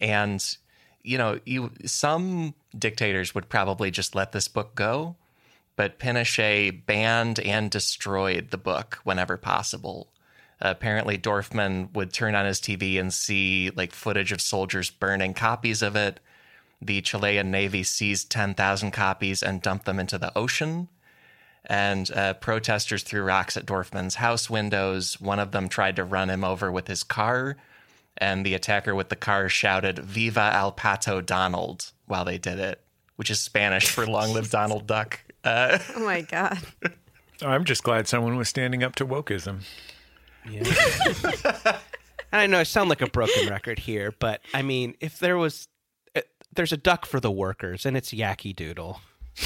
and 0.00 0.56
you 1.02 1.18
know, 1.18 1.40
you 1.44 1.72
some 1.84 2.54
dictators 2.78 3.34
would 3.34 3.48
probably 3.48 3.90
just 3.90 4.14
let 4.14 4.30
this 4.30 4.46
book 4.46 4.76
go, 4.76 5.16
but 5.74 5.98
Pinochet 5.98 6.86
banned 6.86 7.40
and 7.40 7.72
destroyed 7.72 8.52
the 8.52 8.56
book 8.56 9.00
whenever 9.02 9.36
possible. 9.36 10.12
apparently, 10.60 11.18
Dorfman 11.18 11.92
would 11.92 12.12
turn 12.12 12.36
on 12.36 12.46
his 12.46 12.60
TV 12.60 13.00
and 13.00 13.12
see 13.12 13.70
like 13.70 13.92
footage 13.92 14.30
of 14.30 14.40
soldiers 14.40 14.90
burning 14.90 15.34
copies 15.34 15.82
of 15.82 15.96
it. 15.96 16.20
The 16.84 17.00
Chilean 17.00 17.50
Navy 17.50 17.82
seized 17.82 18.30
10,000 18.30 18.90
copies 18.90 19.42
and 19.42 19.62
dumped 19.62 19.86
them 19.86 19.98
into 19.98 20.18
the 20.18 20.36
ocean. 20.36 20.88
And 21.64 22.10
uh, 22.12 22.34
protesters 22.34 23.02
threw 23.02 23.22
rocks 23.22 23.56
at 23.56 23.64
Dorfman's 23.64 24.16
house 24.16 24.50
windows. 24.50 25.18
One 25.20 25.38
of 25.38 25.52
them 25.52 25.68
tried 25.68 25.96
to 25.96 26.04
run 26.04 26.28
him 26.28 26.44
over 26.44 26.70
with 26.70 26.86
his 26.88 27.02
car, 27.02 27.56
and 28.18 28.44
the 28.44 28.52
attacker 28.54 28.94
with 28.94 29.08
the 29.08 29.16
car 29.16 29.48
shouted, 29.48 29.98
Viva 29.98 30.50
El 30.54 30.72
Pato 30.72 31.24
Donald, 31.24 31.90
while 32.04 32.26
they 32.26 32.36
did 32.36 32.58
it, 32.58 32.82
which 33.16 33.30
is 33.30 33.40
Spanish 33.40 33.88
for 33.88 34.06
Long 34.06 34.34
Live 34.34 34.50
Donald 34.50 34.86
Duck. 34.86 35.20
Uh, 35.42 35.78
Oh 35.96 36.04
my 36.04 36.20
god. 36.20 36.58
I'm 37.42 37.64
just 37.64 37.82
glad 37.82 38.06
someone 38.08 38.36
was 38.36 38.48
standing 38.50 38.82
up 38.84 38.94
to 38.96 39.06
wokeism. 39.06 39.62
And 42.32 42.40
I 42.40 42.46
know 42.48 42.58
I 42.58 42.64
sound 42.64 42.90
like 42.90 43.00
a 43.00 43.06
broken 43.08 43.48
record 43.48 43.78
here, 43.78 44.12
but 44.18 44.40
I 44.52 44.62
mean, 44.62 44.96
if 44.98 45.20
there 45.20 45.38
was, 45.38 45.68
there's 46.54 46.72
a 46.72 46.76
duck 46.76 47.06
for 47.06 47.20
the 47.20 47.30
workers, 47.30 47.84
and 47.86 47.96
it's 47.96 48.12
Yakky 48.12 48.54
Doodle. 48.54 49.00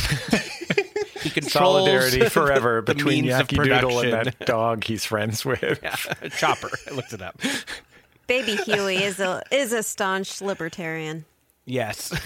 he 1.23 1.31
controls 1.31 1.53
Solidarity 1.53 2.29
forever 2.29 2.83
the 2.85 2.95
between 2.95 3.25
means 3.27 3.41
of 3.41 3.49
Yakky 3.49 3.65
Doodle 3.65 4.01
and 4.01 4.13
that 4.27 4.39
dog 4.47 4.85
he's 4.85 5.05
friends 5.05 5.45
with. 5.45 5.81
Chopper. 6.37 6.71
I 6.91 6.95
looked 6.95 7.13
it 7.13 7.23
up. 7.23 7.41
Baby 8.27 8.57
Huey 8.57 9.03
is 9.03 9.21
a 9.21 9.43
is 9.51 9.73
a 9.73 9.83
staunch 9.83 10.41
libertarian. 10.43 11.25
Yes. 11.65 12.13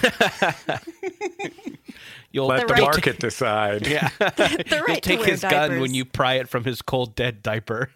You'll 2.33 2.47
Let 2.47 2.61
The 2.61 2.67
the 2.69 2.73
right 2.73 2.79
to- 2.79 2.83
market 2.83 3.19
decide. 3.19 3.87
Yeah. 3.87 4.09
The 4.19 4.65
You'll 4.71 4.81
right 4.85 5.03
to 5.03 5.09
take 5.09 5.19
wear 5.21 5.29
his 5.31 5.43
gun 5.43 5.81
when 5.81 5.95
you 5.95 6.05
pry 6.05 6.35
it 6.35 6.49
from 6.49 6.65
his 6.65 6.81
cold 6.81 7.15
dead 7.15 7.43
diaper. 7.43 7.91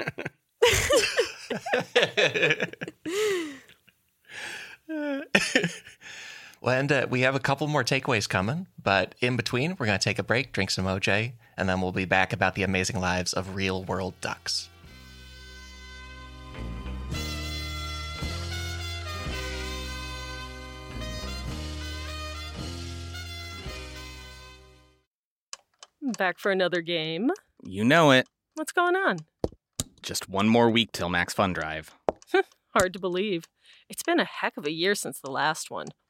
Well, 6.67 6.81
and 6.81 6.91
uh, 6.91 7.07
we 7.09 7.21
have 7.21 7.37
a 7.37 7.39
couple 7.39 7.69
more 7.69 7.85
takeaways 7.85 8.29
coming, 8.29 8.67
but 8.83 9.15
in 9.21 9.37
between, 9.37 9.77
we're 9.79 9.87
going 9.87 10.01
to 10.01 10.03
take 10.03 10.19
a 10.19 10.25
break, 10.25 10.51
drink 10.51 10.73
some 10.73 10.85
OJ, 10.85 11.35
and 11.57 11.69
then 11.69 11.81
we'll 11.81 11.93
be 11.93 12.07
back 12.07 12.33
about 12.33 12.57
the 12.57 12.65
amazing 12.65 12.99
lives 13.01 13.33
of 13.33 13.55
real 13.55 13.85
world 13.85 14.15
ducks. 14.21 14.69
Back 26.19 26.41
for 26.41 26.51
another 26.51 26.81
game. 26.81 27.31
You 27.63 27.85
know 27.85 28.11
it. 28.11 28.27
What's 28.57 28.73
going 28.73 28.97
on? 28.97 29.19
Just 30.03 30.29
one 30.29 30.49
more 30.49 30.69
week 30.69 30.91
till 30.91 31.09
Max 31.09 31.33
Fun 31.33 31.53
Drive. 31.53 31.95
Hard 32.75 32.93
to 32.95 32.99
believe. 32.99 33.45
It's 33.89 34.03
been 34.03 34.19
a 34.19 34.25
heck 34.25 34.57
of 34.57 34.67
a 34.67 34.73
year 34.73 34.97
since 34.97 35.21
the 35.21 35.31
last 35.31 35.71
one. 35.71 35.87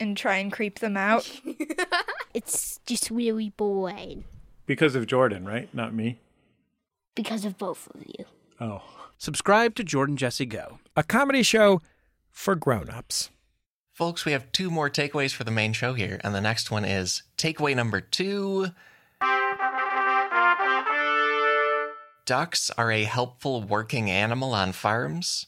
and 0.00 0.16
try 0.16 0.36
and 0.36 0.52
creep 0.52 0.78
them 0.80 0.96
out. 0.96 1.30
It's 2.34 2.80
just 2.84 3.10
really 3.10 3.48
boring 3.48 4.24
Because 4.66 4.94
of 4.94 5.06
Jordan, 5.06 5.46
right? 5.46 5.72
Not 5.72 5.94
me. 5.94 6.18
because 7.14 7.46
of 7.46 7.56
both 7.56 7.88
of 7.94 8.02
you. 8.06 8.26
Oh. 8.60 8.82
Subscribe 9.16 9.74
to 9.76 9.82
Jordan 9.84 10.18
Jesse 10.18 10.44
Go. 10.44 10.78
A 10.94 11.02
comedy 11.02 11.42
show 11.42 11.80
for 12.30 12.54
grown-ups. 12.54 13.30
Folks, 13.94 14.26
we 14.26 14.32
have 14.32 14.52
two 14.52 14.68
more 14.70 14.90
takeaways 14.90 15.32
for 15.32 15.44
the 15.44 15.50
main 15.50 15.72
show 15.72 15.94
here, 15.94 16.20
and 16.22 16.34
the 16.34 16.42
next 16.42 16.70
one 16.70 16.84
is 16.84 17.22
takeaway 17.38 17.74
number 17.74 18.02
two. 18.02 18.66
Ducks 22.26 22.70
are 22.76 22.90
a 22.92 23.04
helpful 23.04 23.62
working 23.62 24.10
animal 24.10 24.52
on 24.52 24.72
farms 24.72 25.46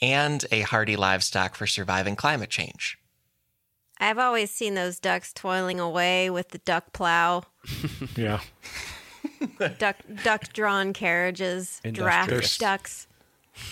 and 0.00 0.46
a 0.50 0.62
hardy 0.62 0.96
livestock 0.96 1.54
for 1.56 1.66
surviving 1.66 2.16
climate 2.16 2.48
change. 2.50 2.98
I've 4.02 4.18
always 4.18 4.50
seen 4.50 4.74
those 4.74 4.98
ducks 4.98 5.32
toiling 5.32 5.78
away 5.80 6.28
with 6.30 6.48
the 6.48 6.58
duck 6.58 6.92
plow, 6.92 7.44
Yeah. 8.16 8.40
duck 9.78 9.96
duck 10.24 10.52
drawn 10.52 10.92
carriages, 10.92 11.80
Industrious. 11.84 12.56
draft 12.56 12.60
ducks. 12.60 13.06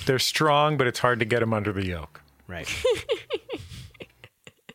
They're 0.07 0.19
strong, 0.19 0.77
but 0.77 0.87
it's 0.87 1.01
hard 1.01 1.19
to 1.19 1.25
get 1.25 1.41
them 1.41 1.53
under 1.53 1.73
the 1.73 1.87
yoke. 1.87 2.23
Right. 2.47 2.69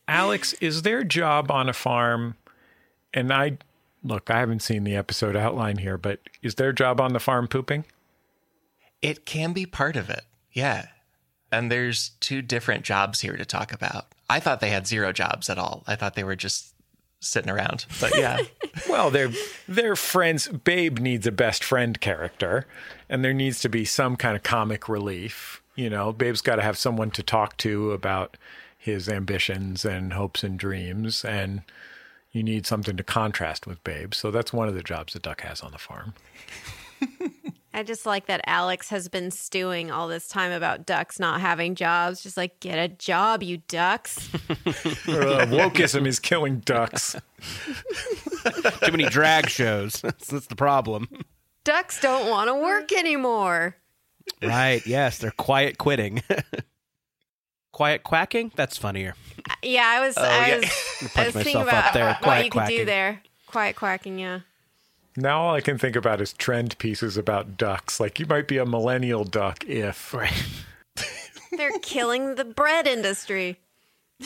Alex, 0.07 0.53
is 0.61 0.83
their 0.83 1.03
job 1.03 1.49
on 1.51 1.67
a 1.69 1.73
farm? 1.73 2.35
And 3.13 3.31
I 3.33 3.57
look, 4.03 4.29
I 4.29 4.39
haven't 4.39 4.61
seen 4.61 4.83
the 4.83 4.95
episode 4.95 5.35
outline 5.35 5.77
here, 5.77 5.97
but 5.97 6.19
is 6.43 6.55
their 6.55 6.73
job 6.73 7.01
on 7.01 7.13
the 7.13 7.19
farm 7.19 7.47
pooping? 7.47 7.85
It 9.01 9.25
can 9.25 9.53
be 9.53 9.65
part 9.65 9.95
of 9.95 10.09
it, 10.09 10.21
yeah. 10.51 10.87
And 11.51 11.71
there's 11.71 12.09
two 12.19 12.41
different 12.41 12.83
jobs 12.83 13.21
here 13.21 13.37
to 13.37 13.45
talk 13.45 13.71
about. 13.73 14.07
I 14.29 14.39
thought 14.39 14.59
they 14.59 14.69
had 14.69 14.87
zero 14.87 15.11
jobs 15.11 15.49
at 15.49 15.57
all. 15.57 15.83
I 15.87 15.95
thought 15.95 16.15
they 16.15 16.23
were 16.23 16.35
just 16.35 16.73
sitting 17.19 17.49
around. 17.51 17.85
But 17.99 18.15
yeah, 18.17 18.39
Well, 18.89 19.09
they're 19.09 19.31
they're 19.67 19.95
friends. 19.95 20.47
Babe 20.47 20.99
needs 20.99 21.27
a 21.27 21.31
best 21.31 21.63
friend 21.63 21.99
character, 21.99 22.65
and 23.09 23.23
there 23.23 23.33
needs 23.33 23.59
to 23.61 23.69
be 23.69 23.85
some 23.85 24.15
kind 24.15 24.35
of 24.35 24.43
comic 24.43 24.87
relief. 24.89 25.61
You 25.75 25.89
know, 25.89 26.13
Babe's 26.13 26.41
got 26.41 26.55
to 26.55 26.61
have 26.61 26.77
someone 26.77 27.11
to 27.11 27.23
talk 27.23 27.57
to 27.57 27.91
about 27.91 28.37
his 28.77 29.09
ambitions 29.09 29.83
and 29.83 30.13
hopes 30.13 30.43
and 30.43 30.57
dreams, 30.57 31.25
and 31.25 31.63
you 32.31 32.43
need 32.43 32.65
something 32.65 32.95
to 32.97 33.03
contrast 33.03 33.65
with 33.65 33.83
Babe. 33.83 34.13
So 34.13 34.31
that's 34.31 34.53
one 34.53 34.67
of 34.67 34.75
the 34.75 34.83
jobs 34.83 35.13
that 35.13 35.23
Duck 35.23 35.41
has 35.41 35.61
on 35.61 35.71
the 35.71 35.77
farm. 35.77 36.13
I 37.77 37.83
just 37.83 38.05
like 38.05 38.27
that 38.27 38.39
Alex 38.47 38.87
has 38.89 39.09
been 39.09 39.31
stewing 39.31 39.91
all 39.91 40.07
this 40.07 40.29
time 40.29 40.53
about 40.53 40.85
ducks 40.85 41.19
not 41.19 41.41
having 41.41 41.75
jobs. 41.75 42.23
Just 42.23 42.37
like, 42.37 42.61
get 42.61 42.77
a 42.79 42.87
job, 42.87 43.43
you 43.43 43.57
ducks. 43.67 44.29
Uh, 45.07 45.45
wokeism 45.47 46.07
is 46.07 46.19
killing 46.19 46.59
ducks. 46.61 47.15
Too 48.83 48.91
many 48.91 49.05
drag 49.05 49.49
shows. 49.49 50.01
That's, 50.01 50.27
that's 50.27 50.47
the 50.47 50.55
problem. 50.55 51.07
ducks 51.63 51.99
don't 52.01 52.29
want 52.29 52.47
to 52.49 52.55
work 52.55 52.91
anymore. 52.91 53.75
Right. 54.41 54.85
Yes, 54.85 55.17
they're 55.19 55.31
quiet 55.31 55.77
quitting. 55.77 56.23
quiet 57.71 58.03
quacking? 58.03 58.51
That's 58.55 58.77
funnier. 58.77 59.15
Yeah, 59.61 59.85
I 59.85 60.05
was, 60.05 60.17
I 60.17 60.21
Oh, 60.21 60.47
yeah. 60.47 60.57
was, 60.57 61.11
I 61.15 61.25
was 61.25 61.33
thinking 61.35 61.53
myself 61.55 61.67
about 61.67 61.85
up 61.87 61.93
there. 61.93 62.07
what 62.07 62.21
Quiet 62.21 62.45
you 62.45 62.51
could 62.51 62.67
do 62.67 62.85
there. 62.85 63.21
Quiet 63.47 63.75
quacking, 63.75 64.17
yeah. 64.19 64.39
Now 65.17 65.41
all 65.41 65.55
I 65.55 65.61
can 65.61 65.77
think 65.77 65.95
about 65.95 66.21
is 66.21 66.33
trend 66.33 66.77
pieces 66.77 67.17
about 67.17 67.57
ducks. 67.57 67.99
Like 67.99 68.19
you 68.19 68.25
might 68.25 68.47
be 68.47 68.57
a 68.57 68.65
millennial 68.65 69.23
duck 69.23 69.63
if 69.65 70.13
Right. 70.13 70.45
They're 71.51 71.79
killing 71.79 72.35
the 72.35 72.45
bread 72.45 72.85
industry. 72.85 73.59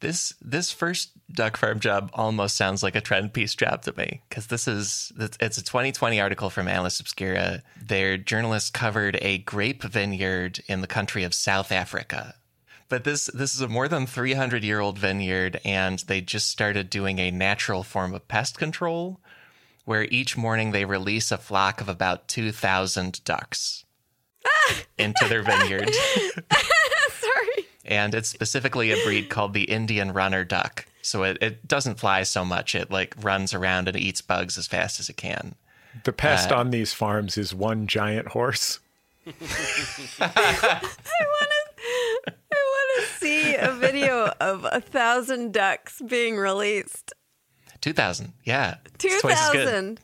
This 0.00 0.32
this 0.40 0.72
first 0.72 1.10
duck 1.30 1.58
farm 1.58 1.78
job 1.78 2.10
almost 2.14 2.56
sounds 2.56 2.82
like 2.82 2.96
a 2.96 3.02
trend 3.02 3.34
piece 3.34 3.54
job 3.54 3.82
to 3.82 3.96
me 3.96 4.22
because 4.28 4.46
this 4.46 4.66
is 4.66 5.12
it's 5.18 5.58
a 5.58 5.62
2020 5.62 6.18
article 6.18 6.48
from 6.48 6.68
Atlas 6.68 7.00
Obscura. 7.00 7.62
Their 7.80 8.16
journalists 8.16 8.70
covered 8.70 9.18
a 9.20 9.38
grape 9.38 9.82
vineyard 9.82 10.60
in 10.66 10.80
the 10.80 10.86
country 10.86 11.22
of 11.22 11.34
South 11.34 11.70
Africa. 11.70 12.34
But 12.90 13.04
this 13.04 13.26
this 13.32 13.54
is 13.54 13.60
a 13.62 13.68
more 13.68 13.88
than 13.88 14.06
300 14.06 14.62
year 14.62 14.80
old 14.80 14.98
vineyard, 14.98 15.60
and 15.64 16.00
they 16.00 16.20
just 16.20 16.50
started 16.50 16.90
doing 16.90 17.18
a 17.18 17.30
natural 17.30 17.82
form 17.82 18.12
of 18.14 18.28
pest 18.28 18.58
control, 18.58 19.20
where 19.86 20.04
each 20.10 20.36
morning 20.36 20.72
they 20.72 20.84
release 20.84 21.30
a 21.32 21.38
flock 21.38 21.80
of 21.80 21.88
about 21.88 22.28
2,000 22.28 23.24
ducks 23.24 23.84
into 24.98 25.26
their 25.28 25.42
vineyard 25.42 25.90
Sorry. 27.10 27.66
and 27.84 28.14
it's 28.14 28.28
specifically 28.28 28.90
a 28.90 29.02
breed 29.04 29.28
called 29.28 29.52
the 29.54 29.64
Indian 29.64 30.12
runner 30.12 30.44
duck. 30.44 30.86
So 31.02 31.22
it, 31.24 31.38
it 31.40 31.68
doesn't 31.68 31.98
fly 32.00 32.22
so 32.24 32.44
much. 32.44 32.74
It 32.74 32.90
like 32.90 33.14
runs 33.20 33.54
around 33.54 33.86
and 33.88 33.96
eats 33.96 34.20
bugs 34.20 34.58
as 34.58 34.66
fast 34.66 34.98
as 35.00 35.08
it 35.08 35.16
can. 35.16 35.54
the 36.04 36.12
pest 36.12 36.50
Uh, 36.52 36.56
on 36.56 36.70
these 36.70 36.92
farms 36.92 37.38
is 37.38 37.54
one 37.54 37.86
giant 37.86 38.28
horse. 38.28 38.80
I 39.26 39.30
want 39.30 39.40
to 40.34 40.88
see 40.88 41.14
a 41.56 41.59
video 44.38 44.54
of 44.54 44.66
a 44.70 44.80
thousand 44.80 45.52
ducks 45.52 46.00
being 46.06 46.36
released. 46.36 47.12
2,000. 47.80 48.32
Yeah. 48.44 48.76
Two 48.98 49.08
thousand, 49.08 49.12
It's 49.12 49.20
twice 49.22 49.40
as 49.40 49.50
good. 49.52 49.66
thousand. 49.68 50.00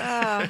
Yeah. 0.00 0.48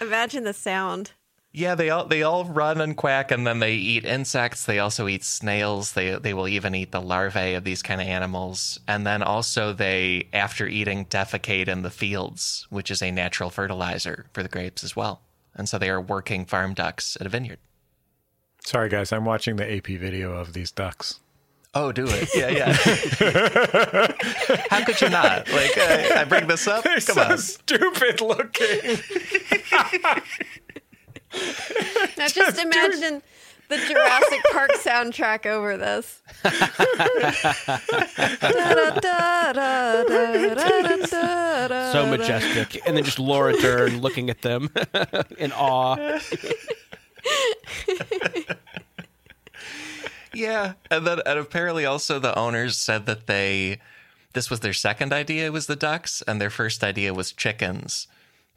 Imagine 0.00 0.44
the 0.44 0.52
sound. 0.52 1.12
Yeah, 1.52 1.74
they 1.74 1.88
all 1.88 2.04
they 2.04 2.22
all 2.22 2.44
run 2.44 2.82
and 2.82 2.94
quack 2.94 3.30
and 3.30 3.46
then 3.46 3.60
they 3.60 3.74
eat 3.76 4.04
insects. 4.04 4.66
They 4.66 4.78
also 4.78 5.08
eat 5.08 5.24
snails. 5.24 5.92
They 5.92 6.14
they 6.16 6.34
will 6.34 6.46
even 6.48 6.74
eat 6.74 6.92
the 6.92 7.00
larvae 7.00 7.54
of 7.54 7.64
these 7.64 7.82
kind 7.82 8.00
of 8.00 8.06
animals. 8.06 8.78
And 8.86 9.06
then 9.06 9.22
also 9.22 9.72
they 9.72 10.28
after 10.34 10.66
eating 10.66 11.06
defecate 11.06 11.68
in 11.68 11.80
the 11.80 11.90
fields, 11.90 12.66
which 12.68 12.90
is 12.90 13.00
a 13.02 13.10
natural 13.10 13.48
fertilizer 13.48 14.26
for 14.34 14.42
the 14.42 14.50
grapes 14.50 14.84
as 14.84 14.94
well. 14.94 15.22
And 15.54 15.66
so 15.66 15.78
they 15.78 15.88
are 15.88 16.00
working 16.00 16.44
farm 16.44 16.74
ducks 16.74 17.16
at 17.18 17.26
a 17.26 17.30
vineyard. 17.30 17.58
Sorry 18.66 18.90
guys, 18.90 19.10
I'm 19.10 19.24
watching 19.24 19.56
the 19.56 19.76
AP 19.76 19.86
video 19.86 20.32
of 20.34 20.52
these 20.52 20.70
ducks. 20.70 21.20
Oh, 21.78 21.92
do 21.92 22.06
it. 22.08 22.30
Yeah, 22.34 22.48
yeah. 22.48 22.72
How 24.70 24.82
could 24.84 24.98
you 24.98 25.10
not? 25.10 25.46
Like, 25.52 25.76
uh, 25.76 26.14
I 26.16 26.24
bring 26.24 26.46
this 26.46 26.66
up? 26.66 26.84
They're 26.84 26.94
Come 27.00 27.14
so 27.16 27.22
on. 27.22 27.36
stupid 27.38 28.22
looking. 28.22 28.98
Now 32.16 32.28
just 32.28 32.58
imagine 32.58 33.22
the 33.68 33.76
Jurassic 33.76 34.40
Park 34.52 34.70
soundtrack 34.76 35.44
over 35.44 35.76
this. 35.76 36.22
So 41.92 42.06
majestic. 42.06 42.86
And 42.86 42.96
then 42.96 43.04
just 43.04 43.18
Laura 43.18 43.52
Dern 43.60 44.00
looking 44.00 44.30
at 44.30 44.40
them 44.42 44.70
in 45.38 45.52
awe. 45.52 45.96
Yeah. 50.36 50.74
And 50.90 51.06
then 51.06 51.20
and 51.24 51.38
apparently 51.38 51.84
also 51.84 52.18
the 52.18 52.36
owners 52.38 52.76
said 52.76 53.06
that 53.06 53.26
they 53.26 53.78
this 54.34 54.50
was 54.50 54.60
their 54.60 54.74
second 54.74 55.12
idea 55.12 55.50
was 55.50 55.66
the 55.66 55.76
ducks 55.76 56.22
and 56.26 56.40
their 56.40 56.50
first 56.50 56.84
idea 56.84 57.14
was 57.14 57.32
chickens. 57.32 58.06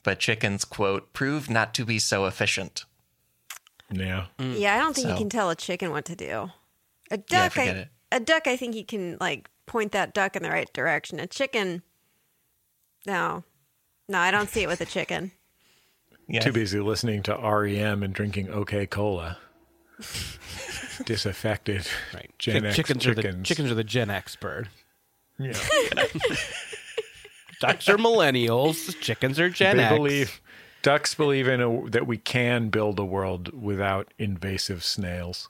But 0.03 0.19
chickens, 0.19 0.65
quote, 0.65 1.13
proved 1.13 1.49
not 1.49 1.73
to 1.75 1.85
be 1.85 1.99
so 1.99 2.25
efficient. 2.25 2.85
Yeah. 3.91 4.25
Mm. 4.37 4.59
Yeah, 4.59 4.75
I 4.75 4.77
don't 4.77 4.95
think 4.95 5.09
you 5.09 5.15
can 5.15 5.29
tell 5.29 5.49
a 5.49 5.55
chicken 5.55 5.91
what 5.91 6.05
to 6.05 6.15
do. 6.15 6.51
A 7.11 7.17
duck, 7.17 7.53
forget 7.53 7.75
I, 7.75 7.79
it. 7.79 7.87
a 8.11 8.19
duck, 8.19 8.47
I 8.47 8.55
think 8.55 8.75
you 8.75 8.85
can 8.85 9.17
like 9.19 9.49
point 9.65 9.91
that 9.93 10.13
duck 10.13 10.35
in 10.35 10.43
the 10.43 10.49
right 10.49 10.71
direction. 10.73 11.19
A 11.19 11.27
chicken, 11.27 11.81
no, 13.05 13.43
no, 14.07 14.19
I 14.19 14.31
don't 14.31 14.49
see 14.49 14.63
it 14.63 14.67
with 14.67 14.81
a 14.81 14.85
chicken. 14.85 15.31
Yeah. 16.31 16.41
Too 16.41 16.51
busy 16.51 16.79
listening 16.79 17.23
to 17.23 17.35
REM 17.35 18.03
and 18.03 18.13
drinking 18.13 18.51
OK 18.51 18.85
Cola. 18.85 19.39
Disaffected. 21.05 21.87
Right. 22.13 22.31
Gen 22.37 22.55
Chick- 22.55 22.65
X 22.65 22.75
chickens, 22.75 23.03
chickens. 23.03 23.25
Are 23.25 23.37
the, 23.37 23.43
chickens 23.43 23.71
are 23.71 23.75
the 23.75 23.83
Gen 23.83 24.09
X 24.09 24.35
bird. 24.35 24.69
Yeah. 25.37 25.53
Ducks 27.61 27.89
are 27.89 27.97
millennials. 27.97 28.97
Chickens 29.01 29.39
are 29.39 29.49
Gen 29.49 29.77
they 29.77 29.83
X. 29.83 29.95
believe 29.95 30.41
ducks 30.81 31.13
believe 31.13 31.47
in 31.47 31.61
a, 31.61 31.89
that 31.89 32.07
we 32.07 32.17
can 32.17 32.69
build 32.69 32.99
a 32.99 33.05
world 33.05 33.61
without 33.61 34.13
invasive 34.17 34.83
snails. 34.83 35.49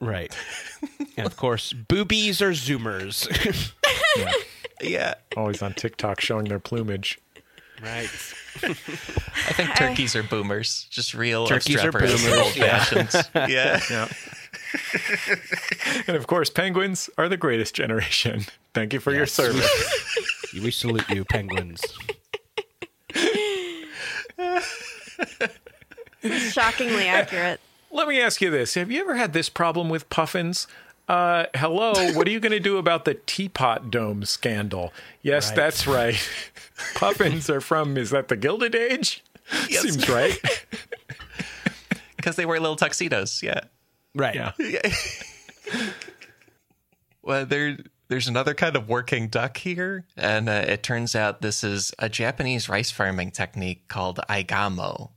Right. 0.00 0.36
and 1.16 1.26
of 1.26 1.36
course, 1.36 1.72
boobies 1.72 2.40
are 2.40 2.52
Zoomers. 2.52 3.26
Yeah. 4.16 4.32
Yeah. 4.80 5.14
Always 5.36 5.60
on 5.62 5.74
TikTok 5.74 6.20
showing 6.20 6.44
their 6.46 6.60
plumage. 6.60 7.18
Right. 7.82 8.08
I 8.62 9.52
think 9.52 9.74
turkeys 9.76 10.16
are 10.16 10.22
boomers. 10.22 10.86
Just 10.90 11.14
real 11.14 11.46
Turkeys 11.46 11.82
are 11.84 11.92
boomers, 11.92 12.26
old 12.26 12.52
fashions. 12.54 13.14
Yeah. 13.34 13.80
Yeah. 13.90 14.08
and 16.06 16.16
of 16.16 16.26
course, 16.26 16.50
penguins 16.50 17.08
are 17.18 17.28
the 17.28 17.36
greatest 17.36 17.74
generation. 17.74 18.44
Thank 18.74 18.92
you 18.92 19.00
for 19.00 19.12
your 19.12 19.26
service. 19.26 19.68
We 20.54 20.70
salute 20.70 21.08
you, 21.10 21.26
penguins. 21.26 21.82
Shockingly 26.22 27.06
accurate. 27.06 27.60
Let 27.90 28.08
me 28.08 28.20
ask 28.20 28.40
you 28.40 28.50
this: 28.50 28.74
Have 28.74 28.90
you 28.90 29.00
ever 29.00 29.16
had 29.16 29.34
this 29.34 29.48
problem 29.48 29.88
with 29.88 30.08
puffins? 30.10 30.66
Uh, 31.08 31.46
hello, 31.54 31.92
what 32.12 32.28
are 32.28 32.30
you 32.30 32.38
going 32.40 32.52
to 32.52 32.60
do 32.60 32.76
about 32.76 33.06
the 33.06 33.14
teapot 33.14 33.90
dome 33.90 34.24
scandal? 34.24 34.92
Yes, 35.22 35.48
Right. 35.48 35.56
that's 35.56 35.86
right. 35.86 36.30
puffins 36.94 37.48
are 37.48 37.62
from 37.62 37.96
is 37.96 38.10
that 38.10 38.28
the 38.28 38.36
Gilded 38.36 38.74
Age? 38.74 39.24
Yes. 39.70 39.82
Seems 39.82 40.08
right. 40.08 40.38
Because 42.16 42.34
they 42.34 42.44
wear 42.44 42.58
little 42.60 42.74
tuxedos. 42.76 43.42
Yeah. 43.44 43.60
Right. 44.14 44.34
Yeah. 44.34 44.52
Well, 47.22 47.44
there, 47.46 47.76
there's 48.08 48.26
another 48.26 48.54
kind 48.54 48.74
of 48.74 48.88
working 48.88 49.28
duck 49.28 49.58
here, 49.58 50.06
and 50.16 50.48
uh, 50.48 50.64
it 50.66 50.82
turns 50.82 51.14
out 51.14 51.42
this 51.42 51.62
is 51.62 51.92
a 51.98 52.08
Japanese 52.08 52.68
rice 52.68 52.90
farming 52.90 53.32
technique 53.32 53.86
called 53.88 54.18
aigamo, 54.30 55.10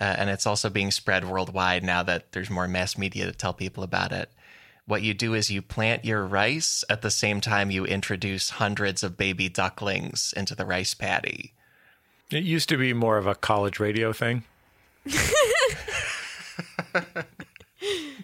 uh, 0.00 0.04
and 0.04 0.30
it's 0.30 0.46
also 0.46 0.70
being 0.70 0.92
spread 0.92 1.28
worldwide 1.28 1.82
now 1.82 2.04
that 2.04 2.30
there's 2.32 2.48
more 2.48 2.68
mass 2.68 2.96
media 2.96 3.26
to 3.26 3.32
tell 3.32 3.52
people 3.52 3.82
about 3.82 4.12
it. 4.12 4.30
What 4.88 5.02
you 5.02 5.12
do 5.12 5.34
is 5.34 5.50
you 5.50 5.60
plant 5.60 6.06
your 6.06 6.24
rice 6.26 6.82
at 6.88 7.02
the 7.02 7.10
same 7.10 7.42
time 7.42 7.70
you 7.70 7.84
introduce 7.84 8.48
hundreds 8.48 9.02
of 9.02 9.18
baby 9.18 9.50
ducklings 9.50 10.32
into 10.34 10.54
the 10.54 10.64
rice 10.64 10.94
paddy. 10.94 11.52
It 12.30 12.42
used 12.42 12.70
to 12.70 12.78
be 12.78 12.94
more 12.94 13.18
of 13.18 13.26
a 13.26 13.34
college 13.34 13.78
radio 13.78 14.14
thing. 14.14 14.44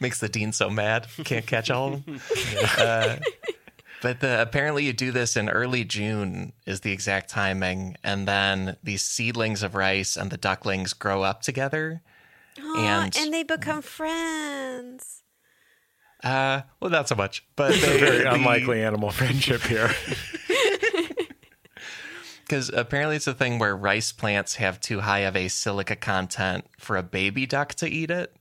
makes 0.00 0.20
the 0.20 0.28
dean 0.30 0.52
so 0.52 0.70
mad. 0.70 1.06
Can't 1.24 1.46
catch 1.46 1.70
all 1.70 1.92
of 1.94 2.06
them. 2.06 2.20
Uh, 2.78 3.16
but 4.00 4.20
the, 4.20 4.40
apparently, 4.40 4.84
you 4.86 4.94
do 4.94 5.12
this 5.12 5.36
in 5.36 5.50
early 5.50 5.84
June 5.84 6.54
is 6.64 6.80
the 6.80 6.92
exact 6.92 7.28
timing, 7.28 7.98
and 8.02 8.26
then 8.26 8.78
these 8.82 9.02
seedlings 9.02 9.62
of 9.62 9.74
rice 9.74 10.16
and 10.16 10.30
the 10.30 10.38
ducklings 10.38 10.94
grow 10.94 11.22
up 11.22 11.42
together. 11.42 12.00
Aw, 12.58 13.02
And- 13.04 13.16
and 13.18 13.34
they 13.34 13.42
become 13.42 13.82
friends. 13.82 15.23
Uh, 16.24 16.62
well, 16.80 16.90
not 16.90 17.08
so 17.08 17.14
much, 17.14 17.44
but 17.54 17.72
they, 17.72 17.98
Very 18.00 18.18
the- 18.18 18.32
unlikely 18.32 18.82
animal 18.82 19.10
friendship 19.10 19.60
here. 19.62 19.90
because 22.44 22.70
apparently 22.70 23.16
it's 23.16 23.26
a 23.26 23.34
thing 23.34 23.58
where 23.58 23.76
rice 23.76 24.12
plants 24.12 24.56
have 24.56 24.80
too 24.80 25.00
high 25.00 25.20
of 25.20 25.36
a 25.36 25.48
silica 25.48 25.96
content 25.96 26.64
for 26.78 26.96
a 26.96 27.02
baby 27.02 27.46
duck 27.46 27.74
to 27.74 27.88
eat 27.88 28.10
it. 28.10 28.34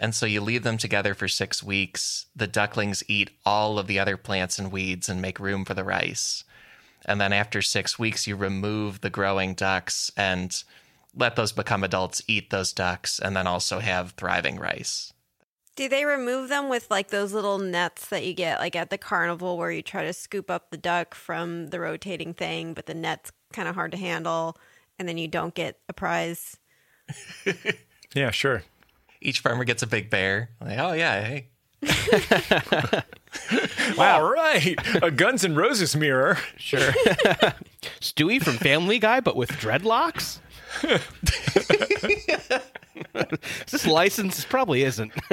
And 0.00 0.14
so 0.14 0.26
you 0.26 0.40
leave 0.40 0.62
them 0.62 0.78
together 0.78 1.14
for 1.14 1.28
six 1.28 1.62
weeks. 1.62 2.26
The 2.34 2.48
ducklings 2.48 3.04
eat 3.08 3.30
all 3.46 3.78
of 3.78 3.86
the 3.86 3.98
other 4.00 4.16
plants 4.16 4.58
and 4.58 4.72
weeds 4.72 5.08
and 5.08 5.22
make 5.22 5.38
room 5.38 5.64
for 5.64 5.74
the 5.74 5.84
rice. 5.84 6.44
And 7.04 7.20
then 7.20 7.32
after 7.32 7.62
six 7.62 7.98
weeks, 7.98 8.26
you 8.26 8.34
remove 8.36 9.00
the 9.00 9.10
growing 9.10 9.54
ducks 9.54 10.10
and 10.16 10.62
let 11.14 11.36
those 11.36 11.52
become 11.52 11.84
adults, 11.84 12.22
eat 12.26 12.50
those 12.50 12.72
ducks, 12.72 13.18
and 13.18 13.36
then 13.36 13.46
also 13.46 13.78
have 13.78 14.12
thriving 14.12 14.58
rice. 14.58 15.12
Do 15.74 15.88
they 15.88 16.04
remove 16.04 16.48
them 16.48 16.68
with 16.68 16.90
like 16.90 17.08
those 17.08 17.32
little 17.32 17.58
nets 17.58 18.08
that 18.08 18.24
you 18.24 18.34
get 18.34 18.60
like 18.60 18.76
at 18.76 18.90
the 18.90 18.98
carnival 18.98 19.56
where 19.56 19.70
you 19.70 19.82
try 19.82 20.04
to 20.04 20.12
scoop 20.12 20.50
up 20.50 20.70
the 20.70 20.76
duck 20.76 21.14
from 21.14 21.68
the 21.68 21.80
rotating 21.80 22.34
thing, 22.34 22.74
but 22.74 22.86
the 22.86 22.94
net's 22.94 23.32
kind 23.52 23.68
of 23.68 23.74
hard 23.74 23.92
to 23.92 23.98
handle 23.98 24.56
and 24.98 25.08
then 25.08 25.18
you 25.18 25.28
don't 25.28 25.54
get 25.54 25.78
a 25.88 25.92
prize? 25.92 26.58
Yeah, 28.14 28.30
sure. 28.30 28.62
Each 29.22 29.40
farmer 29.40 29.64
gets 29.64 29.82
a 29.82 29.86
big 29.86 30.10
bear. 30.10 30.50
Like, 30.60 30.78
oh 30.78 30.92
yeah, 30.92 31.24
hey, 31.24 31.46
All 33.98 34.30
right. 34.30 34.76
A 35.02 35.10
Guns 35.10 35.44
N' 35.44 35.54
Roses 35.54 35.96
mirror. 35.96 36.38
Sure. 36.56 36.78
Stewie 38.00 38.42
from 38.42 38.54
Family 38.54 38.98
Guy, 38.98 39.20
but 39.20 39.34
with 39.34 39.50
dreadlocks? 39.52 40.38
this 43.70 43.86
license 43.86 44.44
probably 44.44 44.82
isn't. 44.82 45.12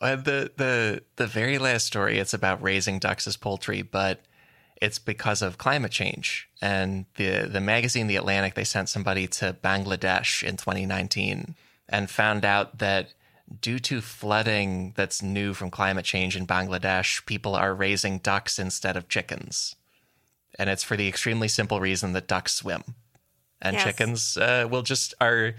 Uh, 0.00 0.16
the 0.16 0.50
the 0.56 1.02
the 1.16 1.26
very 1.26 1.56
last 1.56 1.86
story 1.86 2.18
it's 2.18 2.34
about 2.34 2.62
raising 2.62 2.98
ducks 2.98 3.26
as 3.26 3.38
poultry, 3.38 3.80
but 3.80 4.20
it's 4.82 4.98
because 4.98 5.40
of 5.40 5.56
climate 5.56 5.92
change. 5.92 6.46
And 6.60 7.06
the 7.14 7.48
the 7.50 7.60
magazine 7.60 8.06
The 8.06 8.16
Atlantic 8.16 8.52
they 8.54 8.64
sent 8.64 8.90
somebody 8.90 9.26
to 9.28 9.56
Bangladesh 9.64 10.42
in 10.42 10.58
2019 10.58 11.54
and 11.88 12.10
found 12.10 12.44
out 12.44 12.80
that 12.80 13.14
due 13.60 13.78
to 13.78 14.02
flooding 14.02 14.92
that's 14.94 15.22
new 15.22 15.54
from 15.54 15.70
climate 15.70 16.04
change 16.04 16.36
in 16.36 16.46
Bangladesh, 16.46 17.24
people 17.24 17.54
are 17.54 17.74
raising 17.74 18.18
ducks 18.18 18.58
instead 18.58 18.98
of 18.98 19.08
chickens. 19.08 19.74
And 20.58 20.68
it's 20.68 20.84
for 20.84 20.96
the 20.98 21.08
extremely 21.08 21.48
simple 21.48 21.80
reason 21.80 22.12
that 22.12 22.28
ducks 22.28 22.54
swim. 22.54 22.94
And 23.64 23.74
Yes. 23.74 23.84
chickens 23.84 24.36
uh, 24.36 24.68
will 24.70 24.82
just 24.82 25.14
are 25.20 25.54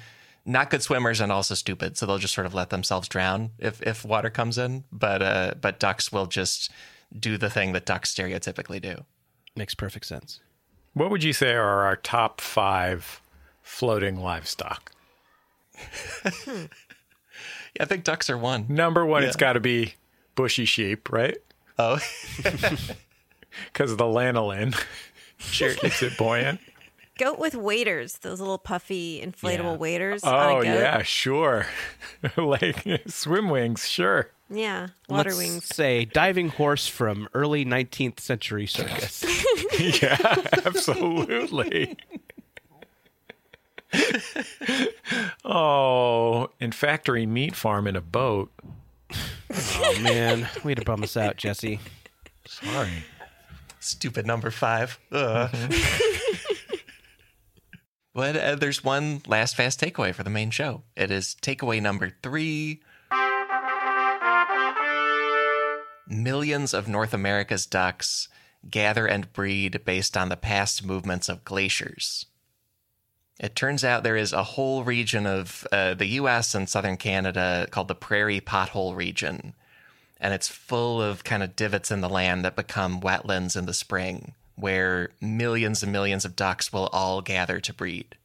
not 0.45 0.69
good 0.69 0.83
swimmers 0.83 1.19
and 1.19 1.31
also 1.31 1.55
stupid, 1.55 1.97
so 1.97 2.05
they'll 2.05 2.19
just 2.19 2.35
sort 2.35 2.45
of 2.45 2.53
let 2.53 2.69
themselves 2.69 3.07
drown 3.07 3.49
if 3.57 3.81
if 3.81 4.05
water 4.05 4.29
comes 4.29 4.57
in. 4.59 4.83
But 4.91 5.21
uh, 5.23 5.53
but 5.59 5.79
ducks 5.79 6.11
will 6.11 6.27
just 6.27 6.69
do 7.17 7.37
the 7.37 7.49
thing 7.49 7.73
that 7.73 7.85
ducks 7.85 8.13
stereotypically 8.13 8.79
do. 8.81 9.03
Makes 9.55 9.73
perfect 9.73 10.05
sense. 10.05 10.39
What 10.93 11.09
would 11.09 11.23
you 11.23 11.33
say 11.33 11.53
are 11.55 11.83
our 11.83 11.95
top 11.95 12.39
five 12.41 13.21
floating 13.63 14.17
livestock? 14.17 14.91
Yeah, 16.45 16.67
I 17.79 17.85
think 17.85 18.03
ducks 18.03 18.29
are 18.29 18.37
one. 18.37 18.65
Number 18.69 19.05
one, 19.05 19.23
it's 19.23 19.35
got 19.35 19.53
to 19.53 19.59
be 19.59 19.95
bushy 20.35 20.65
sheep, 20.65 21.11
right? 21.11 21.37
Oh, 21.79 21.99
Because 23.73 23.91
of 23.91 23.97
the 23.97 24.03
lanolin. 24.05 24.75
sure. 25.37 25.73
Keeps 25.73 26.03
it 26.03 26.17
buoyant. 26.17 26.59
Goat 27.17 27.39
with 27.39 27.55
waders, 27.55 28.17
those 28.19 28.39
little 28.39 28.57
puffy 28.57 29.21
inflatable 29.25 29.73
Yeah. 29.73 29.77
waders. 29.77 30.23
on 30.23 30.33
a 30.33 30.53
Oh, 30.53 30.61
goat. 30.61 30.65
yeah, 30.65 31.01
sure. 31.03 31.65
like 32.37 32.85
swim 33.07 33.49
wings, 33.49 33.87
sure. 33.87 34.31
Yeah, 34.49 34.89
water 35.09 35.29
Let's 35.31 35.37
wings. 35.39 35.65
say 35.65 36.05
diving 36.05 36.49
horse 36.49 36.87
from 36.87 37.27
early 37.33 37.65
19th 37.65 38.19
century 38.19 38.67
circus. 38.67 39.23
Yeah, 40.01 40.17
absolutely. 40.65 41.97
oh, 45.43 46.49
and 46.59 46.73
factory 46.73 47.25
meat 47.25 47.55
farm 47.55 47.87
in 47.87 47.95
a 47.95 48.01
boat. 48.01 48.51
oh 49.51 49.99
man, 50.01 50.47
way 50.63 50.75
to 50.75 50.83
bum 50.83 51.03
us 51.03 51.17
out, 51.17 51.37
Jesse. 51.37 51.79
Sorry. 52.45 53.03
Stupid 53.79 54.25
number 54.25 54.49
five. 54.51 54.99
Ugh. 55.11 55.49
But 58.15 58.35
uh, 58.35 58.55
there's 58.55 58.83
one 58.83 59.21
last 59.27 59.55
fast 59.55 59.79
takeaway 59.79 60.15
for 60.15 60.23
the 60.23 60.29
main 60.31 60.49
show. 60.49 60.81
It 60.95 61.11
is 61.11 61.35
takeaway 61.41 61.81
number 61.81 62.13
three. 62.23 62.81
Millions 66.07 66.73
of 66.73 66.87
North 66.87 67.13
America's 67.13 67.65
ducks 67.65 68.29
gather 68.71 69.05
and 69.05 69.31
breed 69.33 69.83
based 69.85 70.15
on 70.15 70.29
the 70.29 70.37
past 70.37 70.83
movements 70.83 71.29
of 71.29 71.43
glaciers. 71.43 72.25
It 73.39 73.55
turns 73.55 73.83
out 73.83 74.03
there 74.03 74.15
is 74.15 74.31
a 74.31 74.43
whole 74.43 74.83
region 74.83 75.27
of 75.27 75.67
uh, 75.71 75.93
the 75.93 76.07
US 76.07 76.55
and 76.55 76.69
southern 76.69 76.95
Canada 76.95 77.67
called 77.69 77.89
the 77.89 77.95
Prairie 77.95 78.41
Pothole 78.41 78.95
region 78.95 79.53
and 80.17 80.33
it's 80.33 80.47
full 80.47 81.01
of 81.01 81.23
kind 81.23 81.43
of 81.43 81.55
divots 81.55 81.91
in 81.91 82.01
the 82.01 82.09
land 82.09 82.45
that 82.45 82.55
become 82.55 83.01
wetlands 83.01 83.57
in 83.57 83.65
the 83.65 83.73
spring 83.73 84.33
where 84.55 85.09
millions 85.21 85.83
and 85.83 85.91
millions 85.91 86.25
of 86.25 86.35
ducks 86.35 86.71
will 86.71 86.87
all 86.87 87.21
gather 87.21 87.59
to 87.59 87.73
breed. 87.73 88.15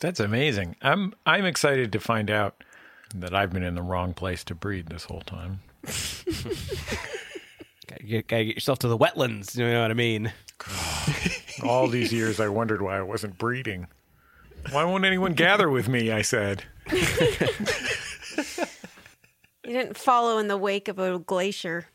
That's 0.00 0.20
amazing. 0.20 0.76
I'm 0.82 1.14
I'm 1.24 1.44
excited 1.44 1.92
to 1.92 2.00
find 2.00 2.30
out 2.30 2.62
that 3.14 3.34
I've 3.34 3.52
been 3.52 3.62
in 3.62 3.74
the 3.74 3.82
wrong 3.82 4.12
place 4.12 4.44
to 4.44 4.54
breed 4.54 4.88
this 4.88 5.04
whole 5.04 5.22
time. 5.22 5.60
Gotta 7.86 8.02
get, 8.04 8.26
gotta 8.28 8.44
get 8.44 8.54
yourself 8.56 8.78
to 8.80 8.88
the 8.88 8.98
wetlands. 8.98 9.56
You 9.56 9.66
know 9.66 9.82
what 9.82 9.90
I 9.90 9.94
mean? 9.94 10.32
All 11.62 11.86
these 11.86 12.12
years 12.12 12.40
I 12.40 12.48
wondered 12.48 12.82
why 12.82 12.98
I 12.98 13.02
wasn't 13.02 13.38
breeding. 13.38 13.86
Why 14.70 14.84
won't 14.84 15.04
anyone 15.04 15.34
gather 15.34 15.68
with 15.70 15.88
me? 15.88 16.10
I 16.10 16.22
said. 16.22 16.64
You 19.66 19.72
didn't 19.72 19.96
follow 19.96 20.36
in 20.38 20.48
the 20.48 20.58
wake 20.58 20.88
of 20.88 20.98
a 20.98 21.18
glacier. 21.18 21.86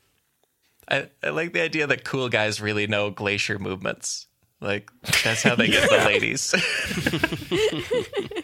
I, 0.90 1.10
I 1.24 1.30
like 1.30 1.54
the 1.54 1.62
idea 1.62 1.86
that 1.88 2.04
cool 2.04 2.30
guys 2.30 2.60
really 2.60 2.88
know 2.88 3.12
glacier 3.12 3.60
movements. 3.60 4.28
Like 4.62 4.90
that's 5.24 5.44
how 5.44 5.56
they 5.56 5.68
get 5.68 5.90
the 5.90 5.98
ladies. 6.06 6.54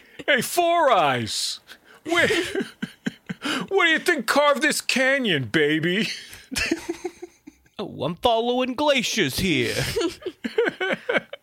Hey, 0.28 0.42
Four 0.42 0.90
Eyes! 0.90 1.60
Where, 2.02 2.26
what 3.68 3.84
do 3.84 3.90
you 3.90 4.00
think 4.00 4.26
carved 4.26 4.60
this 4.60 4.80
canyon, 4.80 5.44
baby? 5.44 6.08
Oh, 7.78 8.02
I'm 8.02 8.16
following 8.16 8.74
glaciers 8.74 9.38
here. 9.38 9.76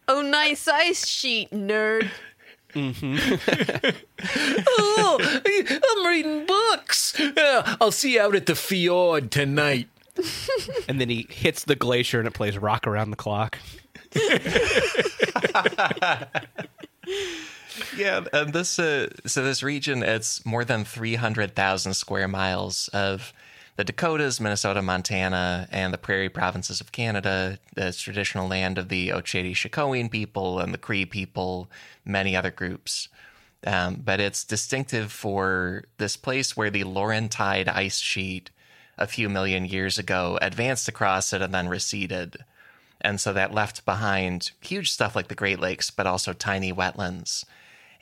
Oh, 0.09 0.21
nice 0.21 0.67
ice 0.67 1.07
sheet, 1.07 1.51
nerd. 1.51 2.09
oh, 4.75 5.17
I'm 5.95 6.05
reading 6.05 6.45
books. 6.45 7.17
Uh, 7.17 7.77
I'll 7.79 7.91
see 7.91 8.15
you 8.15 8.21
out 8.21 8.35
at 8.35 8.47
the 8.47 8.55
fjord 8.55 9.31
tonight. 9.31 9.87
and 10.87 11.01
then 11.01 11.09
he 11.09 11.27
hits 11.29 11.63
the 11.65 11.75
glacier 11.75 12.19
and 12.19 12.27
it 12.27 12.33
plays 12.33 12.57
rock 12.57 12.87
around 12.87 13.09
the 13.11 13.17
clock. 13.17 13.59
yeah, 17.97 18.23
and 18.31 18.53
this 18.53 18.77
uh, 18.77 19.07
so 19.25 19.43
this 19.43 19.63
region 19.63 20.03
it's 20.03 20.45
more 20.45 20.63
than 20.63 20.85
three 20.85 21.15
hundred 21.15 21.55
thousand 21.55 21.95
square 21.95 22.27
miles 22.27 22.89
of 22.89 23.33
the 23.75 23.83
Dakotas, 23.83 24.39
Minnesota, 24.39 24.81
Montana, 24.83 25.67
and 25.71 25.93
the 25.93 25.97
Prairie 25.97 26.29
provinces 26.29 26.79
of 26.79 26.91
Canada. 26.91 27.57
It's 27.75 27.99
traditional 27.99 28.47
land 28.47 28.77
of 28.77 28.89
the 28.89 29.09
Oceti 29.09 30.11
people 30.11 30.59
and 30.59 30.73
the 30.73 30.77
Cree 30.77 31.05
people, 31.05 31.69
many 32.05 32.35
other 32.35 32.51
groups. 32.51 33.09
Um, 33.65 34.01
but 34.03 34.19
it's 34.19 34.43
distinctive 34.43 35.11
for 35.11 35.85
this 35.97 36.17
place 36.17 36.55
where 36.55 36.69
the 36.69 36.83
Laurentide 36.83 37.67
ice 37.67 37.99
sheet 37.99 38.51
a 38.97 39.07
few 39.07 39.29
million 39.29 39.65
years 39.65 39.97
ago 39.97 40.37
advanced 40.41 40.87
across 40.87 41.33
it 41.33 41.41
and 41.41 41.53
then 41.53 41.67
receded. 41.67 42.37
And 43.01 43.19
so 43.19 43.33
that 43.33 43.53
left 43.53 43.85
behind 43.85 44.51
huge 44.61 44.91
stuff 44.91 45.15
like 45.15 45.27
the 45.27 45.35
Great 45.35 45.59
Lakes, 45.59 45.91
but 45.91 46.07
also 46.07 46.33
tiny 46.33 46.71
wetlands. 46.71 47.43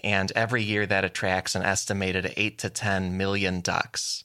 And 0.04 0.32
every 0.36 0.64
year 0.64 0.86
that 0.86 1.06
attracts 1.06 1.56
an 1.56 1.64
estimated 1.64 2.34
8 2.36 2.58
to 2.60 2.70
10 2.70 3.18
million 3.18 3.62
ducks, 3.62 4.24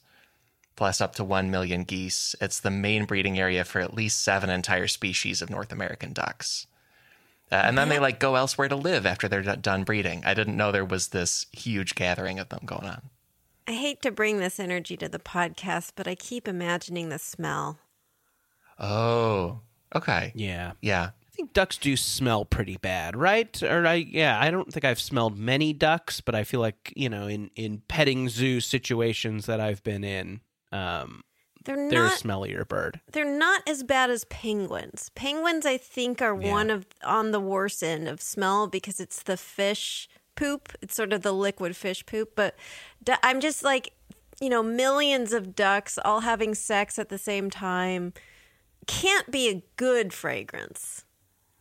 plus 0.75 1.01
up 1.01 1.15
to 1.15 1.23
1 1.23 1.49
million 1.49 1.83
geese. 1.83 2.35
It's 2.41 2.59
the 2.59 2.71
main 2.71 3.05
breeding 3.05 3.39
area 3.39 3.63
for 3.63 3.79
at 3.79 3.93
least 3.93 4.23
seven 4.23 4.49
entire 4.49 4.87
species 4.87 5.41
of 5.41 5.49
North 5.49 5.71
American 5.71 6.13
ducks. 6.13 6.67
Uh, 7.51 7.55
and 7.55 7.77
then 7.77 7.87
they 7.89 7.99
like 7.99 8.19
go 8.19 8.35
elsewhere 8.35 8.67
to 8.67 8.75
live 8.75 9.05
after 9.05 9.27
they're 9.27 9.41
d- 9.41 9.55
done 9.61 9.83
breeding. 9.83 10.21
I 10.25 10.33
didn't 10.33 10.57
know 10.57 10.71
there 10.71 10.83
was 10.83 11.09
this 11.09 11.45
huge 11.53 11.95
gathering 11.95 12.39
of 12.39 12.49
them 12.49 12.61
going 12.65 12.85
on. 12.85 13.09
I 13.67 13.73
hate 13.73 14.01
to 14.03 14.11
bring 14.11 14.37
this 14.39 14.59
energy 14.59 14.95
to 14.97 15.09
the 15.09 15.19
podcast, 15.19 15.91
but 15.95 16.07
I 16.07 16.15
keep 16.15 16.47
imagining 16.47 17.09
the 17.09 17.19
smell. 17.19 17.79
Oh, 18.79 19.59
okay. 19.95 20.31
Yeah. 20.35 20.73
Yeah. 20.81 21.09
I 21.25 21.29
think 21.37 21.53
ducks 21.53 21.77
do 21.77 21.95
smell 21.97 22.45
pretty 22.45 22.77
bad, 22.77 23.15
right? 23.15 23.61
Or 23.61 23.85
I 23.85 23.95
yeah, 23.95 24.39
I 24.41 24.49
don't 24.49 24.71
think 24.71 24.85
I've 24.85 24.99
smelled 24.99 25.37
many 25.37 25.71
ducks, 25.73 26.19
but 26.21 26.33
I 26.33 26.43
feel 26.43 26.59
like, 26.61 26.93
you 26.95 27.09
know, 27.09 27.27
in 27.27 27.51
in 27.55 27.81
petting 27.87 28.29
zoo 28.29 28.59
situations 28.59 29.45
that 29.45 29.59
I've 29.59 29.83
been 29.83 30.03
in, 30.03 30.41
um 30.71 31.23
They're 31.65 31.89
they're 31.89 32.05
a 32.07 32.09
smellier 32.09 32.67
bird. 32.67 33.01
they're 33.11 33.37
not 33.37 33.61
as 33.67 33.83
bad 33.83 34.09
as 34.09 34.23
penguins. 34.25 35.11
Penguins, 35.13 35.65
I 35.65 35.77
think, 35.77 36.21
are 36.23 36.39
Yeah. 36.39 36.51
one 36.51 36.69
of 36.71 36.87
on 37.03 37.29
the 37.31 37.39
worst 37.39 37.83
end 37.83 38.07
of 38.07 38.19
smell 38.21 38.65
because 38.67 38.99
it's 38.99 39.21
the 39.21 39.37
fish 39.37 40.09
poop. 40.37 40.71
It's 40.81 40.95
sort 40.95 41.11
of 41.11 41.21
the 41.21 41.33
liquid 41.33 41.75
fish 41.75 42.05
poop. 42.05 42.31
But 42.35 42.55
I'm 43.21 43.41
just 43.41 43.63
like, 43.63 43.91
you 44.39 44.49
know, 44.49 44.63
millions 44.63 45.33
of 45.33 45.53
ducks 45.53 45.99
all 46.05 46.21
having 46.21 46.55
sex 46.55 46.97
at 46.97 47.09
the 47.09 47.17
same 47.17 47.49
time 47.49 48.13
can't 48.85 49.29
be 49.29 49.49
a 49.49 49.63
good 49.75 50.13
fragrance. 50.13 51.03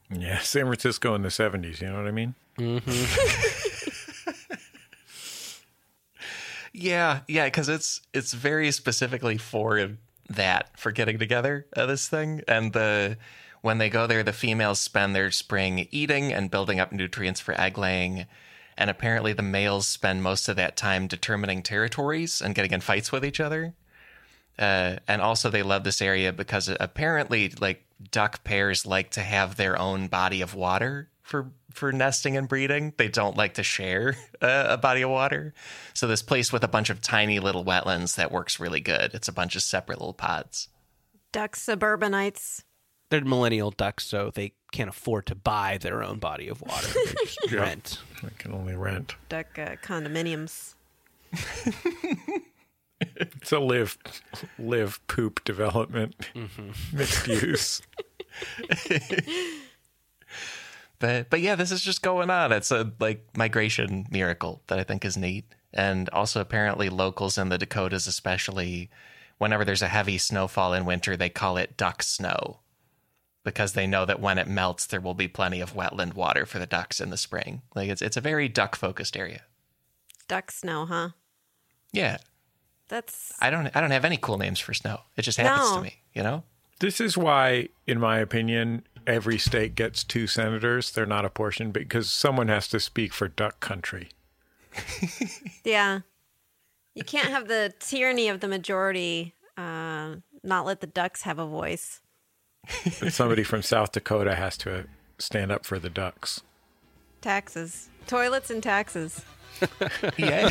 Yeah, 0.09 0.39
San 0.39 0.67
Francisco 0.67 1.17
in 1.17 1.23
the 1.23 1.29
70s, 1.31 1.81
you 1.81 1.89
know 1.89 1.97
what 1.97 2.07
I 2.07 2.13
mean? 2.13 2.35
Yeah, 6.79 7.21
yeah, 7.27 7.47
because 7.47 7.71
it's 7.71 8.03
it's 8.13 8.35
very 8.35 8.71
specifically 8.71 9.39
for 9.39 9.93
that 10.29 10.79
for 10.79 10.93
getting 10.93 11.19
together 11.19 11.67
uh, 11.75 11.87
this 11.87 12.07
thing, 12.07 12.43
and 12.47 12.75
the 12.75 13.17
when 13.63 13.79
they 13.79 13.89
go 13.89 14.07
there, 14.07 14.23
the 14.23 14.35
females 14.35 14.79
spend 14.79 15.17
their 15.17 15.31
spring 15.31 15.89
eating 15.91 16.35
and 16.35 16.51
building 16.51 16.79
up 16.79 16.93
nutrients 16.93 17.41
for 17.41 17.59
egg 17.59 17.79
laying, 17.79 18.27
and 18.77 18.91
apparently 18.91 19.33
the 19.33 19.43
males 19.43 19.87
spend 19.87 20.23
most 20.23 20.49
of 20.49 20.57
that 20.57 20.77
time 20.77 21.07
determining 21.07 21.63
territories 21.63 22.41
and 22.41 22.55
getting 22.55 22.73
in 22.73 22.81
fights 22.81 23.11
with 23.13 23.25
each 23.25 23.41
other. 23.41 23.75
Uh, 24.59 24.97
and 25.07 25.21
also, 25.21 25.51
they 25.51 25.63
love 25.63 25.85
this 25.85 26.01
area 26.01 26.33
because 26.33 26.71
apparently, 26.81 27.53
like 27.61 27.85
duck 28.11 28.43
pairs 28.45 28.87
like 28.87 29.11
to 29.11 29.21
have 29.21 29.57
their 29.57 29.79
own 29.79 30.07
body 30.07 30.41
of 30.41 30.55
water 30.55 31.09
for 31.23 31.51
for 31.73 31.93
nesting 31.93 32.37
and 32.37 32.49
breeding. 32.49 32.95
They 32.97 33.09
don't 33.09 33.37
like 33.37 33.55
to 33.55 33.63
share 33.63 34.17
uh, 34.41 34.67
a 34.71 34.79
body 34.79 35.03
of 35.03 35.11
water. 35.11 35.53
So 35.93 36.07
this 36.07 36.23
place 36.23 36.53
with 36.53 36.65
a 36.65 36.69
bunch 36.69 36.89
of 36.89 37.03
tiny 37.03 37.39
little 37.39 37.65
wetlands 37.65 38.17
that 38.17 38.33
works 38.33 38.59
really 38.59 38.81
good. 38.81 39.13
It's 39.13 39.29
a 39.29 39.33
bunch 39.33 39.57
of 39.57 39.63
separate 39.63 39.99
little 39.99 40.15
pods. 40.15 40.69
Duck 41.33 41.55
suburbanites. 41.55 42.65
They're 43.11 43.25
millennial 43.25 43.71
ducks, 43.71 44.05
so 44.07 44.31
they 44.35 44.53
can't 44.73 44.89
afford 44.91 45.27
to 45.27 45.35
buy 45.35 45.79
their 45.79 46.03
own 46.03 46.19
body 46.19 46.49
of 46.49 46.61
water. 46.63 46.87
They 46.89 47.13
just 47.25 47.51
Yeah. 47.53 47.61
rent. 47.61 48.01
I 48.25 48.29
can 48.39 48.53
only 48.53 48.75
rent. 48.75 49.15
Duck 49.29 49.59
uh, 49.59 49.77
condominiums. 49.83 50.75
It's 52.99 53.53
a 53.53 53.59
live, 53.59 53.99
live 54.59 55.07
poop 55.07 55.45
development, 55.45 56.15
mixed 56.95 57.27
use. 57.29 57.83
But 60.99 61.29
but 61.29 61.41
yeah, 61.43 61.57
this 61.57 61.71
is 61.71 61.83
just 61.83 62.01
going 62.01 62.31
on. 62.31 62.53
It's 62.53 62.71
a 62.71 62.91
like 62.99 63.27
migration 63.37 64.07
miracle 64.11 64.63
that 64.69 64.79
I 64.79 64.83
think 64.83 65.05
is 65.05 65.17
neat. 65.17 65.45
And 65.75 66.09
also 66.09 66.41
apparently 66.41 66.89
locals 66.89 67.37
in 67.37 67.51
the 67.51 67.59
Dakotas 67.59 68.07
especially 68.07 68.89
whenever 69.37 69.63
there's 69.65 69.83
a 69.83 69.89
heavy 69.89 70.17
snowfall 70.17 70.73
in 70.73 70.87
winter, 70.87 71.15
they 71.15 71.29
call 71.29 71.59
it 71.59 71.77
duck 71.77 72.03
snow. 72.03 72.61
Because 73.47 73.75
they 73.75 73.87
know 73.87 74.05
that 74.05 74.21
when 74.21 74.39
it 74.39 74.49
melts 74.49 74.85
there 74.87 75.01
will 75.01 75.15
be 75.15 75.29
plenty 75.29 75.61
of 75.61 75.73
wetland 75.73 76.15
water 76.15 76.45
for 76.47 76.59
the 76.59 76.67
ducks 76.67 77.01
in 77.01 77.11
the 77.11 77.17
spring. 77.17 77.63
Like 77.77 77.89
it's 77.89 78.03
it's 78.03 78.17
a 78.17 78.21
very 78.21 78.49
duck 78.49 78.75
focused 78.75 79.17
area. 79.17 79.43
Duck 80.27 80.51
snow, 80.51 80.85
huh? 80.85 81.11
Yeah. 81.93 82.19
That's 82.89 83.33
I 83.41 83.51
don't 83.51 83.71
I 83.75 83.81
don't 83.81 83.93
have 83.93 84.05
any 84.05 84.17
cool 84.17 84.37
names 84.37 84.59
for 84.59 84.75
snow. 84.75 85.03
It 85.17 85.23
just 85.23 85.39
happens 85.39 85.71
No. 85.71 85.77
to 85.77 85.83
me, 85.83 85.95
you 86.13 86.25
know? 86.25 86.43
This 86.81 87.01
is 87.01 87.17
why, 87.17 87.69
in 87.87 88.01
my 88.01 88.19
opinion, 88.19 88.83
every 89.07 89.39
state 89.39 89.77
gets 89.77 90.03
two 90.05 90.27
senators. 90.27 90.91
They're 90.91 91.07
not 91.07 91.25
apportioned 91.25 91.73
because 91.73 92.13
someone 92.13 92.49
has 92.49 92.67
to 92.69 92.81
speak 92.81 93.15
for 93.15 93.29
duck 93.29 93.61
country. 93.61 94.09
yeah. 95.65 96.01
You 96.95 97.05
can't 97.05 97.29
have 97.29 97.47
the 97.49 97.73
tyranny 97.79 98.29
of 98.29 98.41
the 98.41 98.49
majority. 98.49 99.35
Uh, 99.57 100.17
not 100.43 100.67
let 100.67 100.81
the 100.81 100.87
ducks 100.87 101.23
have 101.23 101.39
a 101.39 101.47
voice. 101.47 102.01
But 103.01 103.13
somebody 103.13 103.43
from 103.43 103.63
South 103.63 103.93
Dakota 103.93 104.35
has 104.35 104.57
to 104.59 104.79
uh, 104.79 104.83
stand 105.19 105.53
up 105.53 105.65
for 105.65 105.79
the 105.79 105.91
ducks. 105.91 106.43
Taxes, 107.21 107.89
toilets, 108.07 108.51
and 108.51 108.63
taxes. 108.63 109.25
Yeah. 110.19 110.51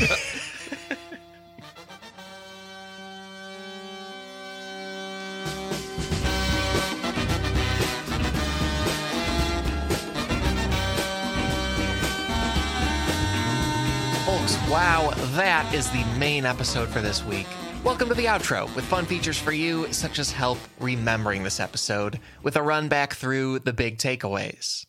Folks, 14.26 14.58
wow, 14.70 15.14
that 15.36 15.72
is 15.74 15.90
the 15.92 16.04
main 16.18 16.46
episode 16.46 16.90
for 16.90 17.00
this 17.00 17.24
week. 17.24 17.48
Welcome 17.86 18.10
to 18.10 18.16
the 18.16 18.26
outro 18.26 18.76
with 18.76 18.84
fun 18.84 19.06
features 19.06 19.38
for 19.38 19.52
you, 19.52 19.94
such 19.94 20.18
as 20.18 20.32
help 20.32 20.58
remembering 20.80 21.44
this 21.44 21.60
episode 21.60 22.20
with 22.42 22.56
a 22.56 22.64
run 22.64 22.88
back 22.88 23.14
through 23.14 23.60
the 23.60 23.74
big 23.74 24.00
takeaways. 24.00 24.88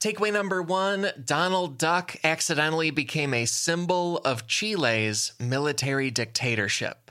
Takeaway 0.00 0.34
number 0.34 0.60
one 0.60 1.12
Donald 1.24 1.78
Duck 1.78 2.16
accidentally 2.22 2.90
became 2.90 3.32
a 3.32 3.46
symbol 3.46 4.18
of 4.18 4.46
Chile's 4.46 5.32
military 5.40 6.10
dictatorship. 6.10 7.10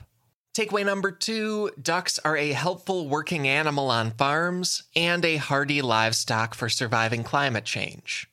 Takeaway 0.56 0.86
number 0.86 1.10
two 1.10 1.72
ducks 1.82 2.20
are 2.20 2.36
a 2.36 2.52
helpful 2.52 3.08
working 3.08 3.48
animal 3.48 3.90
on 3.90 4.12
farms 4.12 4.84
and 4.94 5.24
a 5.24 5.38
hardy 5.38 5.82
livestock 5.82 6.54
for 6.54 6.68
surviving 6.68 7.24
climate 7.24 7.64
change. 7.64 8.27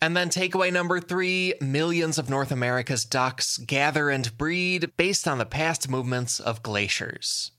And 0.00 0.16
then 0.16 0.28
takeaway 0.28 0.72
number 0.72 1.00
three 1.00 1.54
millions 1.60 2.18
of 2.18 2.30
North 2.30 2.52
America's 2.52 3.04
ducks 3.04 3.58
gather 3.58 4.10
and 4.10 4.36
breed 4.38 4.92
based 4.96 5.26
on 5.26 5.38
the 5.38 5.46
past 5.46 5.88
movements 5.88 6.38
of 6.38 6.62
glaciers. 6.62 7.50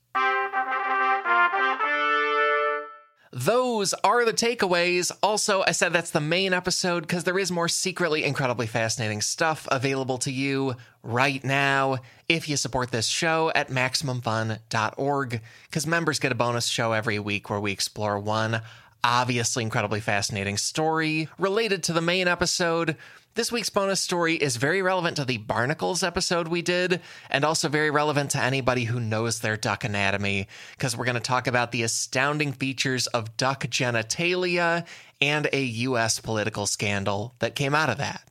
Those 3.32 3.94
are 4.02 4.24
the 4.24 4.32
takeaways. 4.32 5.12
Also, 5.22 5.62
I 5.64 5.70
said 5.70 5.92
that's 5.92 6.10
the 6.10 6.20
main 6.20 6.52
episode 6.52 7.02
because 7.02 7.22
there 7.22 7.38
is 7.38 7.52
more 7.52 7.68
secretly 7.68 8.24
incredibly 8.24 8.66
fascinating 8.66 9.20
stuff 9.20 9.68
available 9.70 10.18
to 10.18 10.32
you 10.32 10.74
right 11.04 11.42
now 11.44 11.98
if 12.28 12.48
you 12.48 12.56
support 12.56 12.90
this 12.90 13.06
show 13.06 13.52
at 13.54 13.68
MaximumFun.org 13.68 15.40
because 15.66 15.86
members 15.86 16.18
get 16.18 16.32
a 16.32 16.34
bonus 16.34 16.66
show 16.66 16.90
every 16.92 17.20
week 17.20 17.48
where 17.48 17.60
we 17.60 17.70
explore 17.70 18.18
one 18.18 18.62
obviously 19.04 19.62
incredibly 19.62 20.00
fascinating 20.00 20.56
story 20.56 21.28
related 21.38 21.82
to 21.84 21.92
the 21.92 22.00
main 22.00 22.28
episode. 22.28 22.96
This 23.34 23.52
week's 23.52 23.70
bonus 23.70 24.00
story 24.00 24.34
is 24.34 24.56
very 24.56 24.82
relevant 24.82 25.16
to 25.16 25.24
the 25.24 25.38
Barnacles 25.38 26.02
episode 26.02 26.48
we 26.48 26.62
did, 26.62 27.00
and 27.30 27.44
also 27.44 27.68
very 27.68 27.90
relevant 27.90 28.32
to 28.32 28.42
anybody 28.42 28.84
who 28.84 28.98
knows 28.98 29.38
their 29.40 29.56
duck 29.56 29.84
anatomy, 29.84 30.48
because 30.72 30.96
we're 30.96 31.04
going 31.04 31.14
to 31.14 31.20
talk 31.20 31.46
about 31.46 31.70
the 31.70 31.84
astounding 31.84 32.52
features 32.52 33.06
of 33.08 33.36
duck 33.36 33.64
genitalia 33.66 34.84
and 35.20 35.48
a 35.52 35.62
U.S. 35.62 36.18
political 36.18 36.66
scandal 36.66 37.34
that 37.38 37.54
came 37.54 37.74
out 37.74 37.88
of 37.88 37.98
that. 37.98 38.24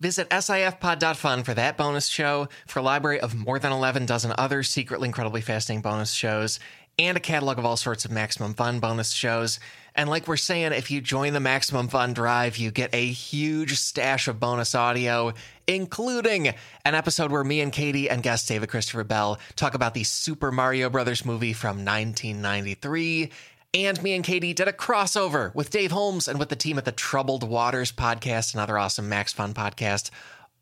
Visit 0.00 0.28
sifpod.fun 0.30 1.44
for 1.44 1.54
that 1.54 1.76
bonus 1.76 2.08
show, 2.08 2.48
for 2.66 2.80
a 2.80 2.82
library 2.82 3.20
of 3.20 3.34
more 3.34 3.60
than 3.60 3.72
11 3.72 4.04
dozen 4.04 4.34
other 4.36 4.64
secretly 4.64 5.08
incredibly 5.08 5.40
fascinating 5.40 5.80
bonus 5.80 6.12
shows, 6.12 6.58
and 6.98 7.16
a 7.16 7.20
catalog 7.20 7.58
of 7.58 7.64
all 7.64 7.76
sorts 7.76 8.04
of 8.04 8.10
Maximum 8.10 8.54
Fun 8.54 8.80
bonus 8.80 9.12
shows. 9.12 9.58
And 9.96 10.10
like 10.10 10.26
we're 10.26 10.36
saying, 10.36 10.72
if 10.72 10.90
you 10.90 11.00
join 11.00 11.34
the 11.34 11.40
Maximum 11.40 11.86
Fun 11.86 12.14
Drive, 12.14 12.56
you 12.56 12.72
get 12.72 12.92
a 12.92 13.06
huge 13.06 13.76
stash 13.78 14.26
of 14.26 14.40
bonus 14.40 14.74
audio, 14.74 15.32
including 15.68 16.48
an 16.84 16.94
episode 16.96 17.30
where 17.30 17.44
me 17.44 17.60
and 17.60 17.72
Katie 17.72 18.10
and 18.10 18.22
guest 18.22 18.48
David 18.48 18.70
Christopher 18.70 19.04
Bell 19.04 19.38
talk 19.54 19.74
about 19.74 19.94
the 19.94 20.02
Super 20.02 20.50
Mario 20.50 20.90
Brothers 20.90 21.24
movie 21.24 21.52
from 21.52 21.84
1993. 21.84 23.30
And 23.72 24.02
me 24.02 24.14
and 24.14 24.24
Katie 24.24 24.52
did 24.52 24.66
a 24.66 24.72
crossover 24.72 25.54
with 25.54 25.70
Dave 25.70 25.92
Holmes 25.92 26.26
and 26.26 26.40
with 26.40 26.48
the 26.48 26.56
team 26.56 26.76
at 26.76 26.84
the 26.84 26.92
Troubled 26.92 27.48
Waters 27.48 27.92
podcast, 27.92 28.54
another 28.54 28.76
awesome 28.76 29.08
Max 29.08 29.32
Fun 29.32 29.54
podcast. 29.54 30.10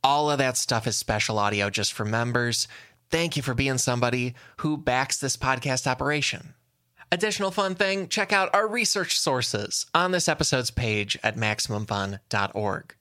All 0.04 0.30
of 0.30 0.38
that 0.38 0.58
stuff 0.58 0.86
is 0.86 0.96
special 0.96 1.38
audio 1.38 1.70
just 1.70 1.94
for 1.94 2.04
members. 2.04 2.68
Thank 3.10 3.36
you 3.36 3.42
for 3.42 3.54
being 3.54 3.78
somebody 3.78 4.34
who 4.58 4.76
backs 4.76 5.18
this 5.18 5.36
podcast 5.38 5.86
operation. 5.86 6.54
Additional 7.12 7.50
fun 7.50 7.74
thing 7.74 8.08
check 8.08 8.32
out 8.32 8.54
our 8.54 8.66
research 8.66 9.18
sources 9.18 9.84
on 9.94 10.12
this 10.12 10.28
episode's 10.28 10.70
page 10.70 11.18
at 11.22 11.36
MaximumFun.org. 11.36 12.94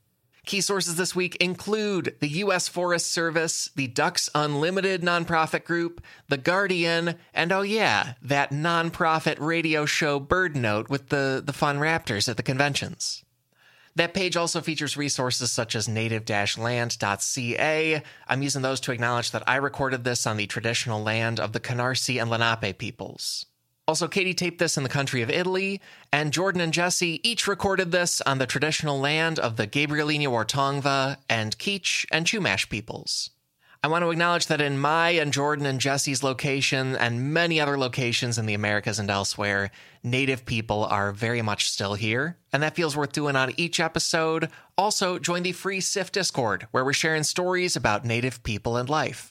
Key 0.45 0.59
sources 0.59 0.97
this 0.97 1.15
week 1.15 1.37
include 1.37 2.17
the 2.19 2.27
U.S. 2.27 2.67
Forest 2.67 3.09
Service, 3.09 3.69
the 3.73 3.87
Ducks 3.87 4.29
Unlimited 4.35 5.01
nonprofit 5.01 5.63
group, 5.63 6.03
The 6.27 6.37
Guardian, 6.37 7.15
and 7.33 7.53
oh 7.53 7.61
yeah, 7.61 8.15
that 8.21 8.49
nonprofit 8.49 9.39
radio 9.39 9.85
show 9.85 10.19
Bird 10.19 10.57
Note 10.57 10.89
with 10.89 11.07
the, 11.07 11.41
the 11.45 11.53
fun 11.53 11.77
raptors 11.77 12.27
at 12.27 12.35
the 12.35 12.43
conventions. 12.43 13.23
That 13.95 14.13
page 14.13 14.35
also 14.35 14.59
features 14.59 14.97
resources 14.97 15.53
such 15.53 15.73
as 15.73 15.87
native-land.ca. 15.87 18.03
I'm 18.27 18.41
using 18.41 18.61
those 18.61 18.81
to 18.81 18.91
acknowledge 18.91 19.31
that 19.31 19.47
I 19.47 19.55
recorded 19.55 20.03
this 20.03 20.27
on 20.27 20.35
the 20.35 20.47
traditional 20.47 21.01
land 21.01 21.39
of 21.39 21.53
the 21.53 21.61
Canarsie 21.61 22.21
and 22.21 22.29
Lenape 22.29 22.77
peoples. 22.77 23.45
Also, 23.87 24.07
Katie 24.07 24.33
taped 24.33 24.59
this 24.59 24.77
in 24.77 24.83
the 24.83 24.89
country 24.89 25.21
of 25.21 25.29
Italy, 25.29 25.81
and 26.13 26.31
Jordan 26.31 26.61
and 26.61 26.73
Jesse 26.73 27.19
each 27.27 27.47
recorded 27.47 27.91
this 27.91 28.21
on 28.21 28.37
the 28.37 28.45
traditional 28.45 28.99
land 28.99 29.39
of 29.39 29.57
the 29.57 29.67
Gabrielina 29.67 30.29
Wartongva 30.29 31.17
and 31.27 31.57
Kizh 31.57 32.05
and 32.11 32.25
Chumash 32.25 32.69
peoples. 32.69 33.31
I 33.83 33.87
want 33.87 34.03
to 34.03 34.11
acknowledge 34.11 34.45
that 34.45 34.61
in 34.61 34.77
my 34.77 35.09
and 35.09 35.33
Jordan 35.33 35.65
and 35.65 35.81
Jesse's 35.81 36.21
location 36.21 36.95
and 36.95 37.33
many 37.33 37.59
other 37.59 37.79
locations 37.79 38.37
in 38.37 38.45
the 38.45 38.53
Americas 38.53 38.99
and 38.99 39.09
elsewhere, 39.09 39.71
Native 40.03 40.45
people 40.45 40.85
are 40.85 41.11
very 41.11 41.41
much 41.41 41.67
still 41.67 41.95
here, 41.95 42.37
and 42.53 42.61
that 42.61 42.75
feels 42.75 42.95
worth 42.95 43.11
doing 43.11 43.35
on 43.35 43.53
each 43.57 43.79
episode. 43.79 44.51
Also, 44.77 45.17
join 45.17 45.41
the 45.41 45.51
free 45.51 45.79
SIF 45.79 46.11
Discord, 46.11 46.67
where 46.69 46.85
we're 46.85 46.93
sharing 46.93 47.23
stories 47.23 47.75
about 47.75 48.05
Native 48.05 48.43
people 48.43 48.77
and 48.77 48.87
life. 48.87 49.30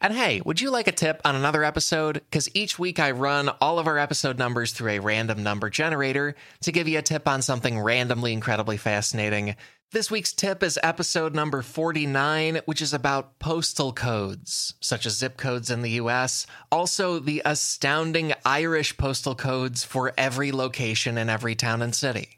And 0.00 0.12
hey, 0.12 0.42
would 0.44 0.60
you 0.60 0.70
like 0.70 0.88
a 0.88 0.92
tip 0.92 1.22
on 1.24 1.34
another 1.34 1.64
episode? 1.64 2.14
Because 2.14 2.54
each 2.54 2.78
week 2.78 3.00
I 3.00 3.12
run 3.12 3.48
all 3.60 3.78
of 3.78 3.86
our 3.86 3.98
episode 3.98 4.38
numbers 4.38 4.72
through 4.72 4.92
a 4.92 4.98
random 4.98 5.42
number 5.42 5.70
generator 5.70 6.34
to 6.62 6.72
give 6.72 6.86
you 6.86 6.98
a 6.98 7.02
tip 7.02 7.26
on 7.26 7.40
something 7.40 7.80
randomly 7.80 8.32
incredibly 8.32 8.76
fascinating. 8.76 9.56
This 9.92 10.10
week's 10.10 10.32
tip 10.32 10.62
is 10.62 10.78
episode 10.82 11.34
number 11.34 11.62
49, 11.62 12.60
which 12.66 12.82
is 12.82 12.92
about 12.92 13.38
postal 13.38 13.92
codes, 13.92 14.74
such 14.80 15.06
as 15.06 15.16
zip 15.16 15.36
codes 15.38 15.70
in 15.70 15.80
the 15.80 15.92
US. 15.92 16.46
Also, 16.70 17.18
the 17.18 17.40
astounding 17.44 18.34
Irish 18.44 18.96
postal 18.96 19.34
codes 19.34 19.84
for 19.84 20.12
every 20.18 20.52
location 20.52 21.16
in 21.16 21.30
every 21.30 21.54
town 21.54 21.82
and 21.82 21.94
city. 21.94 22.35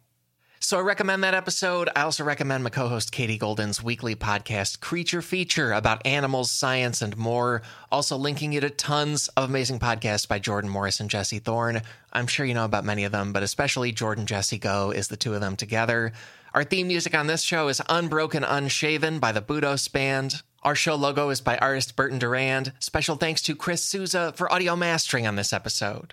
So 0.68 0.76
I 0.76 0.82
recommend 0.82 1.24
that 1.24 1.32
episode. 1.32 1.88
I 1.96 2.02
also 2.02 2.24
recommend 2.24 2.62
my 2.62 2.68
co 2.68 2.88
host 2.88 3.10
Katie 3.10 3.38
Goldin's 3.38 3.82
weekly 3.82 4.14
podcast, 4.14 4.80
Creature 4.80 5.22
Feature, 5.22 5.72
about 5.72 6.06
animals, 6.06 6.50
science, 6.50 7.00
and 7.00 7.16
more. 7.16 7.62
Also, 7.90 8.18
linking 8.18 8.52
you 8.52 8.60
to 8.60 8.68
tons 8.68 9.28
of 9.28 9.44
amazing 9.48 9.78
podcasts 9.78 10.28
by 10.28 10.38
Jordan 10.38 10.68
Morris 10.68 11.00
and 11.00 11.08
Jesse 11.08 11.38
Thorn. 11.38 11.80
I'm 12.12 12.26
sure 12.26 12.44
you 12.44 12.52
know 12.52 12.66
about 12.66 12.84
many 12.84 13.04
of 13.04 13.12
them, 13.12 13.32
but 13.32 13.42
especially 13.42 13.92
Jordan 13.92 14.26
Jesse 14.26 14.58
Go 14.58 14.90
is 14.90 15.08
the 15.08 15.16
two 15.16 15.32
of 15.32 15.40
them 15.40 15.56
together. 15.56 16.12
Our 16.52 16.64
theme 16.64 16.88
music 16.88 17.14
on 17.14 17.28
this 17.28 17.40
show 17.40 17.68
is 17.68 17.80
Unbroken 17.88 18.44
Unshaven 18.44 19.20
by 19.20 19.32
the 19.32 19.40
Budos 19.40 19.90
Band. 19.90 20.42
Our 20.64 20.74
show 20.74 20.96
logo 20.96 21.30
is 21.30 21.40
by 21.40 21.56
artist 21.56 21.96
Burton 21.96 22.18
Durand. 22.18 22.74
Special 22.78 23.16
thanks 23.16 23.40
to 23.44 23.56
Chris 23.56 23.82
Souza 23.82 24.34
for 24.36 24.52
audio 24.52 24.76
mastering 24.76 25.26
on 25.26 25.36
this 25.36 25.54
episode. 25.54 26.12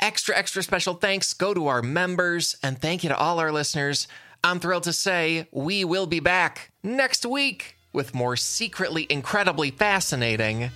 Extra, 0.00 0.36
extra 0.36 0.62
special 0.62 0.94
thanks 0.94 1.32
go 1.34 1.52
to 1.52 1.66
our 1.66 1.82
members, 1.82 2.56
and 2.62 2.80
thank 2.80 3.02
you 3.02 3.08
to 3.08 3.16
all 3.16 3.40
our 3.40 3.50
listeners. 3.50 4.06
I'm 4.44 4.60
thrilled 4.60 4.84
to 4.84 4.92
say 4.92 5.48
we 5.50 5.84
will 5.84 6.06
be 6.06 6.20
back 6.20 6.70
next 6.84 7.26
week 7.26 7.76
with 7.92 8.14
more 8.14 8.36
secretly 8.36 9.08
incredibly 9.10 9.72
fascinating. 9.72 10.70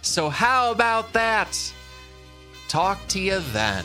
So, 0.00 0.28
how 0.28 0.70
about 0.70 1.12
that? 1.12 1.72
Talk 2.68 3.00
to 3.08 3.20
you 3.20 3.40
then. 3.52 3.84